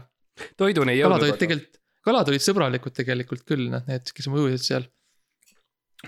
toiduni 0.60 0.96
ei 0.96 1.02
jõudnud. 1.02 1.20
kalad 1.20 1.28
olid 1.28 1.42
tegelikult, 1.42 1.82
kalad 2.04 2.32
olid 2.34 2.46
sõbralikud 2.46 2.96
tegelikult 2.98 3.46
küll, 3.50 3.68
noh, 3.74 3.84
need, 3.90 4.10
kes 4.16 4.30
ujusid 4.32 4.66
seal 4.66 4.88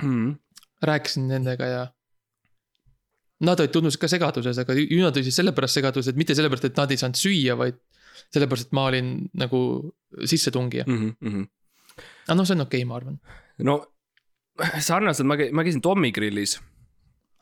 mm.. 0.02 0.34
rääkisin 0.90 1.30
nendega 1.32 1.70
ja. 1.72 1.84
Nad 3.46 3.60
olid 3.60 3.74
tundnud 3.76 3.98
ka 4.00 4.08
segaduses, 4.08 4.58
aga 4.62 4.78
ju 4.80 5.02
nad 5.02 5.12
olid 5.12 5.28
siis 5.28 5.38
sellepärast 5.42 5.82
segaduses, 5.82 6.14
et 6.14 6.20
mitte 6.20 6.38
sellepärast, 6.38 6.70
et 6.70 6.78
nad 6.80 6.94
ei 6.94 7.02
saanud 7.02 7.20
süüa, 7.20 7.58
vaid 7.60 7.82
sellepärast, 8.34 8.70
et 8.70 8.78
ma 8.78 8.88
olin 8.90 9.18
nagu 9.38 9.60
sissetungija 10.24 10.88
mm. 10.88 11.10
-hmm. 11.20 11.50
aga 12.30 12.40
noh, 12.40 12.48
see 12.48 12.58
on 12.58 12.66
okei 12.66 12.82
okay,, 12.82 12.90
ma 12.90 12.98
arvan. 12.98 13.20
no 13.70 13.84
sarnaselt 14.80 15.28
ma, 15.28 15.36
ma 15.52 15.68
käisin 15.68 15.84
Tommy 15.84 16.16
grillis. 16.16 16.58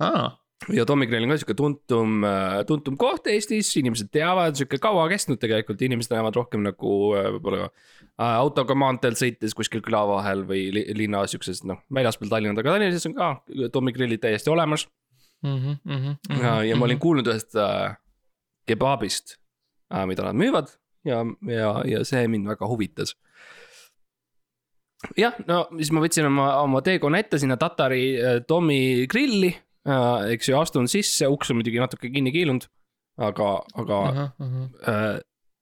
aa 0.02 0.43
ja 0.72 0.86
Tommy 0.88 1.08
Grill 1.08 1.26
on 1.26 1.34
ka 1.34 1.38
sihuke 1.40 1.56
tuntum, 1.58 2.24
äh, 2.28 2.62
tuntum 2.68 2.98
koht 3.00 3.28
Eestis, 3.32 3.72
inimesed 3.80 4.12
teavad, 4.14 4.56
sihuke 4.58 4.80
kaua 4.82 5.06
kestnud 5.12 5.42
tegelikult, 5.42 5.82
inimesed 5.84 6.14
näevad 6.14 6.38
rohkem 6.40 6.64
nagu 6.66 6.94
äh, 7.18 7.30
võib-olla 7.36 7.66
äh, 7.68 8.36
autoga 8.38 8.78
maanteel 8.78 9.18
sõites 9.20 9.56
kuskil 9.58 9.84
küla 9.86 10.04
vahel 10.10 10.46
või 10.50 10.68
linna 10.96 11.26
sihukeses 11.30 11.64
noh, 11.68 11.82
väljaspool 11.94 12.32
Tallinna, 12.32 12.56
aga 12.60 12.76
Tallinnas 12.76 13.10
on 13.10 13.18
ka 13.18 13.34
Tommy 13.74 13.96
Grillid 13.96 14.24
täiesti 14.24 14.54
olemas 14.54 14.88
mm. 15.44 15.58
-hmm, 15.58 15.82
mm 15.84 16.00
-hmm, 16.06 16.44
ja, 16.44 16.56
ja 16.70 16.76
ma 16.78 16.88
olin 16.88 16.98
mhm. 16.98 17.04
kuulnud 17.04 17.28
ühest 17.34 17.58
äh, 17.60 17.98
kebaabist 18.68 19.38
äh,, 19.94 20.06
mida 20.08 20.24
nad 20.24 20.40
müüvad 20.40 20.72
ja, 21.06 21.26
ja, 21.48 21.76
ja 21.86 22.06
see 22.08 22.28
mind 22.28 22.48
väga 22.48 22.68
huvitas 22.68 23.18
jah, 25.18 25.36
no 25.48 25.68
siis 25.76 25.92
ma 25.92 26.00
võtsin 26.00 26.30
oma, 26.30 26.62
oma 26.62 26.82
teekonna 26.82 27.20
ette 27.20 27.40
sinna 27.40 27.58
Tatari 27.60 28.16
Tommy 28.48 29.08
grilli. 29.12 29.52
Eks 29.84 30.50
ju, 30.50 30.58
astun 30.60 30.88
sisse, 30.92 31.28
uks 31.28 31.52
on 31.52 31.60
muidugi 31.60 31.82
natuke 31.82 32.12
kinni 32.12 32.32
kiilunud, 32.32 32.66
aga, 33.18 33.52
aga 33.84 34.00
uh 34.00 34.18
-huh, 34.18 34.32
uh 34.40 34.90
äh, 34.90 35.20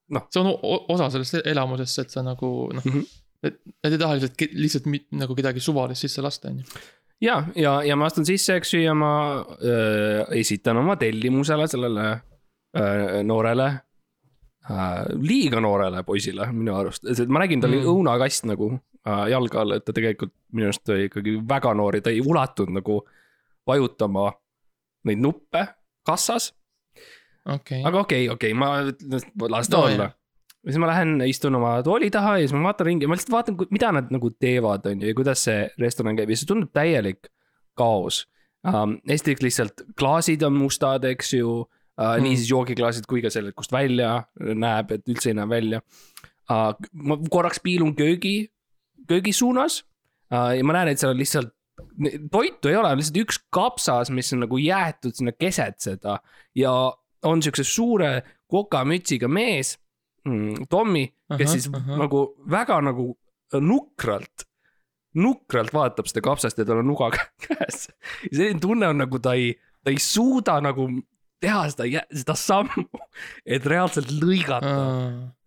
noh. 0.09 0.28
see 0.30 0.41
on 0.41 0.51
osa 0.89 1.09
sellest 1.09 1.41
elamusest, 1.45 1.99
et 1.99 2.09
sa 2.09 2.24
nagu 2.24 2.69
noh 2.74 2.86
mm, 2.86 2.91
-hmm. 2.91 3.05
et 3.43 3.59
nad 3.84 3.93
ei 3.93 3.97
taha 3.97 4.15
lihtsalt, 4.15 4.41
lihtsalt 4.53 4.89
nagu 5.11 5.36
kedagi 5.36 5.59
suvalist 5.59 6.01
sisse 6.01 6.22
lasta, 6.22 6.49
on 6.49 6.59
ju 6.59 6.65
ja, 7.22 7.43
ja, 7.55 7.84
ja 7.84 7.95
ma 7.95 8.05
astun 8.05 8.26
sisse, 8.26 8.55
eks 8.55 8.74
ju, 8.74 8.82
ja 8.82 8.93
ma 8.93 9.13
äh, 9.41 10.39
esitan 10.39 10.78
oma 10.78 10.95
tellimusele 10.95 11.67
sellele 11.67 12.11
äh, 12.78 13.24
noorele 13.24 13.67
äh,, 14.69 15.05
liiga 15.17 15.59
noorele 15.59 16.03
poisile 16.03 16.51
minu 16.51 16.76
arust, 16.76 17.03
ma 17.28 17.39
nägin, 17.39 17.61
tal 17.61 17.74
oli 17.74 17.82
mm. 17.82 17.89
õunakast 17.95 18.45
nagu 18.45 18.74
äh, 19.07 19.26
jalge 19.34 19.57
all, 19.57 19.72
et 19.72 19.86
ta 19.86 19.93
tegelikult 19.93 20.34
minu 20.53 20.69
arust 20.69 20.89
oli 20.89 21.09
ikkagi 21.09 21.39
väga 21.49 21.74
noor 21.74 21.95
ja 21.95 22.01
ta 22.01 22.13
ei 22.13 22.22
ulatunud 22.22 22.78
nagu 22.80 23.01
äh, 23.01 23.17
vajutama 23.68 24.32
neid 25.07 25.22
nuppe 25.22 25.66
kassas 26.07 26.51
okay.. 27.45 27.84
aga 27.84 27.99
okei 27.99 28.30
okay,, 28.30 28.34
okei 28.34 28.53
okay,, 28.53 28.57
ma, 28.57 29.47
las 29.49 29.70
ta 29.70 29.78
no, 29.78 29.84
olla. 29.89 30.09
ja 30.64 30.72
siis 30.72 30.82
ma 30.82 30.89
lähen, 30.91 31.16
istun 31.28 31.57
oma 31.57 31.76
tooli 31.86 32.12
taha 32.14 32.38
ja 32.39 32.47
siis 32.47 32.55
ma 32.57 32.70
vaatan 32.70 32.89
ringi, 32.89 33.09
ma 33.09 33.18
lihtsalt 33.18 33.36
vaatan, 33.36 33.59
mida 33.74 33.91
nad 33.97 34.12
nagu 34.14 34.32
teevad, 34.38 34.86
on 34.89 35.01
ju, 35.01 35.12
ja 35.12 35.18
kuidas 35.18 35.45
see 35.47 35.66
restoran 35.82 36.20
käib 36.20 36.32
ja 36.32 36.39
see 36.39 36.49
tundub 36.49 36.74
täielik 36.76 37.32
kaos 37.80 38.26
um,. 38.68 38.97
esiteks 39.09 39.45
lihtsalt 39.45 39.86
klaasid 39.99 40.43
on 40.47 40.57
mustad, 40.59 41.05
eks 41.09 41.36
ju 41.38 41.62
uh,, 41.62 41.68
mm. 42.05 42.26
nii 42.26 42.39
siis 42.39 42.51
joogiklaasid 42.53 43.07
kui 43.09 43.24
ka 43.24 43.34
selle, 43.34 43.55
kust 43.57 43.74
välja 43.74 44.20
näeb, 44.38 44.97
et 44.97 45.07
üldse 45.09 45.32
ei 45.32 45.39
näe 45.39 45.49
välja 45.49 45.82
uh,. 45.82 46.74
ma 46.93 47.18
korraks 47.30 47.64
piilun 47.64 47.95
köögi, 47.97 48.51
köögi 49.09 49.34
suunas 49.36 49.82
uh, 50.34 50.51
ja 50.57 50.66
ma 50.66 50.78
näen, 50.78 50.93
et 50.93 51.01
seal 51.01 51.16
on 51.16 51.22
lihtsalt 51.22 51.55
toitu 52.32 52.71
ei 52.71 52.75
ole, 52.75 52.91
on 52.93 52.99
lihtsalt 52.99 53.21
üks 53.23 53.39
kapsas, 53.53 54.11
mis 54.13 54.32
on 54.36 54.45
nagu 54.45 54.59
jäetud 54.61 55.15
sinna 55.17 55.34
keset 55.38 55.79
seda 55.84 56.19
ja 56.57 56.73
on 57.27 57.43
siukse 57.43 57.63
suure 57.67 58.11
kokamütsiga 58.51 59.29
mees 59.32 59.75
mm,, 60.27 60.67
Tommy, 60.69 61.05
kes 61.38 61.49
aha, 61.49 61.53
siis 61.53 61.69
aha. 61.73 61.99
nagu 62.03 62.23
väga 62.51 62.79
nagu 62.86 63.11
nukralt, 63.61 64.47
nukralt 65.19 65.73
vaatab 65.75 66.09
seda 66.09 66.23
kapsast 66.25 66.61
ja 66.61 66.67
tal 66.67 66.82
on 66.84 66.91
nuga 66.91 67.11
käes. 67.45 67.88
selline 68.29 68.59
tunne 68.63 68.91
on 68.91 69.01
nagu 69.03 69.19
ta 69.19 69.36
ei, 69.39 69.53
ta 69.84 69.93
ei 69.93 69.99
suuda 70.01 70.59
nagu 70.63 70.88
teha 71.41 71.61
seda, 71.73 72.03
seda 72.21 72.35
sammu, 72.37 72.85
et 73.57 73.65
reaalselt 73.67 74.11
lõigata 74.13 74.73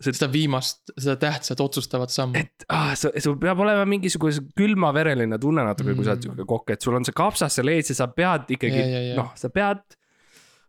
seda, 0.02 0.16
seda 0.18 0.28
viimast, 0.32 0.94
seda 0.96 1.16
tähtsat 1.22 1.62
otsustavat 1.64 2.14
sammu. 2.14 2.40
et 2.40 2.66
ah, 2.72 2.92
sul 2.98 3.38
peab 3.40 3.62
olema 3.64 3.86
mingisugune 3.88 4.48
külmavereline 4.58 5.38
tunne 5.42 5.66
natuke 5.66 5.92
mm., 5.92 5.98
kui 5.98 6.06
sa 6.08 6.16
oled 6.16 6.26
sihuke 6.26 6.48
kokk, 6.50 6.74
et 6.74 6.86
sul 6.86 6.98
on 6.98 7.06
see 7.06 7.16
kapsas 7.16 7.60
seal 7.60 7.72
ees 7.72 7.92
ja 7.92 7.98
sa 8.02 8.10
pead 8.12 8.56
ikkagi, 8.56 8.82
noh, 9.18 9.32
sa 9.38 9.52
pead 9.54 9.84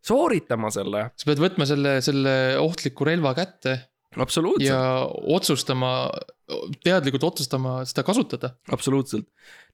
sooritama 0.06 0.72
selle. 0.74 1.10
sa 1.18 1.30
pead 1.30 1.42
võtma 1.42 1.68
selle, 1.70 1.98
selle 2.06 2.36
ohtliku 2.62 3.08
relva 3.08 3.34
kätte 3.38 3.80
absoluutselt. 4.22 4.70
ja 4.70 5.06
otsustama, 5.36 6.10
teadlikult 6.86 7.24
otsustama 7.26 7.80
seda 7.90 8.04
kasutada. 8.06 8.52
absoluutselt. 8.72 9.26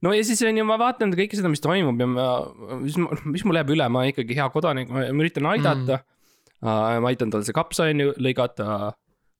no 0.01 0.13
ja 0.15 0.23
siis 0.23 0.41
on 0.47 0.57
ju, 0.57 0.65
ma 0.67 0.77
vaatan 0.79 1.11
kõike 1.17 1.37
seda, 1.37 1.51
mis 1.51 1.63
toimub 1.63 1.99
ja 1.99 2.07
ma, 2.07 2.29
mis, 2.79 2.97
mis 3.25 3.45
mul 3.47 3.59
jääb 3.59 3.75
üle, 3.75 3.89
ma 3.91 4.05
ikkagi 4.11 4.37
hea 4.37 4.47
kodanik, 4.53 4.91
ma 4.91 5.05
üritan 5.11 5.51
aidata 5.51 6.01
mm.. 6.01 6.07
Uh, 6.61 6.99
ma 7.01 7.09
aitan 7.09 7.31
tal 7.33 7.41
see 7.41 7.55
kaps 7.57 7.79
on 7.81 8.03
ju 8.03 8.11
lõigata 8.21 8.91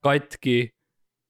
katki 0.02 0.56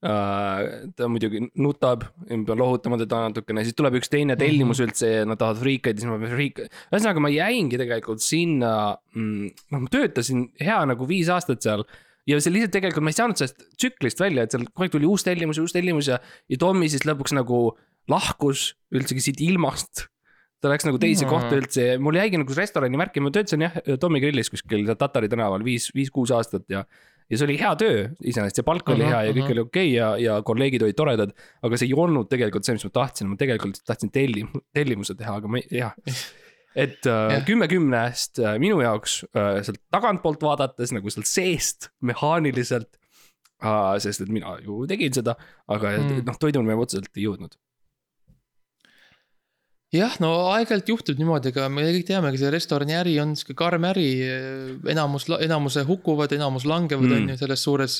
uh,. 0.08 0.62
ta 0.96 1.10
muidugi 1.12 1.42
nutab, 1.60 2.06
ma 2.30 2.38
pean 2.48 2.62
lohutama 2.62 3.00
teda 3.02 3.26
natukene, 3.28 3.66
siis 3.68 3.76
tuleb 3.76 3.98
üks 4.00 4.10
teine 4.10 4.38
tellimus 4.40 4.80
mm 4.80 4.86
-hmm. 4.86 4.94
üldse 4.94 5.10
ja 5.12 5.26
nad 5.28 5.42
tahavad 5.42 5.60
friikaid 5.60 6.00
ja 6.00 6.06
siis 6.06 6.12
ma 6.12 6.22
pean 6.22 6.32
friik-. 6.38 6.64
ühesõnaga, 6.64 7.26
ma 7.28 7.34
jäingi 7.34 7.82
tegelikult 7.82 8.24
sinna 8.24 8.72
mm,, 9.14 9.52
noh, 9.76 9.84
ma 9.84 9.92
töötasin 9.92 10.48
hea 10.64 10.80
nagu 10.94 11.10
viis 11.12 11.28
aastat 11.28 11.62
seal 11.62 11.84
ja 12.30 12.40
see 12.42 12.54
lihtsalt 12.54 12.76
tegelikult 12.76 13.06
ma 13.06 13.14
ei 13.14 13.18
saanud 13.18 13.40
sellest 13.40 13.68
tsüklist 13.80 14.22
välja, 14.22 14.46
et 14.46 14.54
seal 14.54 14.66
kogu 14.70 14.86
aeg 14.86 14.96
tuli 14.96 15.10
uus 15.10 15.26
tellimus 15.26 15.60
ja 15.60 15.66
uus 15.66 15.76
tellimus 15.76 16.10
ja, 16.12 16.20
ja 16.52 16.62
Tommy 16.62 16.90
siis 16.92 17.06
lõpuks 17.08 17.36
nagu 17.38 17.62
lahkus 18.12 18.72
üldsegi 18.94 19.24
siit 19.28 19.46
ilmast. 19.46 20.08
ta 20.62 20.70
läks 20.70 20.86
nagu 20.86 21.00
teise 21.02 21.26
no. 21.26 21.32
kohta 21.32 21.58
üldse 21.58 21.86
ja 21.88 21.94
mul 22.02 22.20
jäigi 22.20 22.38
nagu 22.38 22.54
restorani 22.58 23.00
märki, 23.02 23.24
ma 23.24 23.32
töötasin 23.34 23.66
jah 23.66 23.80
Tommy 24.02 24.22
grillis 24.22 24.52
kuskil 24.54 24.86
seal 24.86 25.00
Tatari 25.00 25.30
tänaval 25.32 25.66
viis, 25.66 25.90
viis-kuus 25.96 26.34
aastat 26.38 26.68
ja. 26.70 26.84
ja 27.26 27.40
see 27.40 27.48
oli 27.48 27.58
hea 27.58 27.72
töö 27.82 28.04
iseenesest 28.20 28.62
ja 28.62 28.66
palk 28.68 28.92
oli 28.94 29.02
uh 29.02 29.08
-huh, 29.08 29.16
hea 29.16 29.24
ja 29.26 29.34
kõik 29.34 29.42
uh 29.42 29.48
-huh. 29.48 29.56
oli 29.56 29.66
okei 29.66 29.88
okay 29.90 29.96
ja, 29.96 30.12
ja 30.22 30.42
kolleegid 30.46 30.86
olid 30.86 31.00
toredad. 31.00 31.34
aga 31.62 31.78
see 31.78 31.90
ei 31.90 31.98
olnud 31.98 32.30
tegelikult 32.30 32.66
see, 32.66 32.78
mis 32.78 32.86
ma 32.86 32.94
tahtsin, 33.00 33.34
ma 33.34 33.42
tegelikult 33.42 33.82
tahtsin 33.86 34.14
tellim-, 34.14 34.54
tellimuse 34.74 35.18
teha, 35.18 35.40
aga 35.42 35.48
ma 35.48 35.58
ei, 35.58 35.68
jah 35.82 35.98
et 36.76 37.06
äh, 37.10 37.42
kümme 37.46 37.68
kümnest 37.68 38.40
äh, 38.40 38.58
minu 38.62 38.80
jaoks 38.82 39.24
äh, 39.36 39.60
sealt 39.66 39.82
tagantpoolt 39.92 40.42
vaadates 40.42 40.94
nagu 40.96 41.10
sealt 41.12 41.28
seest 41.28 41.90
mehaaniliselt 42.02 42.98
sest 44.02 44.22
et 44.24 44.30
mina 44.34 44.56
ju 44.66 44.88
tegin 44.90 45.14
seda, 45.14 45.36
aga 45.70 45.92
Mm. 45.98 46.08
mm. 46.16 46.24
noh, 46.26 46.38
toiduni 46.42 46.66
me 46.72 46.74
otseselt 46.82 47.12
ei 47.18 47.28
jõudnud. 47.28 47.54
jah, 49.94 50.14
no 50.24 50.30
aeg-ajalt 50.56 50.88
juhtub 50.90 51.20
niimoodi, 51.20 51.52
aga 51.52 51.68
me 51.70 51.84
kõik 51.84 52.08
teame, 52.08 52.32
see 52.40 52.50
restorani 52.54 52.96
äri 52.96 53.18
on 53.22 53.36
sihuke 53.36 53.54
karm 53.60 53.84
äri. 53.90 54.08
enamus, 54.94 55.28
enamuse 55.44 55.84
hukkuvad, 55.86 56.32
enamus 56.38 56.66
langevad, 56.66 57.06
Mm. 57.10 57.16
on 57.18 57.30
ju, 57.30 57.38
selles 57.38 57.64
suures, 57.68 57.98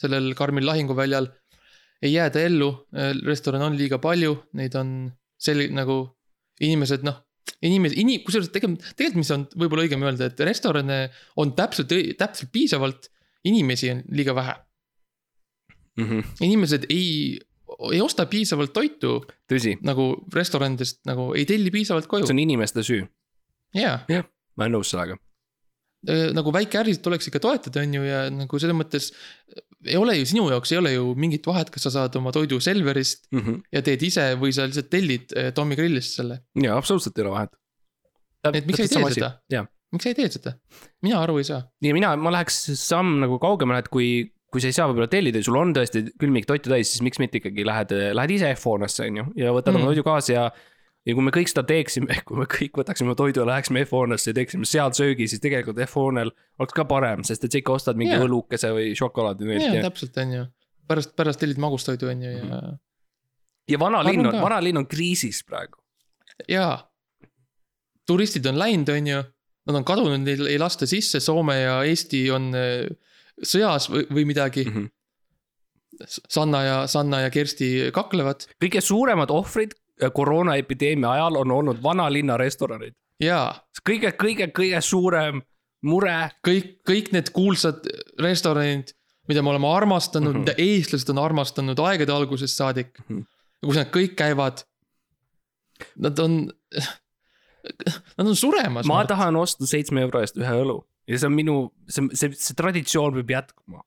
sellel 0.00 0.34
karmil 0.34 0.66
lahinguväljal. 0.66 1.30
ei 2.02 2.12
jääda 2.14 2.40
ellu, 2.48 2.86
restorane 3.26 3.64
on 3.64 3.76
liiga 3.76 3.98
palju, 4.00 4.36
neid 4.54 4.74
on 4.74 5.12
sel- 5.38 5.70
nagu 5.70 6.16
inimesed 6.60 7.02
noh, 7.04 7.18
inimesed, 7.66 7.98
ini-, 8.00 8.20
kusjuures 8.24 8.50
tegelikult, 8.54 8.88
tegelikult, 8.96 9.20
mis 9.22 9.32
on 9.34 9.46
võib-olla 9.58 9.86
õigem 9.86 10.04
öelda, 10.06 10.30
et 10.30 10.42
restorane 10.46 10.98
on 11.40 11.54
täpselt, 11.58 11.92
täpselt 12.18 12.52
piisavalt, 12.54 13.10
inimesi 13.48 13.92
on 13.94 14.02
liiga 14.16 14.34
vähe. 14.36 14.56
Mm 16.00 16.06
-hmm. 16.06 16.26
inimesed 16.46 16.86
ei, 16.88 17.38
ei 17.92 18.00
osta 18.00 18.26
piisavalt 18.26 18.72
toitu 18.72 19.24
nagu 19.82 20.04
restoranidest 20.32 21.00
nagu 21.04 21.32
ei 21.34 21.44
telli 21.44 21.70
piisavalt 21.70 22.06
koju 22.06 22.26
see. 22.26 22.32
on 22.32 22.38
inimeste 22.38 22.82
süü, 22.86 23.02
jaa, 23.74 23.98
ma 24.56 24.64
olen 24.64 24.78
nõus 24.78 24.92
sellega. 24.94 25.18
nagu 26.32 26.52
väikeärisid 26.52 27.02
tuleks 27.02 27.28
ikka 27.28 27.40
toetada, 27.40 27.80
on 27.80 27.94
ju, 27.94 28.02
ja 28.02 28.30
nagu 28.30 28.58
selles 28.58 28.76
mõttes. 28.76 29.12
Ei 29.86 29.96
ole 29.96 30.16
ju 30.18 30.26
sinu 30.28 30.48
jaoks 30.50 30.72
ei 30.72 30.78
ole 30.78 30.92
ju 30.92 31.14
mingit 31.16 31.46
vahet, 31.48 31.70
kas 31.72 31.82
sa 31.88 31.90
saad 31.94 32.16
oma 32.20 32.32
toidu 32.32 32.60
Selverist 32.60 33.26
Mm 33.32 33.40
-hmm. 33.40 33.60
ja 33.72 33.82
teed 33.82 34.02
ise 34.02 34.34
või 34.40 34.52
sa 34.52 34.66
lihtsalt 34.68 34.90
tellid 34.90 35.32
eh, 35.36 35.52
Tommy 35.56 35.76
Grillist 35.76 36.16
selle. 36.20 36.40
ja 36.62 36.76
absoluutselt 36.76 37.18
ei 37.18 37.24
ole 37.24 37.30
vahet. 37.30 37.50
et 38.54 38.66
miks 38.66 38.76
sa 38.76 38.82
ei 38.82 38.88
tee 38.88 39.14
seda? 39.14 39.66
miks 39.92 40.02
sa 40.04 40.08
ei 40.10 40.14
tee 40.14 40.28
seda? 40.30 40.52
mina 41.02 41.20
aru 41.22 41.38
ei 41.38 41.44
saa. 41.44 41.62
ja 41.82 41.94
mina, 41.94 42.16
ma 42.16 42.30
läheks 42.32 42.70
samm 42.76 43.20
nagu 43.20 43.38
kaugemale, 43.38 43.78
et 43.78 43.88
kui, 43.88 44.32
kui 44.52 44.60
sa 44.60 44.66
ei 44.68 44.72
saa 44.72 44.88
võib-olla 44.88 45.08
tellida 45.08 45.38
ja 45.38 45.44
sul 45.44 45.56
on 45.56 45.72
tõesti 45.74 46.04
külmik 46.20 46.46
toitu 46.46 46.70
täis, 46.70 46.90
siis 46.92 47.02
miks 47.02 47.18
mitte 47.18 47.38
ikkagi 47.38 47.64
lähed, 47.66 47.90
lähed 48.14 48.30
ise 48.30 48.52
F-hoonesse, 48.54 49.06
on 49.08 49.16
ju, 49.16 49.24
ja 49.36 49.52
võtad 49.52 49.72
Mm. 49.72 49.76
oma 49.76 49.86
toidu 49.92 50.02
kaasa 50.02 50.32
ja. 50.32 50.50
Ja 51.08 51.16
kui 51.16 51.24
me 51.24 51.32
kõik 51.34 51.50
seda 51.50 51.64
teeksime, 51.68 52.18
kui 52.28 52.40
me 52.40 52.46
kõik 52.50 52.80
võtaksime 52.80 53.16
toidu 53.18 53.42
ja 53.42 53.48
läheksime 53.48 53.84
F-hoonesse 53.86 54.32
ja 54.32 54.38
teeksime 54.40 54.68
seal 54.68 54.92
söögi, 54.96 55.28
siis 55.30 55.42
tegelikult 55.42 55.80
F-hoonel 55.86 56.32
oleks 56.60 56.76
ka 56.76 56.86
parem, 56.88 57.24
sest 57.26 57.46
et 57.46 57.54
sa 57.54 57.60
ikka 57.62 57.76
ostad 57.78 58.00
mingi 58.00 58.14
Jaa. 58.16 58.26
õlukese 58.26 58.72
või 58.76 58.92
šokolaadi 58.98 59.50
jaa, 59.54 59.74
ja, 59.78 59.82
täpselt, 59.88 60.20
on 60.22 60.36
ju. 60.36 60.44
pärast, 60.90 61.16
pärast 61.18 61.42
tellid 61.42 61.60
magustoidu, 61.62 62.10
on 62.12 62.24
ju, 62.26 62.36
ja, 62.36 62.62
ja 63.74 63.80
vanalinn 63.80 64.28
on, 64.28 64.40
vanalinn 64.42 64.82
on 64.82 64.88
kriisis 64.90 65.42
praegu. 65.48 65.80
jaa. 66.48 66.78
turistid 68.08 68.46
on 68.50 68.58
läinud, 68.58 68.96
on 68.96 69.12
ju. 69.14 69.26
Nad 69.68 69.76
on 69.76 69.84
kadunud, 69.84 70.22
neil 70.24 70.46
ei 70.48 70.56
lasta 70.58 70.86
sisse, 70.88 71.20
Soome 71.20 71.58
ja 71.60 71.74
Eesti 71.86 72.24
on 72.32 72.48
eh, 72.56 72.88
sõjas 73.44 73.90
või, 73.92 74.06
või 74.08 74.24
midagi. 74.32 74.64
Mhm. 74.66 74.88
Sanna 76.08 76.62
ja, 76.64 76.76
Sanna 76.88 77.18
ja 77.26 77.30
Kersti 77.30 77.90
kaklevad 77.92 78.46
kõige 78.62 78.80
suuremad 78.80 79.28
ohvrid 79.34 79.74
äh, 79.76 79.79
koroonaepideemia 80.14 81.12
ajal 81.12 81.36
on 81.42 81.50
olnud 81.50 81.82
vanalinna 81.82 82.36
restoranid. 82.36 82.94
jaa 83.20 83.54
kõige, 83.88 84.12
kõige, 84.12 84.48
kõige 84.56 84.80
suurem 84.80 85.42
mure 85.86 86.16
kõik, 86.46 86.80
kõik 86.88 87.12
need 87.14 87.30
kuulsad 87.34 87.86
restoranid, 88.20 88.94
mida 89.28 89.42
me 89.42 89.52
oleme 89.54 89.68
armastanud 89.68 90.32
mm. 90.32 90.36
-hmm. 90.36 90.48
mida 90.48 90.54
eestlased 90.58 91.12
on 91.12 91.22
armastanud 91.22 91.78
aegade 91.78 92.12
algusest 92.12 92.56
saadik 92.56 92.92
mm. 93.08 93.16
-hmm. 93.16 93.26
kus 93.66 93.76
nad 93.76 93.90
kõik 93.94 94.14
käivad. 94.16 94.64
Nad 95.96 96.18
on, 96.18 96.52
nad 98.18 98.26
on 98.26 98.36
suremas. 98.36 98.86
ma 98.86 99.04
tahan 99.04 99.36
osta 99.36 99.66
seitsme 99.66 100.00
euro 100.00 100.20
eest 100.20 100.36
ühe 100.36 100.56
õlu 100.64 100.82
ja 101.08 101.18
see 101.18 101.26
on 101.26 101.34
minu, 101.34 101.54
see, 101.88 102.04
see, 102.12 102.34
see 102.36 102.56
traditsioon 102.56 103.14
peab 103.14 103.30
jätkuma. 103.30 103.82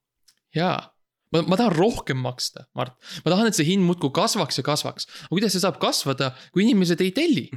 jaa, 0.56 0.93
ma, 1.34 1.44
ma 1.50 1.60
tahan 1.60 1.76
rohkem 1.76 2.20
maksta, 2.22 2.68
Mart. 2.78 2.96
ma 3.26 3.34
tahan, 3.34 3.50
et 3.50 3.58
see 3.58 3.68
hind 3.74 3.86
muudkui 3.88 4.14
kasvaks 4.16 4.60
ja 4.62 4.66
kasvaks. 4.68 5.08
aga 5.26 5.32
kuidas 5.36 5.56
see 5.56 5.64
saab 5.64 5.80
kasvada, 5.82 6.34
kui 6.54 6.66
inimesed 6.68 7.02
ei 7.04 7.12
telli? 7.16 7.48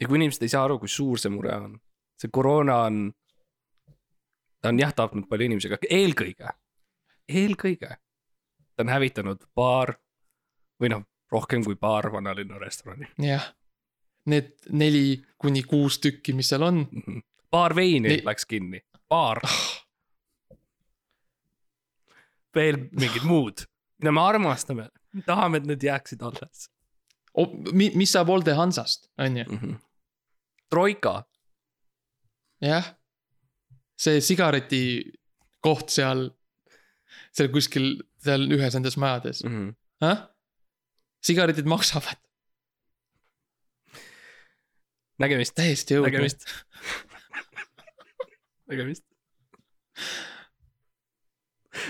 ja 0.00 0.08
kui 0.08 0.18
inimesed 0.20 0.44
ei 0.44 0.52
saa 0.52 0.64
aru, 0.68 0.78
kui 0.82 0.92
suur 0.92 1.20
see 1.20 1.32
mure 1.32 1.54
on, 1.56 1.76
see 2.20 2.32
koroona 2.32 2.80
on, 2.88 3.04
ta 4.60 4.72
on 4.72 4.80
jah 4.80 4.92
tapnud 4.96 5.28
palju 5.30 5.48
inimesi, 5.48 5.70
aga 5.72 5.90
eelkõige, 5.90 6.52
eelkõige 7.28 7.92
ta 8.76 8.84
on 8.84 8.92
hävitanud 8.92 9.46
paar 9.56 9.94
või 10.82 10.92
noh, 10.92 11.06
rohkem 11.32 11.64
kui 11.64 11.78
paar 11.80 12.10
vanalinna 12.12 12.60
restorani. 12.60 13.08
jah, 13.24 13.46
need 14.30 14.52
neli 14.70 15.22
kuni 15.38 15.62
kuus 15.66 15.98
tükki, 16.02 16.34
mis 16.36 16.52
seal 16.52 16.66
on, 16.66 16.84
paar 17.50 17.74
veini 17.76 18.08
Ne- 18.08 18.22
läks 18.26 18.44
kinni, 18.46 18.82
paar. 19.08 19.40
Veel 22.56 22.80
mingid 22.96 23.26
muud, 23.28 23.66
mida 24.00 24.12
me 24.12 24.24
armastame, 24.24 24.88
tahame, 25.26 25.60
et 25.60 25.68
need 25.68 25.84
jääksid 25.86 26.24
alles 26.26 26.70
mis 27.76 28.12
saab 28.12 28.30
Olde 28.32 28.54
Hansast, 28.56 29.10
on 29.18 29.36
ju, 29.36 29.44
mm. 29.44 29.58
-hmm. 29.58 29.74
troika, 30.72 31.24
jah. 32.60 32.94
see 33.96 34.20
sigareti 34.20 35.12
koht 35.60 35.88
seal, 35.88 36.30
seal 37.32 37.48
kuskil, 37.52 38.02
seal 38.24 38.48
ühes 38.52 38.74
nendest 38.74 38.96
majades 38.96 39.44
mm. 39.44 39.74
-hmm. 40.00 40.16
sigaretid 41.20 41.64
maksavad 41.64 42.16
nägemist, 45.18 45.54
täiesti 45.54 45.96
õudne. 45.96 46.10
nägemist. 46.10 46.46
nägemist. 48.70 49.04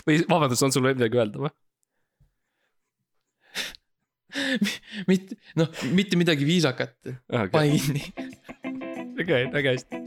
Või 0.06 0.22
vabandust, 0.28 0.64
on 0.66 0.74
sul 0.74 0.86
veel 0.86 0.98
midagi 0.98 1.20
öelda 1.20 1.44
või? 1.46 1.54
mitte, 5.10 5.38
noh, 5.56 5.70
mitte 5.96 6.18
midagi 6.20 6.48
viisakat, 6.48 6.96
pane 7.26 7.78
kinni. 7.78 8.02
okei, 9.22 9.46
nägemist. 9.52 9.88
Epa 9.92 10.05